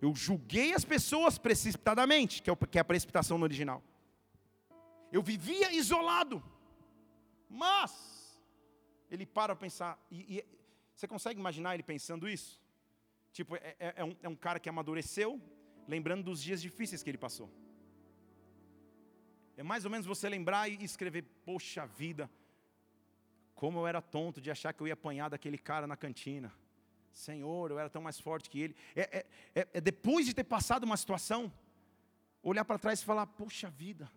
Eu 0.00 0.14
julguei 0.14 0.72
as 0.74 0.84
pessoas 0.84 1.38
precipitadamente, 1.38 2.42
que 2.42 2.50
é, 2.50 2.56
é 2.72 2.78
a 2.78 2.84
precipitação 2.84 3.36
no 3.36 3.44
original. 3.44 3.82
Eu 5.12 5.22
vivia 5.22 5.72
isolado. 5.72 6.42
Mas, 7.48 8.40
ele 9.10 9.26
para 9.26 9.54
para 9.54 9.56
pensar, 9.56 9.98
e, 10.10 10.38
e, 10.38 10.57
você 10.98 11.06
consegue 11.06 11.38
imaginar 11.38 11.74
ele 11.74 11.84
pensando 11.84 12.28
isso? 12.28 12.60
Tipo, 13.32 13.54
é, 13.54 13.76
é, 13.78 13.94
é, 13.98 14.04
um, 14.04 14.16
é 14.20 14.28
um 14.28 14.34
cara 14.34 14.58
que 14.58 14.68
amadureceu, 14.68 15.40
lembrando 15.86 16.24
dos 16.24 16.42
dias 16.42 16.60
difíceis 16.60 17.04
que 17.04 17.10
ele 17.10 17.16
passou. 17.16 17.48
É 19.56 19.62
mais 19.62 19.84
ou 19.84 19.92
menos 19.92 20.08
você 20.08 20.28
lembrar 20.28 20.68
e 20.68 20.82
escrever: 20.82 21.22
Poxa 21.44 21.86
vida, 21.86 22.28
como 23.54 23.78
eu 23.78 23.86
era 23.86 24.02
tonto 24.02 24.40
de 24.40 24.50
achar 24.50 24.72
que 24.72 24.80
eu 24.80 24.88
ia 24.88 24.94
apanhar 24.94 25.28
daquele 25.28 25.56
cara 25.56 25.86
na 25.86 25.96
cantina. 25.96 26.52
Senhor, 27.12 27.70
eu 27.70 27.78
era 27.78 27.88
tão 27.88 28.02
mais 28.02 28.18
forte 28.18 28.50
que 28.50 28.60
ele. 28.60 28.76
É, 28.96 29.18
é, 29.18 29.26
é, 29.54 29.68
é 29.74 29.80
depois 29.80 30.26
de 30.26 30.34
ter 30.34 30.44
passado 30.44 30.82
uma 30.82 30.96
situação, 30.96 31.52
olhar 32.42 32.64
para 32.64 32.76
trás 32.76 33.00
e 33.00 33.04
falar: 33.04 33.24
Poxa 33.24 33.70
vida, 33.70 34.10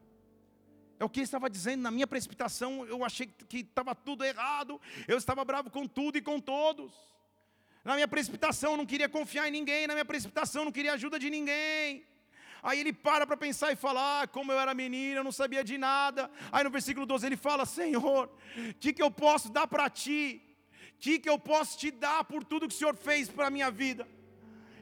É 1.02 1.04
o 1.04 1.10
que 1.10 1.20
ele 1.20 1.26
estava 1.26 1.49
dizendo. 1.49 1.82
Na 1.82 1.89
minha 1.89 2.06
precipitação, 2.06 2.86
eu 2.86 3.04
achei 3.04 3.26
que 3.49 3.62
estava 3.62 3.95
tudo 3.95 4.24
errado. 4.24 4.80
Eu 5.08 5.18
estava 5.18 5.43
bravo 5.43 5.72
com 5.72 5.88
tudo 5.88 6.20
e 6.20 6.22
com 6.22 6.39
todos. 6.39 6.93
Na 7.84 7.95
minha 7.95 8.08
precipitação, 8.08 8.74
eu 8.74 8.78
não 8.78 8.86
queria 8.86 9.10
confiar 9.10 9.47
em 9.47 9.52
ninguém. 9.52 9.88
Na 9.88 9.95
minha 9.95 10.06
precipitação, 10.06 10.62
eu 10.62 10.66
não 10.66 10.72
queria 10.72 10.93
ajuda 10.93 11.18
de 11.18 11.32
ninguém. 11.32 12.06
Aí 12.62 12.80
ele 12.80 12.93
para 12.93 13.26
para 13.26 13.36
pensar 13.36 13.72
e 13.72 13.76
fala: 13.76 14.22
ah, 14.22 14.28
como 14.28 14.52
eu 14.52 14.60
era 14.60 14.76
menino, 14.76 15.22
eu 15.22 15.24
não 15.24 15.32
sabia 15.32 15.64
de 15.64 15.76
nada. 15.76 16.30
Aí 16.52 16.64
no 16.64 16.70
versículo 16.70 17.08
12 17.08 17.26
ele 17.26 17.36
fala: 17.36 17.66
Senhor, 17.66 18.30
o 18.70 18.74
que, 18.76 18.93
que 18.93 19.02
eu 19.02 19.10
posso 19.10 19.52
dar 19.52 19.66
para 19.66 19.89
ti? 19.89 20.39
O 20.93 20.99
que, 20.99 21.18
que 21.18 21.28
eu 21.28 21.39
posso 21.39 21.80
te 21.80 21.89
dar 21.89 22.24
por 22.26 22.43
tudo 22.43 22.68
que 22.68 22.76
o 22.76 22.78
Senhor 22.78 22.95
fez 22.95 23.28
para 23.28 23.47
a 23.47 23.49
minha 23.49 23.72
vida? 23.72 24.08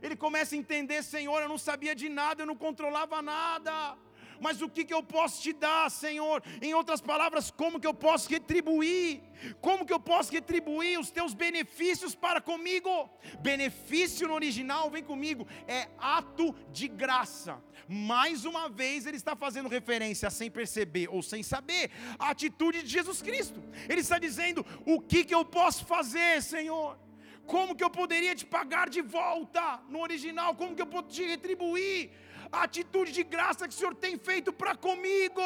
Ele 0.01 0.17
começa 0.17 0.53
a 0.53 0.57
entender: 0.57 1.01
Senhor, 1.01 1.39
eu 1.41 1.47
não 1.47 1.57
sabia 1.57 1.95
de 1.95 2.09
nada, 2.09 2.41
eu 2.41 2.45
não 2.45 2.57
controlava 2.57 3.22
nada 3.22 3.97
mas 4.41 4.61
o 4.61 4.69
que, 4.69 4.85
que 4.85 4.93
eu 4.93 5.03
posso 5.03 5.41
te 5.41 5.53
dar, 5.53 5.89
Senhor? 5.89 6.43
Em 6.61 6.73
outras 6.73 7.01
palavras, 7.01 7.51
como 7.51 7.79
que 7.79 7.87
eu 7.87 7.93
posso 7.93 8.29
retribuir? 8.29 9.21
Como 9.61 9.85
que 9.85 9.93
eu 9.93 9.99
posso 9.99 10.31
retribuir 10.31 10.99
os 10.99 11.11
teus 11.11 11.33
benefícios 11.33 12.15
para 12.15 12.41
comigo? 12.41 13.09
Benefício 13.39 14.27
no 14.27 14.33
original, 14.33 14.89
vem 14.89 15.03
comigo, 15.03 15.47
é 15.67 15.87
ato 15.97 16.53
de 16.71 16.87
graça. 16.87 17.61
Mais 17.87 18.45
uma 18.45 18.69
vez, 18.69 19.05
ele 19.05 19.17
está 19.17 19.35
fazendo 19.35 19.69
referência, 19.69 20.29
sem 20.29 20.51
perceber 20.51 21.07
ou 21.09 21.23
sem 21.23 21.41
saber, 21.41 21.89
a 22.17 22.29
atitude 22.29 22.83
de 22.83 22.89
Jesus 22.89 23.21
Cristo. 23.21 23.63
Ele 23.87 24.01
está 24.01 24.19
dizendo: 24.19 24.65
o 24.85 24.99
que, 24.99 25.23
que 25.23 25.33
eu 25.33 25.43
posso 25.43 25.85
fazer, 25.85 26.41
Senhor? 26.41 26.97
Como 27.45 27.75
que 27.75 27.83
eu 27.83 27.89
poderia 27.89 28.35
te 28.35 28.45
pagar 28.45 28.89
de 28.89 29.01
volta 29.01 29.79
no 29.89 30.01
original? 30.01 30.53
Como 30.53 30.75
que 30.75 30.83
eu 30.83 30.85
posso 30.85 31.07
te 31.07 31.23
retribuir? 31.25 32.11
A 32.52 32.64
atitude 32.64 33.12
de 33.12 33.24
graça 33.24 33.68
que 33.68 33.74
o 33.74 33.78
Senhor 33.78 33.93
tem 33.95 34.18
feito 34.18 34.52
para 34.52 34.76
comigo. 34.76 35.41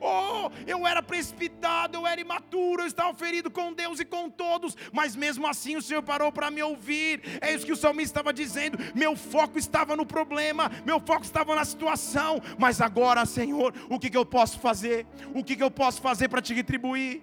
Oh, 0.00 0.50
eu 0.66 0.86
era 0.86 1.02
precipitado, 1.02 1.98
eu 1.98 2.06
era 2.06 2.20
imaturo, 2.20 2.82
eu 2.82 2.86
estava 2.86 3.12
ferido 3.14 3.50
com 3.50 3.72
Deus 3.72 4.00
e 4.00 4.04
com 4.04 4.30
todos, 4.30 4.76
mas 4.92 5.14
mesmo 5.14 5.46
assim 5.46 5.76
o 5.76 5.82
Senhor 5.82 6.02
parou 6.02 6.32
para 6.32 6.50
me 6.50 6.62
ouvir. 6.62 7.20
É 7.40 7.52
isso 7.52 7.66
que 7.66 7.72
o 7.72 7.76
salmista 7.76 8.20
estava 8.20 8.32
dizendo. 8.32 8.78
Meu 8.94 9.14
foco 9.14 9.58
estava 9.58 9.94
no 9.94 10.06
problema, 10.06 10.70
meu 10.84 11.00
foco 11.00 11.24
estava 11.24 11.54
na 11.54 11.64
situação, 11.64 12.40
mas 12.58 12.80
agora, 12.80 13.26
Senhor, 13.26 13.74
o 13.90 13.98
que, 13.98 14.10
que 14.10 14.16
eu 14.16 14.24
posso 14.24 14.58
fazer? 14.58 15.06
O 15.34 15.44
que, 15.44 15.56
que 15.56 15.62
eu 15.62 15.70
posso 15.70 16.00
fazer 16.00 16.28
para 16.28 16.40
te 16.40 16.54
retribuir? 16.54 17.22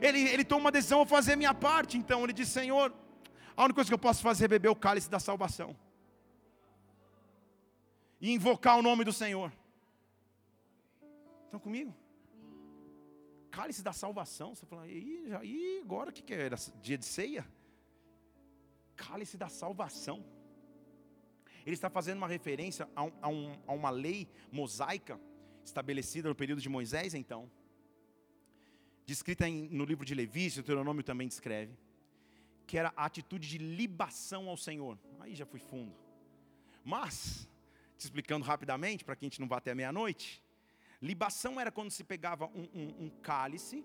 Ele, 0.00 0.20
ele 0.28 0.44
toma 0.44 0.62
uma 0.62 0.72
decisão, 0.72 0.98
vou 0.98 1.06
fazer 1.06 1.36
minha 1.36 1.54
parte. 1.54 1.96
Então 1.96 2.24
ele 2.24 2.32
diz: 2.32 2.48
Senhor, 2.48 2.92
a 3.56 3.62
única 3.62 3.76
coisa 3.76 3.90
que 3.90 3.94
eu 3.94 3.98
posso 3.98 4.22
fazer 4.22 4.46
é 4.46 4.48
beber 4.48 4.68
o 4.68 4.76
cálice 4.76 5.08
da 5.08 5.20
salvação 5.20 5.76
e 8.22 8.30
invocar 8.30 8.78
o 8.78 8.82
nome 8.82 9.04
do 9.04 9.12
Senhor. 9.12 9.52
Estão 11.44 11.58
comigo? 11.58 11.92
Cálice 13.50 13.82
da 13.82 13.92
salvação. 13.92 14.54
Você 14.54 14.64
fala, 14.64 14.86
e, 14.86 15.28
e 15.42 15.80
agora 15.82 16.10
o 16.10 16.12
que, 16.12 16.22
que 16.22 16.32
era? 16.32 16.56
Dia 16.80 16.96
de 16.96 17.04
ceia? 17.04 17.44
Cálice 18.94 19.36
da 19.36 19.48
salvação. 19.48 20.24
Ele 21.66 21.74
está 21.74 21.90
fazendo 21.90 22.18
uma 22.18 22.28
referência 22.28 22.88
a, 22.94 23.02
a, 23.20 23.28
um, 23.28 23.58
a 23.66 23.72
uma 23.72 23.90
lei 23.90 24.28
mosaica 24.52 25.20
estabelecida 25.64 26.28
no 26.28 26.34
período 26.34 26.60
de 26.60 26.68
Moisés, 26.68 27.14
então, 27.14 27.50
descrita 29.04 29.48
em, 29.48 29.68
no 29.68 29.84
livro 29.84 30.04
de 30.04 30.14
Levítico, 30.14 30.60
o 30.60 30.62
Deuteronômio 30.62 31.02
também 31.04 31.28
descreve, 31.28 31.76
que 32.66 32.78
era 32.78 32.92
a 32.96 33.04
atitude 33.04 33.48
de 33.48 33.58
libação 33.58 34.48
ao 34.48 34.56
Senhor. 34.56 34.98
Aí 35.20 35.34
já 35.34 35.46
fui 35.46 35.60
fundo. 35.60 35.94
Mas, 36.84 37.48
te 38.02 38.06
explicando 38.06 38.44
rapidamente, 38.44 39.04
para 39.04 39.16
que 39.16 39.24
a 39.24 39.28
gente 39.28 39.40
não 39.40 39.48
vá 39.48 39.58
até 39.58 39.74
meia-noite. 39.74 40.42
Libação 41.00 41.60
era 41.60 41.70
quando 41.70 41.90
se 41.90 42.04
pegava 42.04 42.46
um, 42.46 42.68
um, 42.74 43.04
um 43.04 43.10
cálice, 43.22 43.84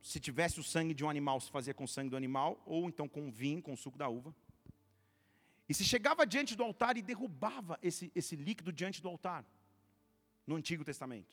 se 0.00 0.18
tivesse 0.18 0.58
o 0.58 0.64
sangue 0.64 0.94
de 0.94 1.04
um 1.04 1.10
animal, 1.10 1.40
se 1.40 1.50
fazia 1.50 1.72
com 1.72 1.84
o 1.84 1.88
sangue 1.88 2.10
do 2.10 2.16
animal, 2.16 2.60
ou 2.66 2.88
então 2.88 3.08
com 3.08 3.30
vinho, 3.30 3.62
com 3.62 3.72
o 3.72 3.76
suco 3.76 3.96
da 3.96 4.08
uva. 4.08 4.34
E 5.68 5.74
se 5.74 5.84
chegava 5.84 6.26
diante 6.26 6.56
do 6.56 6.64
altar 6.64 6.96
e 6.96 7.02
derrubava 7.02 7.78
esse, 7.82 8.10
esse 8.14 8.34
líquido 8.34 8.72
diante 8.72 9.00
do 9.00 9.08
altar, 9.08 9.44
no 10.46 10.56
Antigo 10.56 10.84
Testamento. 10.84 11.32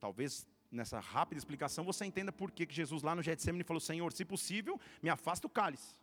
Talvez 0.00 0.46
nessa 0.70 1.00
rápida 1.00 1.38
explicação 1.38 1.84
você 1.84 2.04
entenda 2.04 2.32
por 2.32 2.50
que 2.50 2.66
Jesus 2.70 3.02
lá 3.02 3.14
no 3.14 3.22
Getsemane 3.22 3.64
falou: 3.64 3.80
Senhor, 3.80 4.12
se 4.12 4.24
possível, 4.24 4.80
me 5.02 5.10
afasta 5.10 5.46
o 5.46 5.50
cálice. 5.50 5.94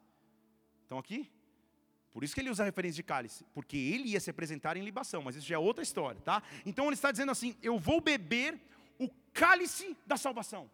Estão 0.83 0.99
aqui? 0.99 1.31
Por 2.15 2.23
isso 2.23 2.33
que 2.33 2.39
ele 2.39 2.49
usa 2.49 2.63
a 2.63 2.65
referência 2.65 2.95
de 2.95 3.03
cálice, 3.03 3.45
porque 3.53 3.75
ele 3.75 4.11
ia 4.11 4.21
se 4.21 4.29
apresentar 4.29 4.77
em 4.77 4.81
libação, 4.81 5.21
mas 5.21 5.35
isso 5.35 5.45
já 5.45 5.55
é 5.55 5.59
outra 5.59 5.83
história, 5.83 6.21
tá? 6.21 6.41
Então 6.65 6.85
ele 6.85 6.93
está 6.93 7.11
dizendo 7.11 7.29
assim: 7.29 7.57
eu 7.61 7.77
vou 7.77 7.99
beber 7.99 8.57
o 8.97 9.09
cálice 9.33 9.97
da 10.07 10.15
salvação. 10.15 10.71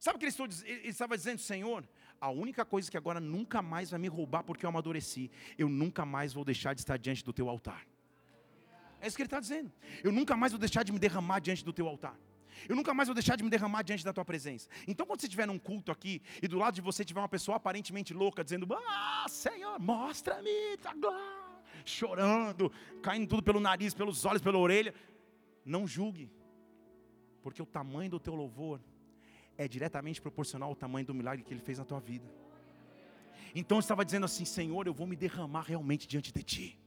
Sabe 0.00 0.16
o 0.16 0.18
que 0.18 0.24
ele, 0.24 0.88
estava 0.88 1.14
dizendo, 1.14 1.42
Senhor? 1.42 1.86
A 2.18 2.30
única 2.30 2.64
coisa 2.64 2.90
que 2.90 2.96
agora 2.96 3.20
nunca 3.20 3.60
mais 3.60 3.90
vai 3.90 4.00
me 4.00 4.08
roubar 4.08 4.44
porque 4.44 4.64
eu 4.64 4.70
amadureci, 4.70 5.30
eu 5.58 5.68
nunca 5.68 6.06
mais 6.06 6.32
vou 6.32 6.42
deixar 6.42 6.72
de 6.72 6.80
estar 6.80 6.96
diante 6.96 7.22
do 7.22 7.34
teu 7.34 7.50
altar. 7.50 7.86
É 8.98 9.06
isso 9.06 9.14
que 9.14 9.20
ele 9.20 9.26
está 9.26 9.40
dizendo. 9.40 9.70
Eu 10.02 10.10
nunca 10.10 10.38
mais 10.38 10.52
vou 10.52 10.58
deixar 10.58 10.84
de 10.84 10.90
me 10.90 10.98
derramar 10.98 11.40
diante 11.40 11.62
do 11.62 11.72
teu 11.72 11.86
altar. 11.86 12.16
Eu 12.68 12.76
nunca 12.76 12.94
mais 12.94 13.08
vou 13.08 13.14
deixar 13.14 13.36
de 13.36 13.44
me 13.44 13.50
derramar 13.50 13.82
diante 13.82 14.04
da 14.04 14.12
tua 14.12 14.24
presença. 14.24 14.68
Então, 14.86 15.06
quando 15.06 15.20
você 15.20 15.26
estiver 15.26 15.46
num 15.46 15.58
culto 15.58 15.92
aqui 15.92 16.22
e 16.42 16.48
do 16.48 16.58
lado 16.58 16.74
de 16.74 16.80
você 16.80 17.04
tiver 17.04 17.20
uma 17.20 17.28
pessoa 17.28 17.56
aparentemente 17.56 18.14
louca, 18.14 18.42
dizendo: 18.42 18.66
Ah, 18.74 19.26
Senhor, 19.28 19.78
mostra-me 19.78 20.76
tua 20.78 20.94
glória, 20.94 21.62
chorando, 21.84 22.72
caindo 23.02 23.28
tudo 23.28 23.42
pelo 23.42 23.60
nariz, 23.60 23.94
pelos 23.94 24.24
olhos, 24.24 24.42
pela 24.42 24.58
orelha, 24.58 24.94
não 25.64 25.86
julgue, 25.86 26.30
porque 27.42 27.62
o 27.62 27.66
tamanho 27.66 28.10
do 28.10 28.20
teu 28.20 28.34
louvor 28.34 28.80
é 29.58 29.66
diretamente 29.66 30.20
proporcional 30.20 30.68
ao 30.68 30.76
tamanho 30.76 31.06
do 31.06 31.14
milagre 31.14 31.44
que 31.44 31.52
ele 31.52 31.60
fez 31.60 31.78
na 31.78 31.84
tua 31.84 32.00
vida. 32.00 32.26
Então 33.54 33.78
eu 33.78 33.80
estava 33.80 34.04
dizendo 34.04 34.26
assim: 34.26 34.44
Senhor, 34.44 34.86
eu 34.86 34.94
vou 34.94 35.06
me 35.06 35.16
derramar 35.16 35.62
realmente 35.62 36.06
diante 36.06 36.32
de 36.32 36.42
ti. 36.42 36.78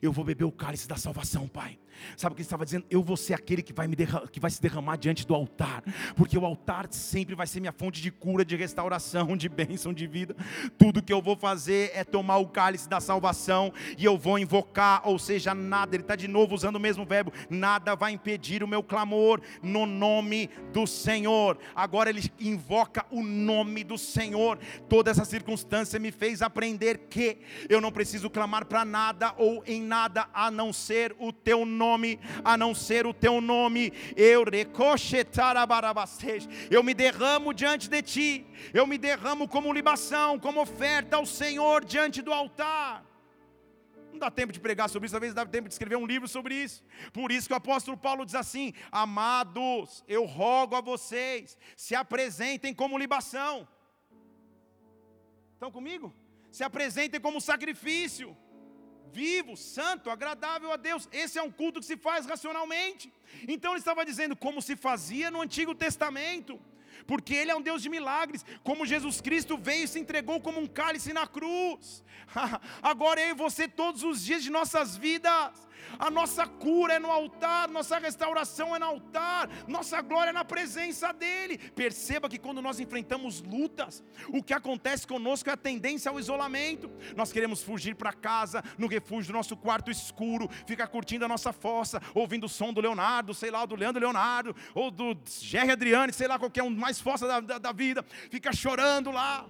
Eu 0.00 0.12
vou 0.12 0.24
beber 0.24 0.44
o 0.44 0.52
cálice 0.52 0.88
da 0.88 0.96
salvação, 0.96 1.48
Pai. 1.48 1.78
Sabe 2.16 2.32
o 2.32 2.36
que 2.36 2.42
ele 2.42 2.46
estava 2.46 2.64
dizendo? 2.64 2.86
Eu 2.90 3.02
vou 3.02 3.16
ser 3.16 3.34
aquele 3.34 3.62
que 3.62 3.72
vai, 3.72 3.86
me 3.86 3.96
que 4.30 4.40
vai 4.40 4.50
se 4.50 4.60
derramar 4.60 4.96
diante 4.96 5.26
do 5.26 5.34
altar, 5.34 5.82
porque 6.16 6.36
o 6.36 6.44
altar 6.44 6.88
sempre 6.90 7.34
vai 7.34 7.46
ser 7.46 7.60
minha 7.60 7.72
fonte 7.72 8.00
de 8.00 8.10
cura, 8.10 8.44
de 8.44 8.56
restauração, 8.56 9.36
de 9.36 9.48
bênção, 9.48 9.92
de 9.92 10.06
vida. 10.06 10.34
Tudo 10.78 11.02
que 11.02 11.12
eu 11.12 11.20
vou 11.20 11.36
fazer 11.36 11.90
é 11.94 12.04
tomar 12.04 12.38
o 12.38 12.48
cálice 12.48 12.88
da 12.88 13.00
salvação 13.00 13.72
e 13.98 14.04
eu 14.04 14.16
vou 14.16 14.38
invocar, 14.38 15.02
ou 15.06 15.18
seja, 15.18 15.54
nada, 15.54 15.94
ele 15.94 16.02
está 16.02 16.16
de 16.16 16.28
novo 16.28 16.54
usando 16.54 16.76
o 16.76 16.80
mesmo 16.80 17.04
verbo, 17.04 17.32
nada 17.48 17.94
vai 17.94 18.12
impedir 18.12 18.62
o 18.62 18.68
meu 18.68 18.82
clamor 18.82 19.40
no 19.62 19.86
nome 19.86 20.48
do 20.72 20.86
Senhor. 20.86 21.58
Agora 21.74 22.10
ele 22.10 22.30
invoca 22.40 23.04
o 23.10 23.22
nome 23.22 23.84
do 23.84 23.98
Senhor. 23.98 24.58
Toda 24.88 25.10
essa 25.10 25.24
circunstância 25.24 25.98
me 25.98 26.10
fez 26.10 26.42
aprender 26.42 26.98
que 27.10 27.38
eu 27.68 27.80
não 27.80 27.92
preciso 27.92 28.30
clamar 28.30 28.64
para 28.64 28.84
nada 28.84 29.34
ou 29.36 29.62
em 29.72 29.82
nada 29.82 30.28
a 30.32 30.50
não 30.50 30.72
ser 30.72 31.14
o 31.18 31.32
teu 31.32 31.64
nome, 31.64 32.18
a 32.44 32.56
não 32.56 32.74
ser 32.74 33.06
o 33.06 33.14
teu 33.14 33.40
nome. 33.40 33.92
Eu 34.16 34.44
eu 36.70 36.82
me 36.82 36.94
derramo 36.94 37.52
diante 37.52 37.88
de 37.88 38.02
ti, 38.02 38.46
eu 38.72 38.86
me 38.86 38.98
derramo 38.98 39.48
como 39.48 39.72
libação, 39.72 40.38
como 40.38 40.60
oferta 40.60 41.16
ao 41.16 41.26
Senhor 41.26 41.84
diante 41.84 42.22
do 42.22 42.32
altar. 42.32 43.04
Não 44.12 44.18
dá 44.18 44.30
tempo 44.30 44.52
de 44.52 44.60
pregar 44.60 44.88
sobre 44.88 45.06
isso, 45.06 45.14
talvez 45.14 45.32
dá 45.32 45.46
tempo 45.46 45.68
de 45.68 45.74
escrever 45.74 45.96
um 45.96 46.06
livro 46.06 46.26
sobre 46.26 46.54
isso. 46.54 46.82
Por 47.12 47.30
isso 47.30 47.46
que 47.46 47.54
o 47.54 47.56
apóstolo 47.56 47.96
Paulo 47.96 48.24
diz 48.24 48.34
assim: 48.34 48.72
Amados, 48.90 50.04
eu 50.08 50.24
rogo 50.24 50.74
a 50.74 50.80
vocês, 50.80 51.56
se 51.76 51.94
apresentem 51.94 52.74
como 52.74 52.98
libação. 52.98 53.68
Estão 55.54 55.70
comigo? 55.70 56.12
Se 56.50 56.64
apresentem 56.64 57.20
como 57.20 57.40
sacrifício 57.40 58.36
vivo, 59.12 59.56
santo, 59.56 60.10
agradável 60.10 60.72
a 60.72 60.76
Deus. 60.76 61.08
Esse 61.12 61.38
é 61.38 61.42
um 61.42 61.50
culto 61.50 61.80
que 61.80 61.86
se 61.86 61.96
faz 61.96 62.26
racionalmente. 62.26 63.12
Então 63.48 63.72
ele 63.72 63.80
estava 63.80 64.04
dizendo 64.04 64.36
como 64.36 64.62
se 64.62 64.76
fazia 64.76 65.30
no 65.30 65.40
Antigo 65.40 65.74
Testamento, 65.74 66.60
porque 67.06 67.34
ele 67.34 67.50
é 67.50 67.56
um 67.56 67.62
Deus 67.62 67.82
de 67.82 67.88
milagres, 67.88 68.44
como 68.62 68.86
Jesus 68.86 69.20
Cristo 69.20 69.58
veio 69.58 69.84
e 69.84 69.88
se 69.88 69.98
entregou 69.98 70.40
como 70.40 70.60
um 70.60 70.66
cálice 70.66 71.12
na 71.12 71.26
cruz. 71.26 72.04
Agora 72.82 73.20
eu 73.20 73.30
e 73.30 73.34
você 73.34 73.66
todos 73.66 74.02
os 74.02 74.24
dias 74.24 74.42
de 74.42 74.50
nossas 74.50 74.96
vidas 74.96 75.52
a 75.98 76.10
nossa 76.10 76.46
cura 76.46 76.94
é 76.94 76.98
no 76.98 77.10
altar, 77.10 77.68
nossa 77.68 77.98
restauração 77.98 78.74
é 78.74 78.78
no 78.78 78.86
altar, 78.86 79.48
nossa 79.66 80.00
glória 80.00 80.30
é 80.30 80.32
na 80.32 80.44
presença 80.44 81.12
dEle. 81.12 81.58
Perceba 81.58 82.28
que 82.28 82.38
quando 82.38 82.62
nós 82.62 82.80
enfrentamos 82.80 83.42
lutas, 83.42 84.02
o 84.28 84.42
que 84.42 84.54
acontece 84.54 85.06
conosco 85.06 85.50
é 85.50 85.52
a 85.52 85.56
tendência 85.56 86.10
ao 86.10 86.18
isolamento. 86.18 86.90
Nós 87.16 87.32
queremos 87.32 87.62
fugir 87.62 87.94
para 87.94 88.12
casa, 88.12 88.62
no 88.78 88.86
refúgio 88.86 89.32
do 89.32 89.36
nosso 89.36 89.56
quarto 89.56 89.90
escuro, 89.90 90.48
ficar 90.66 90.86
curtindo 90.88 91.24
a 91.24 91.28
nossa 91.28 91.52
fossa, 91.52 92.00
ouvindo 92.14 92.44
o 92.44 92.48
som 92.48 92.72
do 92.72 92.80
Leonardo, 92.80 93.34
sei 93.34 93.50
lá, 93.50 93.64
do 93.66 93.74
Leandro 93.74 94.00
Leonardo, 94.00 94.54
ou 94.74 94.90
do 94.90 95.16
Jerry 95.26 95.70
Adriane, 95.70 96.12
sei 96.12 96.28
lá, 96.28 96.38
qualquer 96.38 96.62
um 96.62 96.70
mais 96.70 97.00
fossa 97.00 97.26
da, 97.26 97.40
da, 97.40 97.58
da 97.58 97.72
vida, 97.72 98.04
fica 98.30 98.52
chorando 98.52 99.10
lá. 99.10 99.46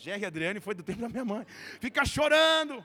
Jerry 0.00 0.24
Adriane 0.24 0.60
foi 0.60 0.74
do 0.74 0.82
tempo 0.82 1.00
da 1.00 1.08
minha 1.08 1.24
mãe, 1.24 1.46
fica 1.78 2.04
chorando 2.04 2.84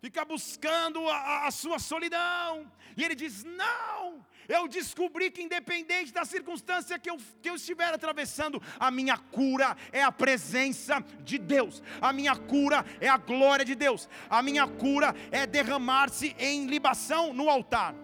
fica 0.00 0.24
buscando 0.24 1.06
a, 1.08 1.46
a, 1.46 1.50
sua 1.50 1.78
solidão. 1.78 2.70
E 2.96 3.04
ele 3.04 3.14
diz: 3.14 3.44
Não, 3.44 4.24
eu 4.48 4.66
descobri 4.68 5.30
que, 5.30 5.42
independente 5.42 6.12
da 6.12 6.24
circunstância 6.24 6.98
que 6.98 7.10
eu, 7.10 7.16
que 7.42 7.50
eu 7.50 7.56
estiver 7.56 7.92
atravessando, 7.92 8.62
a 8.78 8.90
minha 8.90 9.16
cura 9.16 9.76
é 9.92 10.02
a 10.02 10.12
presença 10.12 11.00
de 11.22 11.38
Deus, 11.38 11.82
a 12.00 12.12
minha 12.12 12.36
cura 12.36 12.84
é 13.00 13.08
a 13.08 13.16
glória 13.16 13.64
de 13.64 13.74
Deus, 13.74 14.08
a 14.28 14.42
minha 14.42 14.66
cura 14.66 15.14
é 15.30 15.46
derramar-se 15.46 16.34
em 16.38 16.66
libação 16.66 17.32
no 17.32 17.48
altar. 17.48 17.94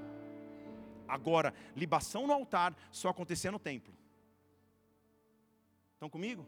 Agora, 1.07 1.55
libação 1.77 2.27
no 2.27 2.33
altar 2.33 2.75
só 2.91 3.09
acontecia 3.09 3.53
no 3.53 3.59
templo. 3.59 3.95
Estão 5.95 6.09
comigo? 6.09 6.47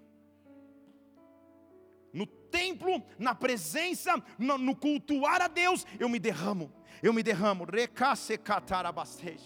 No 2.17 2.27
templo, 2.27 3.03
na 3.19 3.35
presença, 3.35 4.11
no, 4.39 4.57
no 4.57 4.75
cultuar 4.75 5.43
a 5.43 5.49
Deus, 5.49 5.85
eu 6.01 6.09
me 6.09 6.19
derramo, 6.19 6.73
eu 7.03 7.13
me 7.13 7.23
derramo. 7.23 7.67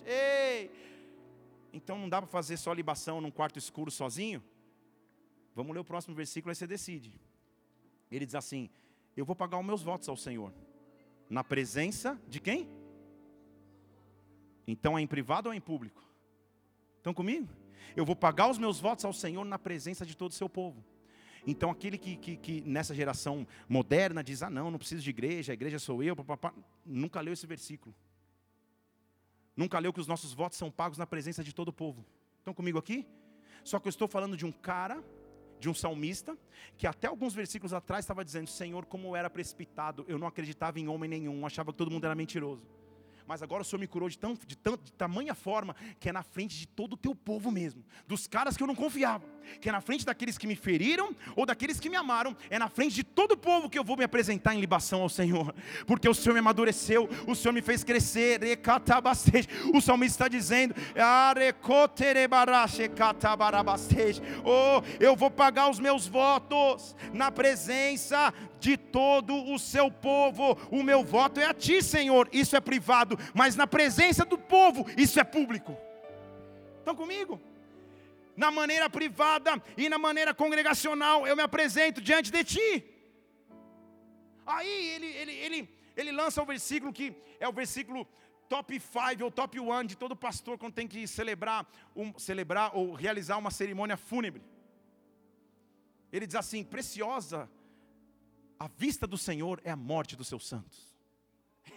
Ei! 0.07 0.71
Então 1.73 1.99
não 1.99 2.09
dá 2.09 2.23
para 2.23 2.31
fazer 2.31 2.57
só 2.57 2.73
libação 2.73 3.21
num 3.21 3.31
quarto 3.31 3.59
escuro 3.59 3.91
sozinho? 3.91 4.41
Vamos 5.53 5.75
ler 5.75 5.81
o 5.81 5.85
próximo 5.85 6.15
versículo, 6.15 6.51
aí 6.51 6.55
você 6.55 6.67
decide. 6.67 7.13
Ele 8.09 8.25
diz 8.25 8.37
assim: 8.37 8.71
Eu 9.17 9.25
vou 9.25 9.35
pagar 9.35 9.59
os 9.59 9.67
meus 9.67 9.83
votos 9.83 10.09
ao 10.09 10.17
Senhor, 10.17 10.53
na 11.29 11.43
presença 11.43 12.21
de 12.29 12.39
quem? 12.39 12.69
Então 14.65 14.97
é 14.97 15.03
em 15.03 15.09
privado 15.09 15.49
ou 15.49 15.53
é 15.53 15.57
em 15.57 15.61
público? 15.61 16.05
Estão 16.99 17.13
comigo? 17.13 17.49
Eu 17.97 18.07
vou 18.07 18.15
pagar 18.15 18.49
os 18.49 18.59
meus 18.59 18.79
votos 18.79 19.05
ao 19.05 19.13
Senhor 19.13 19.45
na 19.45 19.59
presença 19.59 20.07
de 20.07 20.17
todo 20.17 20.31
o 20.31 20.35
seu 20.35 20.49
povo. 20.49 20.85
Então, 21.47 21.71
aquele 21.71 21.97
que, 21.97 22.17
que, 22.17 22.37
que, 22.37 22.61
nessa 22.63 22.95
geração 22.95 23.47
moderna 23.69 24.23
diz: 24.23 24.43
ah, 24.43 24.51
não, 24.51 24.71
não 24.71 24.79
preciso 24.79 25.03
de 25.03 25.11
igreja, 25.11 25.53
a 25.53 25.55
igreja 25.55 25.79
sou 25.79 26.03
eu, 26.03 26.15
papapá, 26.15 26.53
nunca 26.85 27.21
leu 27.21 27.33
esse 27.33 27.47
versículo. 27.47 27.95
Nunca 29.57 29.79
leu 29.79 29.93
que 29.93 30.01
os 30.01 30.07
nossos 30.07 30.33
votos 30.33 30.59
são 30.59 30.71
pagos 30.71 30.99
na 30.99 31.07
presença 31.07 31.43
de 31.45 31.55
todo 31.55 31.69
o 31.69 31.73
povo. 31.73 32.05
Estão 32.39 32.55
comigo 32.55 32.79
aqui? 32.79 33.07
Só 33.65 33.79
que 33.79 33.89
eu 33.89 33.91
estou 33.91 34.09
falando 34.09 34.37
de 34.37 34.47
um 34.47 34.53
cara, 34.53 35.03
de 35.59 35.69
um 35.69 35.75
salmista, 35.75 36.39
que 36.79 36.87
até 36.87 37.09
alguns 37.09 37.35
versículos 37.35 37.73
atrás 37.73 38.05
estava 38.05 38.25
dizendo: 38.25 38.49
Senhor, 38.49 38.87
como 38.87 39.09
eu 39.09 39.17
era 39.17 39.29
precipitado, 39.29 40.05
eu 40.09 40.19
não 40.19 40.27
acreditava 40.27 40.79
em 40.79 40.89
homem 40.89 41.09
nenhum, 41.09 41.45
achava 41.45 41.73
que 41.73 41.79
todo 41.79 41.91
mundo 41.91 42.05
era 42.05 42.15
mentiroso 42.15 42.67
mas 43.27 43.43
agora 43.43 43.63
o 43.63 43.65
Senhor 43.65 43.81
me 43.81 43.87
curou 43.87 44.09
de, 44.09 44.19
tão, 44.19 44.35
de, 44.35 44.57
tão, 44.57 44.77
de 44.77 44.93
tamanha 44.93 45.35
forma 45.35 45.75
que 45.99 46.09
é 46.09 46.13
na 46.13 46.23
frente 46.23 46.59
de 46.59 46.67
todo 46.67 46.95
o 46.95 46.97
teu 46.97 47.15
povo 47.15 47.51
mesmo, 47.51 47.85
dos 48.07 48.27
caras 48.27 48.57
que 48.57 48.63
eu 48.63 48.67
não 48.67 48.75
confiava, 48.75 49.25
que 49.61 49.69
é 49.69 49.73
na 49.73 49.81
frente 49.81 50.05
daqueles 50.05 50.39
que 50.39 50.47
me 50.47 50.57
feriram 50.57 51.15
ou 51.37 51.47
daqueles 51.47 51.81
que 51.81 51.89
me 51.89 51.97
amaram, 51.97 52.37
é 52.49 52.59
na 52.59 52.69
frente 52.69 52.95
de 52.95 53.05
todo 53.05 53.33
o 53.33 53.37
povo 53.37 53.69
que 53.69 53.79
eu 53.79 53.85
vou 53.85 53.97
me 53.97 54.05
apresentar 54.05 54.55
em 54.55 54.61
libação 54.61 55.03
ao 55.03 55.09
Senhor, 55.09 55.55
porque 55.87 56.09
o 56.09 56.15
Senhor 56.15 56.35
me 56.35 56.41
amadureceu, 56.41 57.09
o 57.27 57.35
Senhor 57.35 57.53
me 57.53 57.63
fez 57.63 57.85
crescer, 57.85 58.41
o 59.75 59.81
salmista 59.81 60.25
está 60.25 60.29
dizendo, 60.29 60.75
oh, 64.45 64.83
eu 64.99 65.17
vou 65.17 65.31
pagar 65.31 65.71
os 65.71 65.79
meus 65.79 66.07
votos 66.07 66.95
na 67.13 67.31
presença 67.31 68.33
de 68.61 68.77
todo 68.77 69.35
o 69.53 69.59
seu 69.59 69.91
povo. 69.91 70.57
O 70.71 70.83
meu 70.83 71.03
voto 71.03 71.41
é 71.41 71.47
a 71.47 71.55
ti, 71.55 71.83
Senhor. 71.83 72.29
Isso 72.33 72.55
é 72.55 72.61
privado, 72.61 73.19
mas 73.35 73.57
na 73.57 73.67
presença 73.67 74.25
do 74.25 74.39
povo, 74.39 74.87
isso 74.97 75.19
é 75.19 75.25
público. 75.25 75.77
Estão 76.79 76.95
comigo? 76.95 77.41
Na 78.37 78.51
maneira 78.51 78.89
privada 78.89 79.61
e 79.77 79.89
na 79.89 79.99
maneira 79.99 80.33
congregacional, 80.33 81.27
eu 81.27 81.35
me 81.35 81.43
apresento 81.43 82.01
diante 82.01 82.31
de 82.31 82.45
ti. 82.45 82.85
Aí 84.47 84.89
ele, 84.95 85.07
ele, 85.07 85.33
ele, 85.33 85.69
ele 85.97 86.13
lança 86.13 86.43
o 86.43 86.47
versículo 86.47 86.93
que 86.93 87.15
é 87.39 87.49
o 87.49 87.53
versículo 87.53 88.07
top 88.49 88.81
5 88.81 89.25
ou 89.25 89.31
top 89.31 89.61
1 89.61 89.85
de 89.85 89.97
todo 89.97 90.17
pastor 90.17 90.59
quando 90.59 90.75
tem 90.75 90.89
que 90.89 91.07
celebrar, 91.07 91.67
um, 91.95 92.19
celebrar 92.19 92.77
ou 92.77 92.93
realizar 92.93 93.37
uma 93.37 93.51
cerimônia 93.51 93.97
fúnebre. 93.97 94.43
Ele 96.13 96.27
diz 96.27 96.35
assim: 96.35 96.65
preciosa 96.65 97.49
a 98.61 98.69
vista 98.69 99.07
do 99.07 99.17
Senhor 99.17 99.59
é 99.65 99.71
a 99.71 99.77
morte 99.77 100.15
dos 100.15 100.29
seus 100.29 100.47
santos. 100.47 100.95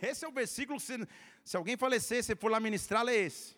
Esse 0.02 0.26
é 0.26 0.28
o 0.28 0.34
versículo, 0.34 0.82
se, 0.82 1.08
se 1.42 1.56
alguém 1.56 1.78
falecer, 1.78 2.22
você 2.22 2.36
for 2.36 2.52
lá 2.52 2.60
ministrar, 2.60 3.08
é 3.08 3.16
esse. 3.16 3.56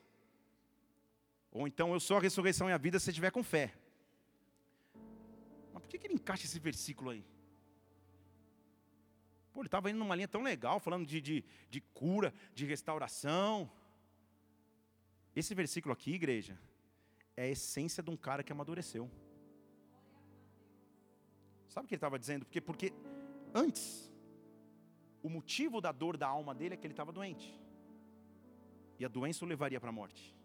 Ou 1.52 1.68
então, 1.68 1.92
eu 1.92 2.00
sou 2.00 2.18
a 2.18 2.22
ressurreição 2.22 2.70
e 2.70 2.74
a 2.74 2.78
vida, 2.78 3.00
se 3.00 3.12
tiver 3.12 3.32
com 3.32 3.44
fé. 3.44 3.74
Mas 5.74 5.82
por 5.82 5.90
que, 5.90 5.98
que 5.98 6.06
ele 6.06 6.14
encaixa 6.14 6.46
esse 6.46 6.60
versículo 6.60 7.10
aí? 7.10 7.26
Pô, 9.52 9.62
ele 9.62 9.68
estava 9.70 9.90
indo 9.90 9.98
numa 9.98 10.16
linha 10.16 10.28
tão 10.28 10.44
legal, 10.44 10.80
falando 10.80 11.08
de, 11.08 11.20
de, 11.20 11.44
de 11.68 11.82
cura, 11.82 12.32
de 12.54 12.64
restauração. 12.66 13.72
Esse 15.36 15.56
versículo 15.56 15.94
aqui, 15.94 16.14
igreja, 16.14 16.60
é 17.36 17.46
a 17.46 17.50
essência 17.50 18.04
de 18.04 18.12
um 18.12 18.18
cara 18.18 18.44
que 18.44 18.52
amadureceu. 18.52 19.10
Sabe 21.70 21.86
o 21.86 21.88
que 21.88 21.96
ele 21.96 21.98
estava 21.98 22.20
dizendo? 22.20 22.46
Porque, 22.46 22.62
porque 22.62 22.94
antes, 23.56 24.12
o 25.24 25.30
motivo 25.30 25.82
da 25.82 25.92
dor 25.92 26.18
da 26.18 26.28
alma 26.28 26.54
dele 26.54 26.76
é 26.76 26.78
que 26.78 26.86
ele 26.86 26.94
estava 26.94 27.12
doente. 27.12 27.60
E 29.00 29.06
a 29.06 29.08
doença 29.08 29.44
o 29.44 29.48
levaria 29.48 29.80
para 29.80 29.90
a 29.90 29.94
morte. 29.94 30.36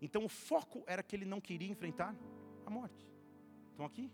Então 0.00 0.24
o 0.24 0.28
foco 0.28 0.84
era 0.86 1.02
que 1.02 1.16
ele 1.16 1.24
não 1.24 1.40
queria 1.40 1.68
enfrentar 1.68 2.14
a 2.66 2.70
morte. 2.70 3.08
Estão 3.70 3.86
aqui? 3.86 4.10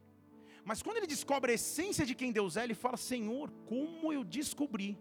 Mas 0.64 0.82
quando 0.82 0.99
ele 0.99 1.07
descobre 1.07 1.53
a 1.53 1.55
essência 1.55 2.05
de 2.07 2.14
quem 2.14 2.30
Deus 2.30 2.57
é, 2.57 2.64
ele 2.64 2.74
fala: 2.74 2.96
Senhor, 2.96 3.51
como 3.66 4.12
eu 4.12 4.22
descobri 4.22 4.99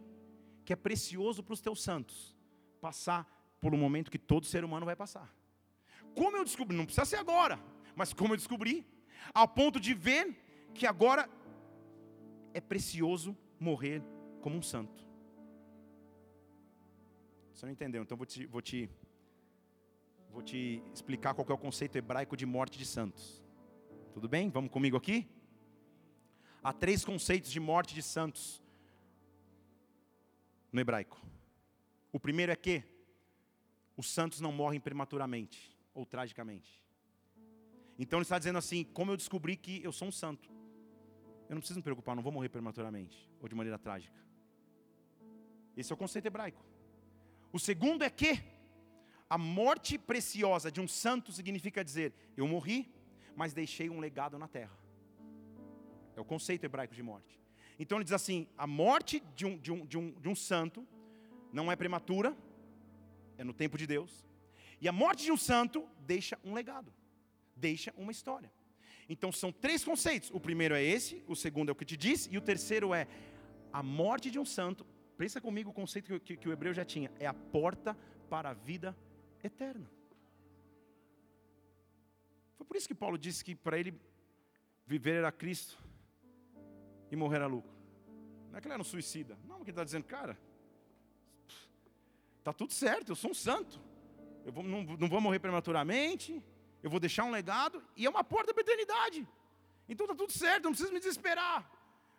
que 0.66 0.74
é 0.74 0.76
precioso 0.76 1.44
para 1.44 1.54
os 1.54 1.62
teus 1.62 1.82
santos 1.82 2.36
passar 2.82 3.26
por 3.60 3.74
um 3.74 3.78
momento 3.78 4.12
que 4.12 4.20
todo 4.20 4.46
ser 4.46 4.64
humano 4.64 4.86
vai 4.86 4.96
passar. 4.96 5.34
Como 6.14 6.38
eu 6.38 6.44
descobri, 6.44 6.76
não 6.76 6.86
precisa 6.86 7.06
ser 7.06 7.18
agora, 7.18 7.60
mas 7.96 8.14
como 8.14 8.34
eu 8.34 8.38
descobri, 8.38 8.86
ao 9.34 9.48
ponto 9.48 9.80
de 9.80 9.94
ver 9.94 10.70
que 10.74 10.86
agora 10.86 11.30
é 12.54 12.62
precioso 12.62 13.36
morrer 13.60 14.02
como 14.42 14.58
um 14.58 14.62
santo. 14.62 15.06
Você 17.54 17.66
não 17.66 17.74
entendeu? 17.74 18.04
Então 18.04 18.16
vou 18.16 18.26
te, 18.26 18.46
vou 18.46 18.62
te, 18.62 18.90
vou 20.32 20.42
te 20.42 20.82
explicar 20.94 21.34
qual 21.34 21.48
é 21.50 21.54
o 21.54 21.58
conceito 21.58 21.98
hebraico 21.98 22.38
de 22.38 22.46
morte 22.46 22.78
de 22.78 22.86
santos. 22.86 23.44
Tudo 24.14 24.28
bem? 24.30 24.50
Vamos 24.50 24.72
comigo 24.72 24.96
aqui? 24.96 25.28
Há 26.64 26.72
três 26.74 27.04
conceitos 27.04 27.52
de 27.52 27.60
morte 27.60 27.94
de 27.94 28.04
santos 28.04 28.62
no 30.72 30.80
hebraico. 30.80 31.20
O 32.12 32.20
primeiro 32.20 32.52
é 32.52 32.56
que 32.56 32.84
os 33.96 34.10
santos 34.10 34.40
não 34.40 34.52
morrem 34.52 34.80
prematuramente 34.80 35.76
ou 35.94 36.06
tragicamente. 36.06 36.84
Então 37.98 38.20
ele 38.20 38.24
está 38.24 38.38
dizendo 38.38 38.60
assim: 38.60 38.84
como 38.84 39.12
eu 39.12 39.18
descobri 39.18 39.56
que 39.56 39.84
eu 39.84 39.92
sou 39.92 40.08
um 40.08 40.12
santo? 40.12 40.50
Eu 41.50 41.56
não 41.56 41.62
preciso 41.62 41.80
me 41.80 41.84
preocupar, 41.84 42.16
não 42.16 42.24
vou 42.24 42.32
morrer 42.32 42.50
prematuramente 42.50 43.30
ou 43.40 43.48
de 43.48 43.56
maneira 43.56 43.78
trágica. 43.78 44.18
Esse 45.76 45.92
é 45.92 45.96
o 45.96 45.98
conceito 45.98 46.26
hebraico. 46.26 46.64
O 47.52 47.60
segundo 47.60 48.04
é 48.04 48.10
que 48.10 48.44
a 49.30 49.38
morte 49.38 49.98
preciosa 49.98 50.72
de 50.72 50.82
um 50.82 50.88
santo 50.88 51.32
significa 51.32 51.84
dizer: 51.84 52.14
eu 52.36 52.48
morri, 52.48 52.92
mas 53.36 53.54
deixei 53.54 53.90
um 53.90 54.00
legado 54.00 54.38
na 54.38 54.48
terra. 54.48 54.78
É 56.16 56.20
o 56.20 56.26
conceito 56.26 56.66
hebraico 56.66 56.96
de 56.96 57.04
morte. 57.04 57.40
Então 57.80 57.98
ele 57.98 58.04
diz 58.04 58.14
assim: 58.14 58.48
a 58.58 58.66
morte 58.66 59.22
de 59.36 59.46
um, 59.46 59.58
de 59.58 59.72
um, 59.72 59.86
de 59.86 59.98
um, 59.98 60.12
de 60.12 60.30
um 60.30 60.36
santo 60.36 60.86
não 61.54 61.72
é 61.72 61.76
prematura, 61.76 62.36
é 63.38 63.44
no 63.44 63.54
tempo 63.54 63.78
de 63.78 63.88
Deus. 63.88 64.26
E 64.82 64.88
a 64.88 64.92
morte 64.92 65.24
de 65.24 65.32
um 65.32 65.38
santo 65.38 65.88
deixa 66.00 66.38
um 66.44 66.54
legado, 66.54 66.94
deixa 67.56 67.94
uma 67.98 68.12
história. 68.12 68.52
Então 69.10 69.32
são 69.32 69.52
três 69.52 69.84
conceitos. 69.84 70.30
O 70.34 70.40
primeiro 70.40 70.76
é 70.76 70.84
esse, 70.84 71.24
o 71.28 71.36
segundo 71.36 71.70
é 71.70 71.72
o 71.72 71.76
que 71.76 71.86
te 71.86 71.96
disse, 71.96 72.30
e 72.32 72.38
o 72.38 72.42
terceiro 72.42 72.94
é 72.94 73.08
a 73.72 73.82
morte 73.82 74.30
de 74.30 74.40
um 74.40 74.46
santo. 74.46 74.86
Pensa 75.18 75.40
comigo 75.42 75.70
o 75.70 75.74
conceito 75.74 76.08
que, 76.08 76.20
que, 76.20 76.38
que 76.38 76.50
o 76.50 76.52
hebreu 76.52 76.74
já 76.74 76.86
tinha: 76.86 77.12
é 77.20 77.26
a 77.26 77.34
porta 77.34 77.98
para 78.30 78.50
a 78.50 78.54
vida 78.54 78.96
eterna. 79.44 79.90
Foi 82.58 82.66
por 82.66 82.76
isso 82.76 82.88
que 82.88 82.96
Paulo 82.96 83.18
disse 83.18 83.44
que 83.44 83.56
para 83.56 83.80
ele 83.80 83.94
viver 84.86 85.16
era 85.16 85.32
Cristo 85.32 85.78
e 87.12 87.16
morrer 87.16 87.38
era 87.38 87.48
lucro. 87.48 87.72
Não 88.50 88.58
é 88.58 88.62
que 88.62 88.68
ele 88.68 88.74
era 88.74 88.82
um 88.82 88.86
suicida. 88.86 89.38
Não, 89.46 89.58
porque 89.58 89.70
ele 89.70 89.72
está 89.72 89.84
dizendo, 89.84 90.06
cara, 90.06 90.38
está 92.40 92.52
tudo 92.52 92.74
certo, 92.74 93.12
eu 93.12 93.16
sou 93.16 93.32
um 93.32 93.34
santo. 93.34 93.80
Eu 94.46 94.52
vou, 94.52 94.64
não, 94.64 94.84
não 94.84 95.10
vou 95.10 95.20
morrer 95.20 95.40
prematuramente, 95.40 96.42
eu 96.84 96.90
vou 96.90 97.00
deixar 97.00 97.24
um 97.24 97.32
legado 97.32 97.84
e 97.96 98.06
é 98.06 98.10
uma 98.10 98.24
porta 98.24 98.54
para 98.54 98.62
a 98.62 98.66
eternidade. 98.66 99.28
Então 99.90 100.06
está 100.06 100.16
tudo 100.16 100.32
certo, 100.32 100.66
não 100.66 100.72
preciso 100.72 100.94
me 100.94 101.00
desesperar. 101.00 101.70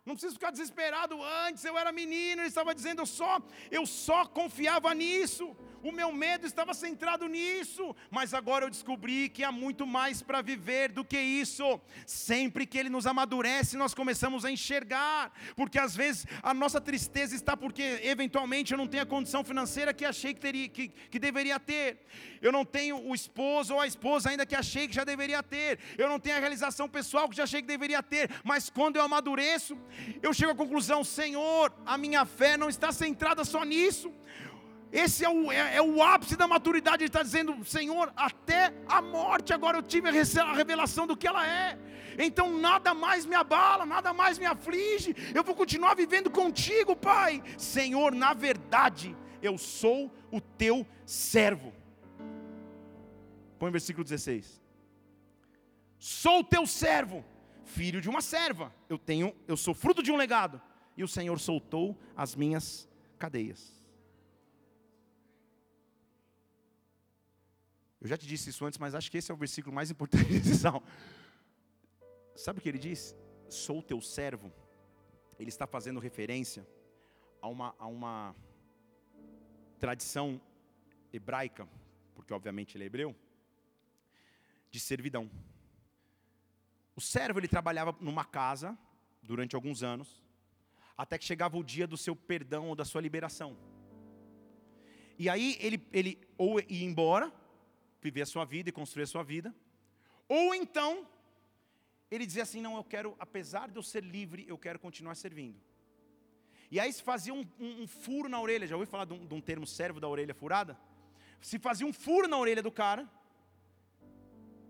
Não 0.05 0.15
preciso 0.15 0.35
ficar 0.35 0.51
desesperado 0.51 1.21
antes, 1.45 1.63
eu 1.63 1.77
era 1.77 1.91
menino, 1.91 2.41
ele 2.41 2.47
estava 2.47 2.73
dizendo, 2.73 3.01
eu 3.01 3.05
só, 3.05 3.39
eu 3.69 3.85
só 3.85 4.25
confiava 4.25 4.93
nisso. 4.93 5.55
O 5.83 5.91
meu 5.91 6.11
medo 6.11 6.45
estava 6.45 6.73
centrado 6.73 7.27
nisso, 7.27 7.95
mas 8.09 8.33
agora 8.33 8.65
eu 8.65 8.69
descobri 8.69 9.29
que 9.29 9.43
há 9.43 9.51
muito 9.51 9.85
mais 9.85 10.21
para 10.21 10.41
viver 10.41 10.91
do 10.91 11.03
que 11.03 11.19
isso. 11.19 11.79
Sempre 12.05 12.65
que 12.65 12.77
Ele 12.77 12.89
nos 12.89 13.07
amadurece, 13.07 13.77
nós 13.77 13.93
começamos 13.93 14.45
a 14.45 14.51
enxergar, 14.51 15.31
porque 15.55 15.79
às 15.79 15.95
vezes 15.95 16.25
a 16.41 16.53
nossa 16.53 16.81
tristeza 16.81 17.35
está 17.35 17.55
porque 17.55 17.99
eventualmente 18.03 18.71
eu 18.71 18.77
não 18.77 18.87
tenho 18.87 19.03
a 19.03 19.05
condição 19.05 19.43
financeira 19.43 19.93
que 19.93 20.05
achei 20.05 20.33
que, 20.33 20.39
teria, 20.39 20.67
que, 20.67 20.89
que 20.89 21.19
deveria 21.19 21.59
ter, 21.59 21.99
eu 22.41 22.51
não 22.51 22.65
tenho 22.65 23.07
o 23.07 23.13
esposo 23.13 23.73
ou 23.73 23.79
a 23.79 23.87
esposa 23.87 24.29
ainda 24.29 24.45
que 24.45 24.55
achei 24.55 24.87
que 24.87 24.95
já 24.95 25.03
deveria 25.03 25.41
ter, 25.43 25.79
eu 25.97 26.07
não 26.07 26.19
tenho 26.19 26.37
a 26.37 26.39
realização 26.39 26.87
pessoal 26.87 27.29
que 27.29 27.35
já 27.35 27.43
achei 27.43 27.61
que 27.61 27.67
deveria 27.67 28.01
ter, 28.01 28.29
mas 28.43 28.69
quando 28.69 28.95
eu 28.95 29.01
amadureço, 29.01 29.77
eu 30.21 30.33
chego 30.33 30.51
à 30.51 30.55
conclusão: 30.55 31.03
Senhor, 31.03 31.73
a 31.85 31.97
minha 31.97 32.25
fé 32.25 32.57
não 32.57 32.69
está 32.69 32.91
centrada 32.91 33.43
só 33.43 33.63
nisso. 33.63 34.13
Esse 34.91 35.23
é 35.23 35.29
o, 35.29 35.51
é, 35.51 35.75
é 35.77 35.81
o 35.81 36.01
ápice 36.01 36.35
da 36.35 36.47
maturidade. 36.47 37.03
Ele 37.03 37.09
está 37.09 37.21
dizendo: 37.21 37.63
Senhor, 37.63 38.11
até 38.15 38.73
a 38.87 39.01
morte 39.01 39.53
agora 39.53 39.77
eu 39.77 39.83
tive 39.83 40.09
a 40.09 40.53
revelação 40.53 41.05
do 41.05 41.15
que 41.15 41.27
ela 41.27 41.47
é. 41.47 41.77
Então 42.17 42.59
nada 42.59 42.93
mais 42.93 43.25
me 43.25 43.35
abala, 43.35 43.85
nada 43.85 44.13
mais 44.13 44.37
me 44.37 44.45
aflige. 44.45 45.15
Eu 45.33 45.43
vou 45.43 45.55
continuar 45.55 45.95
vivendo 45.95 46.29
contigo, 46.29 46.95
Pai. 46.95 47.41
Senhor, 47.57 48.13
na 48.13 48.33
verdade, 48.33 49.15
eu 49.41 49.57
sou 49.57 50.11
o 50.31 50.41
teu 50.41 50.85
servo. 51.05 51.73
Põe 53.57 53.69
o 53.69 53.71
versículo 53.71 54.03
16. 54.03 54.59
Sou 55.97 56.43
teu 56.43 56.65
servo, 56.65 57.23
filho 57.63 58.01
de 58.01 58.09
uma 58.09 58.21
serva. 58.21 58.73
Eu 58.87 58.97
tenho, 58.97 59.35
eu 59.47 59.55
sou 59.55 59.73
fruto 59.73 60.01
de 60.01 60.11
um 60.11 60.15
legado. 60.15 60.61
E 60.97 61.03
o 61.03 61.07
Senhor 61.07 61.39
soltou 61.39 61.97
as 62.17 62.35
minhas 62.35 62.89
cadeias. 63.17 63.78
Eu 68.01 68.07
já 68.07 68.17
te 68.17 68.25
disse 68.25 68.49
isso 68.49 68.65
antes, 68.65 68.79
mas 68.79 68.95
acho 68.95 69.11
que 69.11 69.17
esse 69.17 69.31
é 69.31 69.33
o 69.33 69.37
versículo 69.37 69.75
mais 69.75 69.91
importante 69.91 70.25
desse 70.25 70.55
salmo. 70.55 70.83
Sabe 72.35 72.59
o 72.59 72.61
que 72.61 72.69
ele 72.69 72.77
diz? 72.77 73.15
Sou 73.49 73.83
teu 73.83 73.99
servo. 73.99 74.51
Ele 75.37 75.49
está 75.49 75.67
fazendo 75.67 75.99
referência 75.99 76.65
a 77.41 77.47
uma, 77.47 77.75
a 77.77 77.87
uma 77.87 78.35
tradição 79.77 80.39
hebraica, 81.11 81.67
porque 82.15 82.33
obviamente 82.33 82.75
ele 82.77 82.83
é 82.85 82.87
hebreu, 82.87 83.15
de 84.71 84.79
servidão. 84.79 85.29
O 86.95 87.01
servo 87.01 87.39
ele 87.39 87.47
trabalhava 87.47 87.95
numa 87.99 88.23
casa 88.23 88.77
durante 89.21 89.55
alguns 89.55 89.83
anos, 89.83 90.21
até 90.97 91.17
que 91.17 91.25
chegava 91.25 91.57
o 91.57 91.63
dia 91.63 91.87
do 91.87 91.97
seu 91.97 92.15
perdão 92.15 92.67
ou 92.67 92.75
da 92.75 92.85
sua 92.85 93.01
liberação. 93.01 93.57
E 95.17 95.29
aí 95.29 95.57
ele, 95.59 95.85
ele 95.91 96.19
ou 96.37 96.59
ia 96.59 96.85
embora, 96.85 97.33
viver 98.01 98.21
a 98.21 98.25
sua 98.25 98.45
vida 98.45 98.69
e 98.69 98.71
construir 98.71 99.03
a 99.03 99.07
sua 99.07 99.23
vida. 99.23 99.53
Ou 100.27 100.53
então, 100.53 101.07
ele 102.11 102.25
dizia 102.25 102.43
assim: 102.43 102.61
Não, 102.61 102.75
eu 102.75 102.83
quero, 102.83 103.15
apesar 103.19 103.69
de 103.69 103.77
eu 103.77 103.83
ser 103.83 104.03
livre, 104.03 104.45
eu 104.47 104.57
quero 104.57 104.79
continuar 104.79 105.15
servindo. 105.15 105.59
E 106.71 106.79
aí 106.79 106.91
se 106.93 107.01
fazia 107.01 107.33
um, 107.33 107.43
um, 107.59 107.83
um 107.83 107.87
furo 107.87 108.29
na 108.29 108.39
orelha. 108.39 108.67
Já 108.67 108.75
ouviu 108.75 108.89
falar 108.89 109.05
de 109.05 109.13
um, 109.13 109.25
de 109.25 109.33
um 109.33 109.41
termo 109.41 109.65
servo 109.65 109.99
da 109.99 110.07
orelha 110.07 110.33
furada? 110.33 110.77
Se 111.41 111.57
fazia 111.57 111.87
um 111.87 111.93
furo 111.93 112.27
na 112.27 112.37
orelha 112.37 112.61
do 112.61 112.71
cara, 112.71 113.09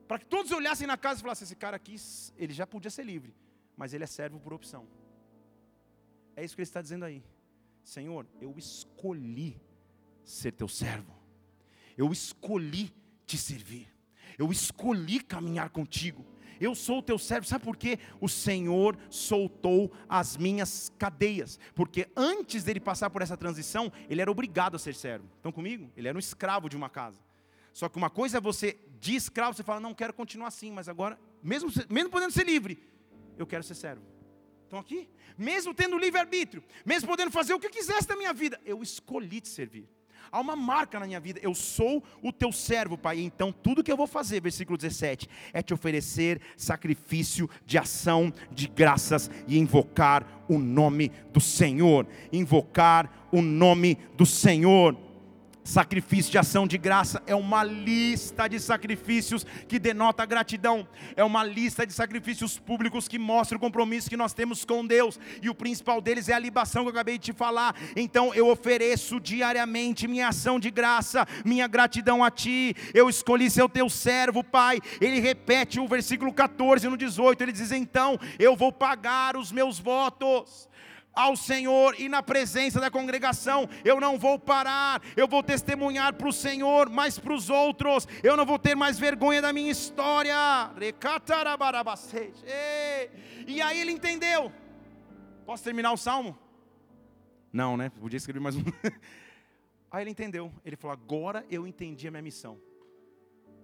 para 0.07 0.19
que 0.19 0.25
todos 0.25 0.51
olhassem 0.51 0.87
na 0.87 0.97
casa 0.97 1.19
e 1.19 1.23
falassem: 1.23 1.45
Esse 1.45 1.55
cara 1.55 1.75
aqui, 1.75 1.95
ele 2.37 2.53
já 2.53 2.65
podia 2.65 2.89
ser 2.89 3.03
livre, 3.03 3.35
mas 3.75 3.93
ele 3.93 4.03
é 4.03 4.07
servo 4.07 4.39
por 4.39 4.53
opção. 4.53 4.87
É 6.35 6.43
isso 6.43 6.55
que 6.55 6.61
ele 6.61 6.69
está 6.69 6.81
dizendo 6.81 7.05
aí. 7.05 7.23
Senhor, 7.83 8.25
eu 8.39 8.57
escolhi 8.57 9.61
ser 10.23 10.51
teu 10.53 10.67
servo. 10.67 11.17
Eu 11.97 12.11
escolhi 12.11 12.93
te 13.29 13.37
servir. 13.37 13.87
Eu 14.37 14.51
escolhi 14.51 15.19
caminhar 15.19 15.69
contigo. 15.69 16.25
Eu 16.59 16.75
sou 16.75 16.99
o 16.99 17.01
teu 17.01 17.17
servo, 17.17 17.47
sabe 17.47 17.63
por 17.63 17.77
quê? 17.77 17.99
O 18.19 18.27
Senhor 18.27 18.97
soltou 19.09 19.91
as 20.09 20.35
minhas 20.35 20.91
cadeias, 20.97 21.57
porque 21.73 22.09
antes 22.15 22.65
dele 22.65 22.81
passar 22.81 23.09
por 23.09 23.21
essa 23.21 23.37
transição, 23.37 23.91
ele 24.09 24.21
era 24.21 24.29
obrigado 24.29 24.75
a 24.75 24.79
ser 24.79 24.93
servo. 24.93 25.25
Estão 25.37 25.51
comigo? 25.51 25.89
Ele 25.95 26.07
era 26.07 26.17
um 26.17 26.19
escravo 26.19 26.67
de 26.67 26.75
uma 26.75 26.89
casa. 26.89 27.19
Só 27.71 27.87
que 27.87 27.97
uma 27.97 28.09
coisa 28.09 28.39
é 28.39 28.41
você, 28.41 28.77
de 28.99 29.15
escravo, 29.15 29.55
você 29.55 29.63
fala, 29.63 29.79
não 29.79 29.93
quero 29.93 30.13
continuar 30.13 30.47
assim, 30.47 30.71
mas 30.71 30.89
agora, 30.89 31.17
mesmo, 31.41 31.69
mesmo 31.89 32.09
podendo 32.09 32.33
ser 32.33 32.45
livre, 32.45 32.83
eu 33.37 33.47
quero 33.47 33.63
ser 33.63 33.75
servo. 33.75 34.03
Estão 34.65 34.79
aqui? 34.79 35.07
Mesmo 35.37 35.73
tendo 35.73 35.97
livre-arbítrio, 35.97 36.61
mesmo 36.85 37.07
podendo 37.07 37.31
fazer 37.31 37.53
o 37.53 37.59
que 37.59 37.69
quisesse 37.69 38.07
da 38.07 38.17
minha 38.17 38.33
vida, 38.33 38.59
eu 38.65 38.83
escolhi 38.83 39.39
te 39.39 39.47
servir. 39.47 39.87
Há 40.31 40.39
uma 40.39 40.55
marca 40.55 40.99
na 40.99 41.05
minha 41.05 41.19
vida. 41.19 41.39
Eu 41.41 41.53
sou 41.53 42.03
o 42.21 42.31
teu 42.31 42.51
servo, 42.51 42.97
Pai. 42.97 43.19
Então 43.19 43.51
tudo 43.51 43.83
que 43.83 43.91
eu 43.91 43.97
vou 43.97 44.07
fazer, 44.07 44.41
versículo 44.41 44.77
17, 44.77 45.27
é 45.53 45.61
te 45.61 45.73
oferecer 45.73 46.39
sacrifício 46.55 47.49
de 47.65 47.77
ação 47.77 48.33
de 48.51 48.67
graças 48.67 49.29
e 49.47 49.57
invocar 49.57 50.45
o 50.47 50.57
nome 50.57 51.11
do 51.31 51.39
Senhor. 51.39 52.07
Invocar 52.31 53.27
o 53.31 53.41
nome 53.41 53.97
do 54.15 54.25
Senhor. 54.25 55.08
Sacrifício 55.63 56.31
de 56.31 56.37
ação 56.37 56.65
de 56.65 56.77
graça 56.77 57.21
é 57.27 57.35
uma 57.35 57.63
lista 57.63 58.47
de 58.47 58.59
sacrifícios 58.59 59.45
que 59.67 59.77
denota 59.77 60.25
gratidão, 60.25 60.87
é 61.15 61.23
uma 61.23 61.43
lista 61.43 61.85
de 61.85 61.93
sacrifícios 61.93 62.57
públicos 62.57 63.07
que 63.07 63.19
mostra 63.19 63.57
o 63.57 63.59
compromisso 63.59 64.09
que 64.09 64.17
nós 64.17 64.33
temos 64.33 64.65
com 64.65 64.85
Deus, 64.85 65.19
e 65.41 65.49
o 65.49 65.55
principal 65.55 66.01
deles 66.01 66.29
é 66.29 66.33
a 66.33 66.39
libação 66.39 66.83
que 66.83 66.87
eu 66.87 66.93
acabei 66.93 67.17
de 67.17 67.25
te 67.25 67.33
falar. 67.33 67.75
Então 67.95 68.33
eu 68.33 68.47
ofereço 68.47 69.19
diariamente 69.19 70.07
minha 70.07 70.29
ação 70.29 70.59
de 70.59 70.71
graça, 70.71 71.27
minha 71.45 71.67
gratidão 71.67 72.23
a 72.23 72.31
Ti. 72.31 72.75
Eu 72.93 73.09
escolhi 73.09 73.49
ser 73.49 73.63
o 73.63 73.69
teu 73.69 73.89
servo, 73.89 74.43
Pai. 74.43 74.79
Ele 74.99 75.19
repete 75.19 75.79
o 75.79 75.87
versículo 75.87 76.33
14 76.33 76.87
no 76.87 76.97
18, 76.97 77.41
ele 77.43 77.51
diz: 77.51 77.71
Então 77.71 78.19
eu 78.39 78.55
vou 78.55 78.71
pagar 78.71 79.37
os 79.37 79.51
meus 79.51 79.77
votos 79.77 80.69
ao 81.13 81.35
Senhor 81.35 81.99
e 81.99 82.07
na 82.07 82.23
presença 82.23 82.79
da 82.79 82.89
congregação. 82.89 83.67
Eu 83.83 83.99
não 83.99 84.17
vou 84.17 84.39
parar, 84.39 85.01
eu 85.15 85.27
vou 85.27 85.43
testemunhar 85.43 86.13
para 86.13 86.27
o 86.27 86.33
Senhor, 86.33 86.89
mas 86.89 87.19
para 87.19 87.33
os 87.33 87.49
outros. 87.49 88.07
Eu 88.23 88.37
não 88.37 88.45
vou 88.45 88.59
ter 88.59 88.75
mais 88.75 88.97
vergonha 88.97 89.41
da 89.41 89.51
minha 89.51 89.71
história. 89.71 90.33
E 93.47 93.61
aí 93.61 93.79
ele 93.79 93.91
entendeu. 93.91 94.51
Posso 95.45 95.63
terminar 95.63 95.91
o 95.91 95.97
salmo? 95.97 96.37
Não, 97.51 97.75
né? 97.75 97.89
Podia 97.89 98.17
escrever 98.17 98.39
mais 98.39 98.55
um. 98.55 98.63
Aí 99.91 100.03
ele 100.03 100.11
entendeu. 100.11 100.51
Ele 100.63 100.75
falou: 100.75 100.93
Agora 100.93 101.43
eu 101.49 101.65
entendi 101.65 102.07
a 102.07 102.11
minha 102.11 102.21
missão. 102.21 102.59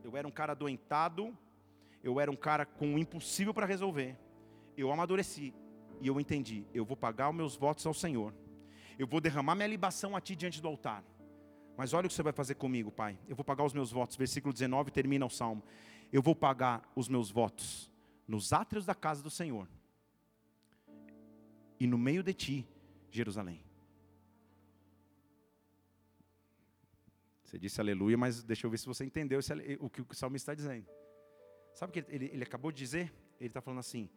Eu 0.03 0.17
era 0.17 0.27
um 0.27 0.31
cara 0.31 0.53
adoentado, 0.53 1.35
eu 2.03 2.19
era 2.19 2.29
um 2.29 2.35
cara 2.35 2.65
com 2.65 2.87
um 2.87 2.97
impossível 2.97 3.53
para 3.53 3.65
resolver. 3.65 4.17
Eu 4.77 4.91
amadureci, 4.91 5.53
e 6.01 6.07
eu 6.07 6.19
entendi, 6.19 6.65
eu 6.73 6.85
vou 6.85 6.97
pagar 6.97 7.29
os 7.29 7.35
meus 7.35 7.55
votos 7.55 7.85
ao 7.85 7.93
Senhor. 7.93 8.33
Eu 8.97 9.07
vou 9.07 9.19
derramar 9.19 9.55
minha 9.55 9.67
libação 9.67 10.15
a 10.15 10.21
Ti 10.21 10.35
diante 10.35 10.61
do 10.61 10.67
altar. 10.67 11.03
Mas 11.77 11.93
olha 11.93 12.05
o 12.05 12.09
que 12.09 12.15
você 12.15 12.23
vai 12.23 12.31
fazer 12.31 12.55
comigo, 12.55 12.91
Pai. 12.91 13.19
Eu 13.27 13.35
vou 13.35 13.43
pagar 13.43 13.63
os 13.63 13.73
meus 13.73 13.91
votos. 13.91 14.15
Versículo 14.15 14.53
19 14.53 14.91
termina 14.91 15.25
o 15.25 15.29
salmo. 15.29 15.63
Eu 16.11 16.21
vou 16.21 16.35
pagar 16.35 16.89
os 16.95 17.09
meus 17.09 17.29
votos 17.29 17.91
nos 18.27 18.53
átrios 18.53 18.85
da 18.85 18.95
casa 18.95 19.21
do 19.21 19.29
Senhor. 19.29 19.67
E 21.79 21.85
no 21.85 21.97
meio 21.97 22.23
de 22.23 22.33
ti, 22.33 22.67
Jerusalém. 23.11 23.61
Você 27.43 27.59
disse 27.59 27.79
aleluia, 27.79 28.17
mas 28.17 28.43
deixa 28.43 28.65
eu 28.65 28.71
ver 28.71 28.77
se 28.77 28.85
você 28.85 29.03
entendeu 29.03 29.39
o 29.79 29.89
que 29.89 30.01
o 30.01 30.07
salmo 30.13 30.35
está 30.35 30.53
dizendo. 30.53 30.87
Sabe 31.73 31.89
o 31.89 31.93
que 31.93 32.11
ele, 32.11 32.25
ele 32.31 32.43
acabou 32.43 32.71
de 32.71 32.77
dizer? 32.77 33.13
Ele 33.39 33.47
está 33.47 33.61
falando 33.61 33.79
assim: 33.79 34.09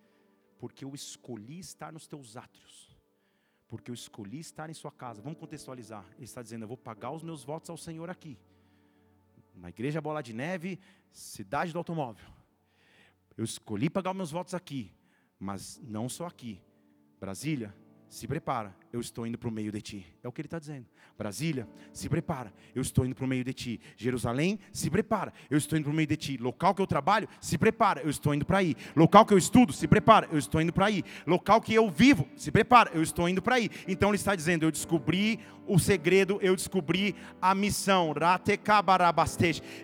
porque 0.59 0.85
eu 0.85 0.95
escolhi 0.95 1.59
estar 1.59 1.93
nos 1.93 2.07
teus 2.07 2.37
átrios, 2.37 2.97
porque 3.67 3.91
eu 3.91 3.95
escolhi 3.95 4.41
estar 4.41 4.69
em 4.69 4.75
sua 4.75 4.91
casa. 4.91 5.23
Vamos 5.23 5.39
contextualizar. 5.39 6.05
Ele 6.17 6.25
está 6.25 6.43
dizendo: 6.43 6.63
Eu 6.63 6.69
vou 6.69 6.77
pagar 6.77 7.11
os 7.11 7.23
meus 7.23 7.45
votos 7.45 7.71
ao 7.71 7.77
Senhor 7.77 8.11
aqui, 8.11 8.39
na 9.55 9.69
igreja 9.69 10.01
Bola 10.01 10.23
de 10.23 10.33
Neve, 10.33 10.79
cidade 11.11 11.73
do 11.73 11.79
automóvel. 11.79 12.29
Eu 13.37 13.45
escolhi 13.45 13.89
pagar 13.89 14.11
os 14.11 14.17
meus 14.17 14.31
votos 14.31 14.53
aqui, 14.53 14.93
mas 15.39 15.81
não 15.83 16.09
só 16.09 16.27
aqui, 16.27 16.61
Brasília, 17.21 17.75
se 18.09 18.27
prepara, 18.27 18.75
eu 18.91 19.01
estou 19.01 19.27
indo 19.27 19.37
para 19.37 19.49
o 19.49 19.53
meio 19.53 19.71
de 19.71 19.83
ti. 19.83 20.07
É 20.23 20.29
o 20.29 20.33
que 20.33 20.41
ele 20.41 20.47
está 20.47 20.59
dizendo. 20.59 20.87
Brasília, 21.17 21.69
se 21.93 22.09
prepara, 22.09 22.53
eu 22.75 22.81
estou 22.81 23.05
indo 23.05 23.15
para 23.15 23.25
o 23.25 23.29
meio 23.29 23.45
de 23.45 23.53
ti. 23.53 23.81
Jerusalém, 23.97 24.59
se 24.73 24.89
prepara, 24.89 25.33
eu 25.51 25.59
estou 25.59 25.79
indo 25.79 25.85
para 25.85 25.93
o 25.93 25.95
meio 25.95 26.09
de 26.09 26.17
ti. 26.17 26.37
Local 26.39 26.75
que 26.75 26.81
eu 26.81 26.87
trabalho, 26.87 27.29
se 27.41 27.59
prepara, 27.59 28.01
eu 28.01 28.09
estou 28.09 28.35
indo 28.35 28.47
para 28.47 28.59
aí. 28.59 28.75
Local 28.97 29.27
que 29.27 29.35
eu 29.35 29.39
estudo, 29.39 29.73
se 29.73 29.87
prepara, 29.87 30.27
eu 30.33 30.39
estou 30.39 30.61
indo 30.61 30.73
para 30.73 30.87
aí. 30.87 31.05
Local 31.27 31.61
que 31.61 31.75
eu 31.75 31.91
vivo, 31.91 32.27
se 32.35 32.51
prepara, 32.51 32.91
eu 32.95 33.03
estou 33.03 33.29
indo 33.29 33.43
para 33.43 33.57
aí. 33.57 33.69
Então 33.87 34.09
ele 34.09 34.17
está 34.17 34.35
dizendo: 34.35 34.65
eu 34.65 34.71
descobri 34.71 35.39
o 35.67 35.79
segredo, 35.79 36.39
eu 36.41 36.57
descobri 36.57 37.15
a 37.43 37.55
missão. 37.55 38.15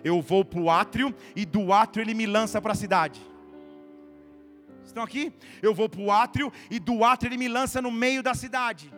Eu 0.03 0.21
vou 0.21 0.43
para 0.43 0.59
o 0.59 0.69
átrio 0.69 1.13
e 1.35 1.45
do 1.45 1.71
átrio 1.71 2.01
ele 2.01 2.13
me 2.13 2.25
lança 2.25 2.59
para 2.61 2.71
a 2.71 2.75
cidade 2.75 3.34
estão 4.89 5.03
aqui? 5.03 5.33
Eu 5.61 5.73
vou 5.73 5.87
para 5.89 6.01
o 6.01 6.11
átrio 6.11 6.51
e 6.69 6.79
do 6.79 7.03
átrio 7.03 7.29
ele 7.29 7.37
me 7.37 7.47
lança 7.47 7.81
no 7.81 7.91
meio 7.91 8.23
da 8.23 8.33
cidade. 8.33 8.93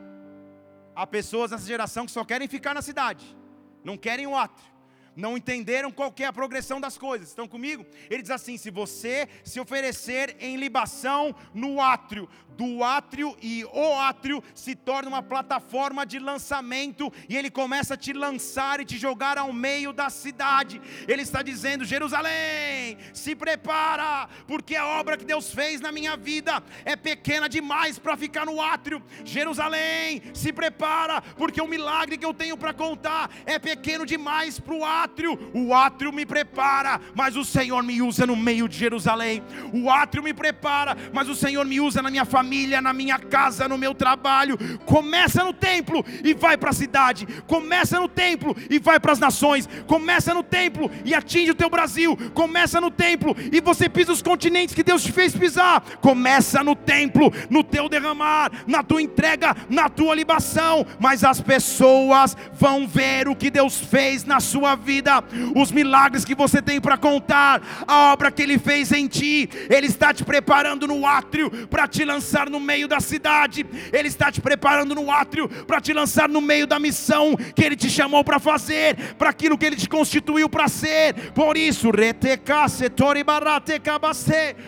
Há 0.95 1.05
pessoas 1.05 1.51
nessa 1.51 1.65
geração 1.65 2.05
que 2.05 2.11
só 2.11 2.23
querem 2.23 2.47
ficar 2.47 2.73
na 2.73 2.81
cidade, 2.81 3.38
não 3.83 3.97
querem 3.97 4.25
o 4.27 4.35
átrio 4.35 4.76
não 5.18 5.36
entenderam 5.36 5.91
qual 5.91 6.13
é 6.20 6.26
a 6.26 6.32
progressão 6.32 6.80
das 6.80 6.95
coisas. 6.95 7.30
Estão 7.30 7.47
comigo? 7.47 7.84
Ele 8.07 8.22
diz 8.22 8.30
assim: 8.30 8.55
se 8.55 8.70
você 8.70 9.28
se 9.43 9.59
oferecer 9.59 10.38
em 10.39 10.55
libação 10.57 11.36
no 11.55 11.82
átrio, 11.82 12.30
do 12.55 12.84
átrio 12.84 13.36
e 13.41 13.65
o 13.65 13.93
átrio 13.99 14.43
se 14.53 14.76
torna 14.76 15.09
uma 15.09 15.24
plataforma 15.24 16.05
de 16.05 16.20
lançamento 16.20 17.11
e 17.28 17.36
ele 17.36 17.49
começa 17.49 17.95
a 17.95 17.97
te 17.97 18.13
lançar 18.13 18.80
e 18.80 18.86
te 18.86 18.97
jogar 18.97 19.38
ao 19.38 19.51
meio 19.51 19.91
da 19.91 20.09
cidade. 20.09 20.80
Ele 21.07 21.24
está 21.24 21.41
dizendo: 21.41 21.84
Jerusalém, 21.84 22.97
se 23.11 23.36
prepara, 23.36 24.30
porque 24.47 24.76
a 24.76 24.86
obra 24.86 25.18
que 25.18 25.26
Deus 25.26 25.51
fez 25.51 25.82
na 25.82 25.91
minha 25.91 26.15
vida 26.15 26.63
é 26.86 26.95
pequena 26.95 27.49
demais 27.49 27.97
para 27.97 28.15
ficar 28.15 28.45
no 28.45 28.61
átrio. 28.61 29.01
Jerusalém, 29.26 30.22
se 30.36 30.53
prepara, 30.53 31.22
porque 31.22 31.59
o 31.59 31.68
milagre 31.68 32.20
que 32.20 32.26
eu 32.26 32.36
tenho 32.36 32.55
para 32.55 32.74
contar 32.74 33.32
é 33.47 33.57
pequeno 33.57 34.05
demais 34.05 34.59
para 34.59 34.76
o 34.76 34.86
átrio 34.86 35.07
átrio, 35.08 35.39
o 35.53 35.74
átrio 35.74 36.12
me 36.12 36.26
prepara, 36.26 36.99
mas 37.16 37.38
o 37.38 37.45
Senhor 37.45 37.82
me 37.82 38.01
usa 38.01 38.28
no 38.28 38.36
meio 38.36 38.68
de 38.68 38.78
Jerusalém. 38.78 39.41
O 39.74 39.89
átrio 39.89 40.22
me 40.22 40.34
prepara, 40.34 40.97
mas 41.14 41.30
o 41.30 41.36
Senhor 41.36 41.66
me 41.66 41.80
usa 41.80 42.01
na 42.01 42.12
minha 42.12 42.26
família, 42.26 42.82
na 42.82 42.91
minha 42.91 43.18
casa, 43.18 43.68
no 43.68 43.78
meu 43.78 43.95
trabalho. 43.95 44.58
Começa 44.86 45.43
no 45.43 45.53
templo 45.53 46.05
e 46.24 46.34
vai 46.34 46.58
para 46.58 46.72
a 46.72 46.74
cidade. 46.74 47.26
Começa 47.47 47.99
no 47.99 48.10
templo 48.10 48.55
e 48.70 48.80
vai 48.80 48.99
para 48.99 49.14
as 49.14 49.20
nações. 49.20 49.68
Começa 49.88 50.34
no 50.34 50.43
templo 50.43 50.91
e 51.05 51.14
atinge 51.14 51.51
o 51.51 51.55
teu 51.55 51.70
Brasil. 51.70 52.18
Começa 52.34 52.82
no 52.82 52.91
templo 52.91 53.36
e 53.51 53.62
você 53.62 53.88
pisa 53.88 54.12
os 54.12 54.22
continentes 54.22 54.76
que 54.76 54.84
Deus 54.84 55.03
te 55.03 55.12
fez 55.12 55.34
pisar. 55.34 55.82
Começa 56.01 56.62
no 56.64 56.76
templo, 56.76 57.32
no 57.49 57.64
teu 57.64 57.88
derramar, 57.88 58.51
na 58.68 58.84
tua 58.84 59.01
entrega, 59.01 59.55
na 59.70 59.88
tua 59.88 60.14
libação. 60.14 60.86
Mas 60.99 61.24
as 61.24 61.39
pessoas 61.39 62.36
vão 62.53 62.86
ver 62.86 63.30
o 63.30 63.36
que 63.36 63.49
Deus 63.49 63.80
fez 63.80 64.26
na 64.26 64.41
sua 64.41 64.76
vida 64.76 64.96
vida, 64.97 65.23
os 65.55 65.71
milagres 65.71 66.25
que 66.25 66.33
você 66.33 66.61
tem 66.61 66.81
para 66.81 66.97
contar, 66.97 67.61
a 67.87 68.11
obra 68.13 68.31
que 68.31 68.41
Ele 68.41 68.57
fez 68.57 68.91
em 68.91 69.07
ti. 69.07 69.47
Ele 69.69 69.87
está 69.87 70.13
te 70.13 70.23
preparando 70.23 70.87
no 70.87 71.05
átrio 71.05 71.49
para 71.67 71.87
te 71.87 72.03
lançar 72.03 72.49
no 72.49 72.59
meio 72.59 72.87
da 72.87 72.99
cidade, 72.99 73.65
Ele 73.93 74.07
está 74.07 74.31
te 74.31 74.41
preparando 74.41 74.95
no 74.95 75.11
átrio 75.11 75.47
para 75.65 75.79
te 75.79 75.93
lançar 75.93 76.27
no 76.27 76.41
meio 76.41 76.65
da 76.65 76.79
missão 76.79 77.35
que 77.55 77.63
Ele 77.63 77.75
te 77.75 77.89
chamou 77.89 78.23
para 78.23 78.39
fazer, 78.39 78.95
para 79.17 79.29
aquilo 79.29 79.57
que 79.57 79.65
Ele 79.65 79.75
te 79.75 79.87
constituiu 79.87 80.49
para 80.49 80.67
ser. 80.67 81.31
Por 81.33 81.55
isso, 81.55 81.91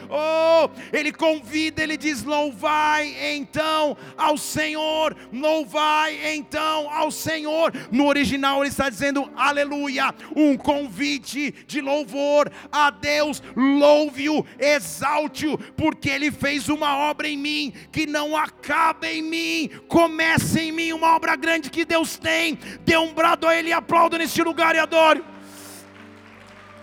oh, 0.10 0.70
Ele 0.94 1.12
convida, 1.12 1.82
Ele 1.82 1.98
diz: 1.98 2.24
louvai 2.24 3.16
então 3.34 3.98
ao 4.18 4.38
Senhor, 4.38 5.16
louvai 5.34 6.36
então 6.36 6.90
ao 6.92 7.10
Senhor. 7.10 7.74
No 7.92 8.06
original, 8.06 8.62
Ele 8.62 8.70
está 8.70 8.90
dizendo 8.90 9.30
aleluia 9.36 10.14
um 10.36 10.58
convite 10.58 11.52
de 11.66 11.82
louvor 11.82 12.52
a 12.72 12.90
Deus. 12.90 13.42
Louve-o, 13.56 14.46
exalte-o, 14.60 15.58
porque 15.74 16.10
Ele 16.10 16.32
fez 16.32 16.70
uma 16.70 16.98
obra 16.98 17.28
em 17.28 17.38
mim 17.38 17.74
que 17.92 18.06
não 18.06 18.36
acaba 18.36 19.08
em 19.08 19.22
mim, 19.22 19.70
começa 19.88 20.62
em 20.62 20.72
mim 20.72 20.94
uma 20.94 21.16
obra 21.16 21.36
grande 21.36 21.70
que 21.70 21.86
Deus 21.86 22.18
tem. 22.18 22.56
Dê 22.82 22.98
um 22.98 23.14
brado 23.14 23.48
a 23.48 23.56
Ele 23.56 23.70
e 23.70 23.74
aplauda 23.74 24.18
neste 24.18 24.42
lugar 24.42 24.76
e 24.76 24.80
adore. 24.80 25.24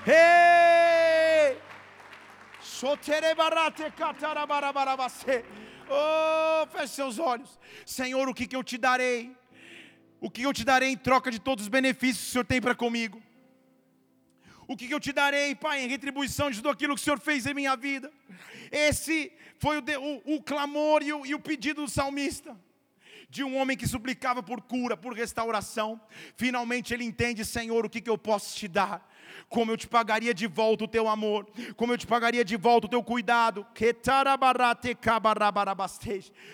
Hey! 0.07 1.57
Oh, 5.89 6.67
feche 6.67 6.95
seus 6.95 7.19
olhos. 7.19 7.59
Senhor, 7.85 8.29
o 8.29 8.35
que, 8.35 8.47
que 8.47 8.57
eu 8.57 8.63
te 8.63 8.77
darei? 8.77 9.35
O 10.21 10.31
que 10.31 10.43
eu 10.43 10.53
te 10.53 10.65
darei 10.65 10.91
em 10.91 10.97
troca 10.97 11.31
de 11.31 11.39
todos 11.39 11.65
os 11.65 11.69
benefícios 11.69 12.25
que 12.25 12.29
o 12.29 12.33
Senhor 12.33 12.45
tem 12.45 12.61
para 12.61 12.75
comigo? 12.75 13.23
O 14.69 14.77
que 14.77 14.91
eu 14.91 14.99
te 14.99 15.13
darei, 15.13 15.55
Pai, 15.55 15.85
em 15.85 15.89
retribuição 15.89 16.51
de 16.51 16.57
tudo 16.57 16.71
aquilo 16.71 16.95
que 16.95 17.01
o 17.01 17.05
Senhor 17.05 17.21
fez 17.21 17.47
em 17.47 17.55
minha 17.55 17.77
vida? 17.77 18.13
Esse 18.73 19.33
foi 19.59 19.79
o, 19.79 19.83
o, 20.01 20.37
o 20.37 20.43
clamor 20.43 21.03
e 21.03 21.13
o, 21.13 21.25
e 21.25 21.35
o 21.35 21.41
pedido 21.41 21.83
do 21.83 21.91
salmista 21.91 22.57
de 23.29 23.43
um 23.45 23.57
homem 23.57 23.77
que 23.77 23.87
suplicava 23.87 24.43
por 24.43 24.61
cura, 24.63 24.97
por 24.97 25.13
restauração. 25.13 26.01
Finalmente 26.37 26.95
ele 26.95 27.05
entende, 27.05 27.45
Senhor, 27.45 27.85
o 27.85 27.91
que, 27.91 28.01
que 28.01 28.11
eu 28.11 28.19
posso 28.19 28.57
te 28.57 28.69
dar 28.69 29.09
como 29.49 29.71
eu 29.71 29.77
te 29.77 29.87
pagaria 29.87 30.35
de 30.35 30.47
volta 30.47 30.85
o 30.85 30.89
teu 30.89 31.09
amor, 31.09 31.47
como 31.77 31.93
eu 31.93 31.99
te 31.99 32.07
pagaria 32.07 32.45
de 32.45 32.57
volta 32.57 32.87
o 32.87 32.91
teu 32.91 33.03
cuidado. 33.03 33.67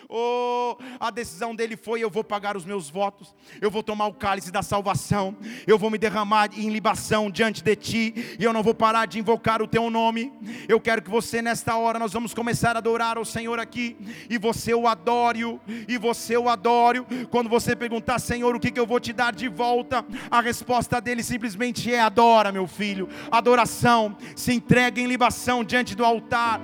Oh, 0.08 0.76
a 1.00 1.10
decisão 1.10 1.54
dele 1.54 1.76
foi: 1.76 2.00
eu 2.00 2.10
vou 2.10 2.22
pagar 2.22 2.56
os 2.56 2.64
meus 2.64 2.90
votos, 2.90 3.34
eu 3.60 3.70
vou 3.70 3.82
tomar 3.82 4.06
o 4.06 4.14
cálice 4.14 4.50
da 4.50 4.62
salvação, 4.62 5.36
eu 5.66 5.78
vou 5.78 5.90
me 5.90 5.98
derramar 5.98 6.50
em 6.56 6.70
libação 6.70 7.30
diante 7.30 7.62
de 7.62 7.76
ti, 7.76 8.36
e 8.38 8.44
eu 8.44 8.52
não 8.52 8.62
vou 8.62 8.74
parar 8.74 9.06
de 9.06 9.18
invocar 9.18 9.62
o 9.62 9.66
teu 9.66 9.90
nome. 9.90 10.32
Eu 10.68 10.80
quero 10.80 11.02
que 11.02 11.10
você, 11.10 11.40
nesta 11.40 11.76
hora, 11.76 11.98
nós 11.98 12.12
vamos 12.12 12.34
começar 12.34 12.76
a 12.76 12.78
adorar 12.78 13.16
ao 13.16 13.24
Senhor 13.24 13.58
aqui, 13.58 13.96
e 14.28 14.38
você 14.38 14.74
o 14.74 14.86
adore, 14.86 15.60
e 15.88 15.98
você 15.98 16.36
o 16.36 16.48
adore. 16.48 17.02
Quando 17.30 17.48
você 17.48 17.74
perguntar, 17.74 18.18
Senhor, 18.18 18.54
o 18.54 18.60
que, 18.60 18.70
que 18.70 18.80
eu 18.80 18.86
vou 18.86 19.00
te 19.00 19.12
dar 19.12 19.34
de 19.34 19.48
volta, 19.48 20.04
a 20.30 20.40
resposta 20.40 21.00
dele 21.00 21.22
simplesmente 21.22 21.92
é: 21.92 22.00
adora, 22.00 22.52
meu 22.52 22.61
filho 22.66 22.92
filho. 23.02 23.08
Adoração, 23.30 24.16
se 24.34 24.52
entrega 24.52 25.00
em 25.00 25.06
libação 25.06 25.64
diante 25.64 25.94
do 25.94 26.04
altar. 26.04 26.60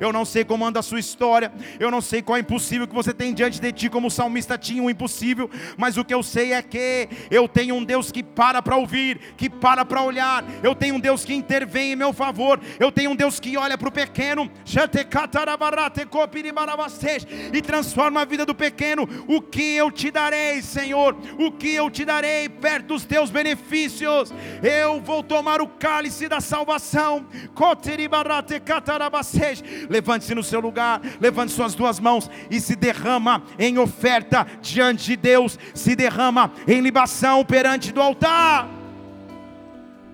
Eu 0.00 0.12
não 0.12 0.24
sei 0.24 0.44
como 0.44 0.64
anda 0.64 0.80
a 0.80 0.82
sua 0.82 0.98
história, 0.98 1.52
eu 1.78 1.90
não 1.90 2.00
sei 2.00 2.22
qual 2.22 2.36
é 2.36 2.40
impossível 2.40 2.86
que 2.86 2.94
você 2.94 3.12
tem 3.12 3.32
diante 3.32 3.60
de 3.60 3.72
ti, 3.72 3.88
como 3.88 4.08
o 4.08 4.10
salmista 4.10 4.58
tinha 4.58 4.82
um 4.82 4.90
impossível, 4.90 5.48
mas 5.76 5.96
o 5.96 6.04
que 6.04 6.14
eu 6.14 6.22
sei 6.22 6.52
é 6.52 6.62
que 6.62 7.08
eu 7.30 7.48
tenho 7.48 7.74
um 7.74 7.84
Deus 7.84 8.10
que 8.10 8.22
para 8.22 8.60
para 8.60 8.76
ouvir, 8.76 9.34
que 9.36 9.48
para 9.48 9.84
para 9.84 10.02
olhar, 10.02 10.44
eu 10.62 10.74
tenho 10.74 10.96
um 10.96 11.00
Deus 11.00 11.24
que 11.24 11.34
intervém 11.34 11.92
em 11.92 11.96
meu 11.96 12.12
favor, 12.12 12.60
eu 12.78 12.90
tenho 12.90 13.12
um 13.12 13.16
Deus 13.16 13.38
que 13.38 13.56
olha 13.56 13.78
para 13.78 13.88
o 13.88 13.92
pequeno 13.92 14.50
e 17.52 17.62
transforma 17.62 18.22
a 18.22 18.24
vida 18.24 18.44
do 18.44 18.54
pequeno. 18.54 19.08
O 19.26 19.40
que 19.40 19.74
eu 19.76 19.90
te 19.90 20.10
darei, 20.10 20.62
Senhor? 20.62 21.16
O 21.38 21.52
que 21.52 21.74
eu 21.74 21.90
te 21.90 22.04
darei? 22.04 22.19
Perto 22.60 22.88
dos 22.88 23.04
teus 23.04 23.30
benefícios. 23.30 24.32
Eu 24.62 25.00
vou 25.00 25.22
tomar 25.22 25.60
o 25.60 25.68
cálice 25.68 26.28
da 26.28 26.40
salvação. 26.40 27.26
Levante-se 29.88 30.34
no 30.34 30.42
seu 30.42 30.60
lugar, 30.60 31.00
levante 31.20 31.52
suas 31.52 31.74
duas 31.74 31.98
mãos 32.00 32.30
e 32.50 32.60
se 32.60 32.76
derrama 32.76 33.42
em 33.58 33.78
oferta 33.78 34.46
diante 34.60 35.04
de 35.04 35.16
Deus, 35.16 35.58
se 35.74 35.94
derrama 35.96 36.52
em 36.66 36.80
libação 36.80 37.44
perante 37.44 37.92
do 37.92 38.00
altar. 38.00 38.68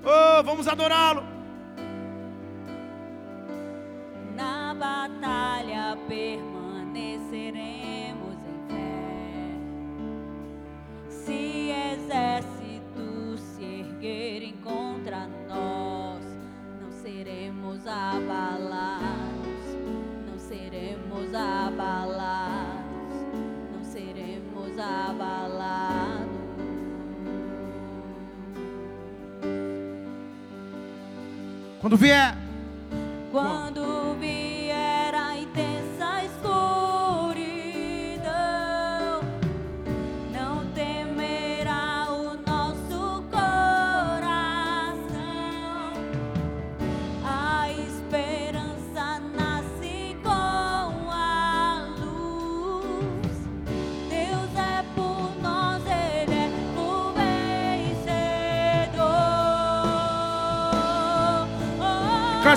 Oh, 0.04 0.42
vamos 0.44 0.68
adorá-lo. 0.68 1.24
Na 4.36 4.74
batalha 4.74 5.96
permanente 6.06 7.85
Quando 31.86 31.96
vier, 31.98 32.34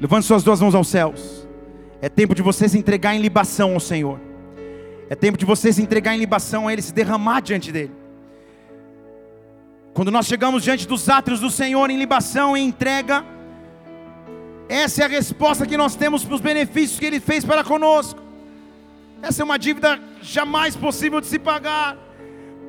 Levante 0.00 0.26
suas 0.26 0.42
duas 0.42 0.60
mãos 0.60 0.74
aos 0.74 0.88
céus. 0.88 1.46
É 2.00 2.08
tempo 2.08 2.34
de 2.34 2.42
você 2.42 2.68
se 2.68 2.78
entregar 2.78 3.14
em 3.14 3.20
libação 3.20 3.74
ao 3.74 3.80
Senhor. 3.80 4.20
É 5.08 5.14
tempo 5.14 5.38
de 5.38 5.44
você 5.44 5.72
se 5.72 5.80
entregar 5.80 6.14
em 6.14 6.18
libação 6.18 6.68
a 6.68 6.72
Ele, 6.72 6.82
se 6.82 6.92
derramar 6.92 7.40
diante 7.40 7.72
dEle. 7.72 7.92
Quando 9.94 10.10
nós 10.10 10.26
chegamos 10.26 10.62
diante 10.62 10.86
dos 10.86 11.08
átrios 11.08 11.40
do 11.40 11.50
Senhor 11.50 11.88
em 11.90 11.98
libação 11.98 12.56
e 12.56 12.60
entrega, 12.60 13.24
essa 14.68 15.02
é 15.02 15.04
a 15.06 15.08
resposta 15.08 15.66
que 15.66 15.76
nós 15.76 15.94
temos 15.94 16.24
para 16.24 16.34
os 16.34 16.40
benefícios 16.40 16.98
que 16.98 17.06
Ele 17.06 17.20
fez 17.20 17.44
para 17.44 17.64
conosco. 17.64 18.20
Essa 19.22 19.42
é 19.42 19.44
uma 19.44 19.58
dívida 19.58 19.98
jamais 20.20 20.76
possível 20.76 21.20
de 21.20 21.26
se 21.26 21.38
pagar. 21.38 21.96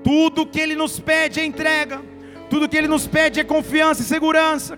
Tudo 0.03 0.45
que 0.45 0.59
Ele 0.59 0.75
nos 0.75 0.99
pede 0.99 1.39
é 1.39 1.45
entrega. 1.45 2.01
Tudo 2.49 2.67
que 2.69 2.77
Ele 2.77 2.87
nos 2.87 3.05
pede 3.05 3.39
é 3.41 3.43
confiança 3.43 4.01
e 4.01 4.05
segurança. 4.05 4.77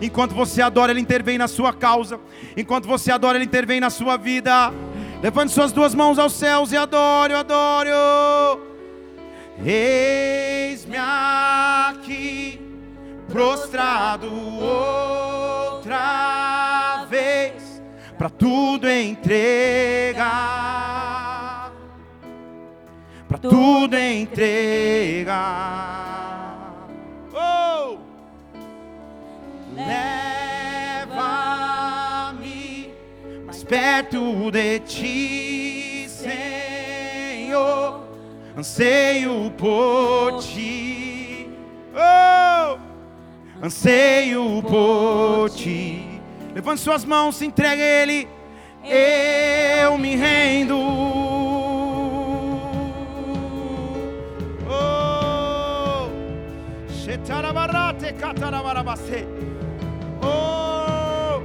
Enquanto 0.00 0.34
você 0.34 0.62
adora, 0.62 0.92
Ele 0.92 1.00
intervém 1.00 1.36
na 1.36 1.48
sua 1.48 1.72
causa. 1.72 2.20
Enquanto 2.56 2.86
você 2.86 3.10
adora, 3.10 3.36
Ele 3.36 3.44
intervém 3.44 3.80
na 3.80 3.90
sua 3.90 4.16
vida. 4.16 4.72
Levante 5.20 5.52
suas 5.52 5.72
duas 5.72 5.94
mãos 5.94 6.18
aos 6.18 6.34
céus 6.34 6.70
e 6.70 6.76
adore, 6.76 7.34
adore. 7.34 7.90
Eis-me 9.64 10.96
aqui, 10.96 12.60
prostrado 13.28 14.28
outra 15.80 15.96
vez, 17.08 17.82
para 18.16 18.28
tudo 18.28 18.88
entregar 18.88 19.24
tudo 23.48 23.94
entregar. 23.96 25.34
Oh! 27.32 27.98
Leva-me 29.74 30.14
mais 33.44 33.62
perto 33.64 34.50
de 34.50 34.78
ti, 34.80 36.06
Senhor. 36.08 38.02
Anseio 38.56 39.50
por 39.58 40.38
ti. 40.40 41.50
Oh! 41.94 42.78
Anseio 43.62 44.62
por 44.62 45.50
ti. 45.50 46.20
Levante 46.54 46.80
suas 46.80 47.04
mãos, 47.04 47.36
se 47.36 47.44
entregue 47.44 47.82
a 47.82 48.02
Ele. 48.02 48.28
Eu 48.84 49.98
me 49.98 50.16
rendo. 50.16 50.78
Oh, 60.22 61.42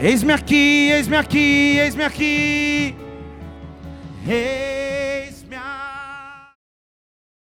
eis-me 0.00 0.32
aqui, 0.32 0.90
eis-me 0.90 1.16
aqui, 1.16 1.78
eis-me 1.78 2.04
aqui. 2.04 2.96
Eis 4.26 5.33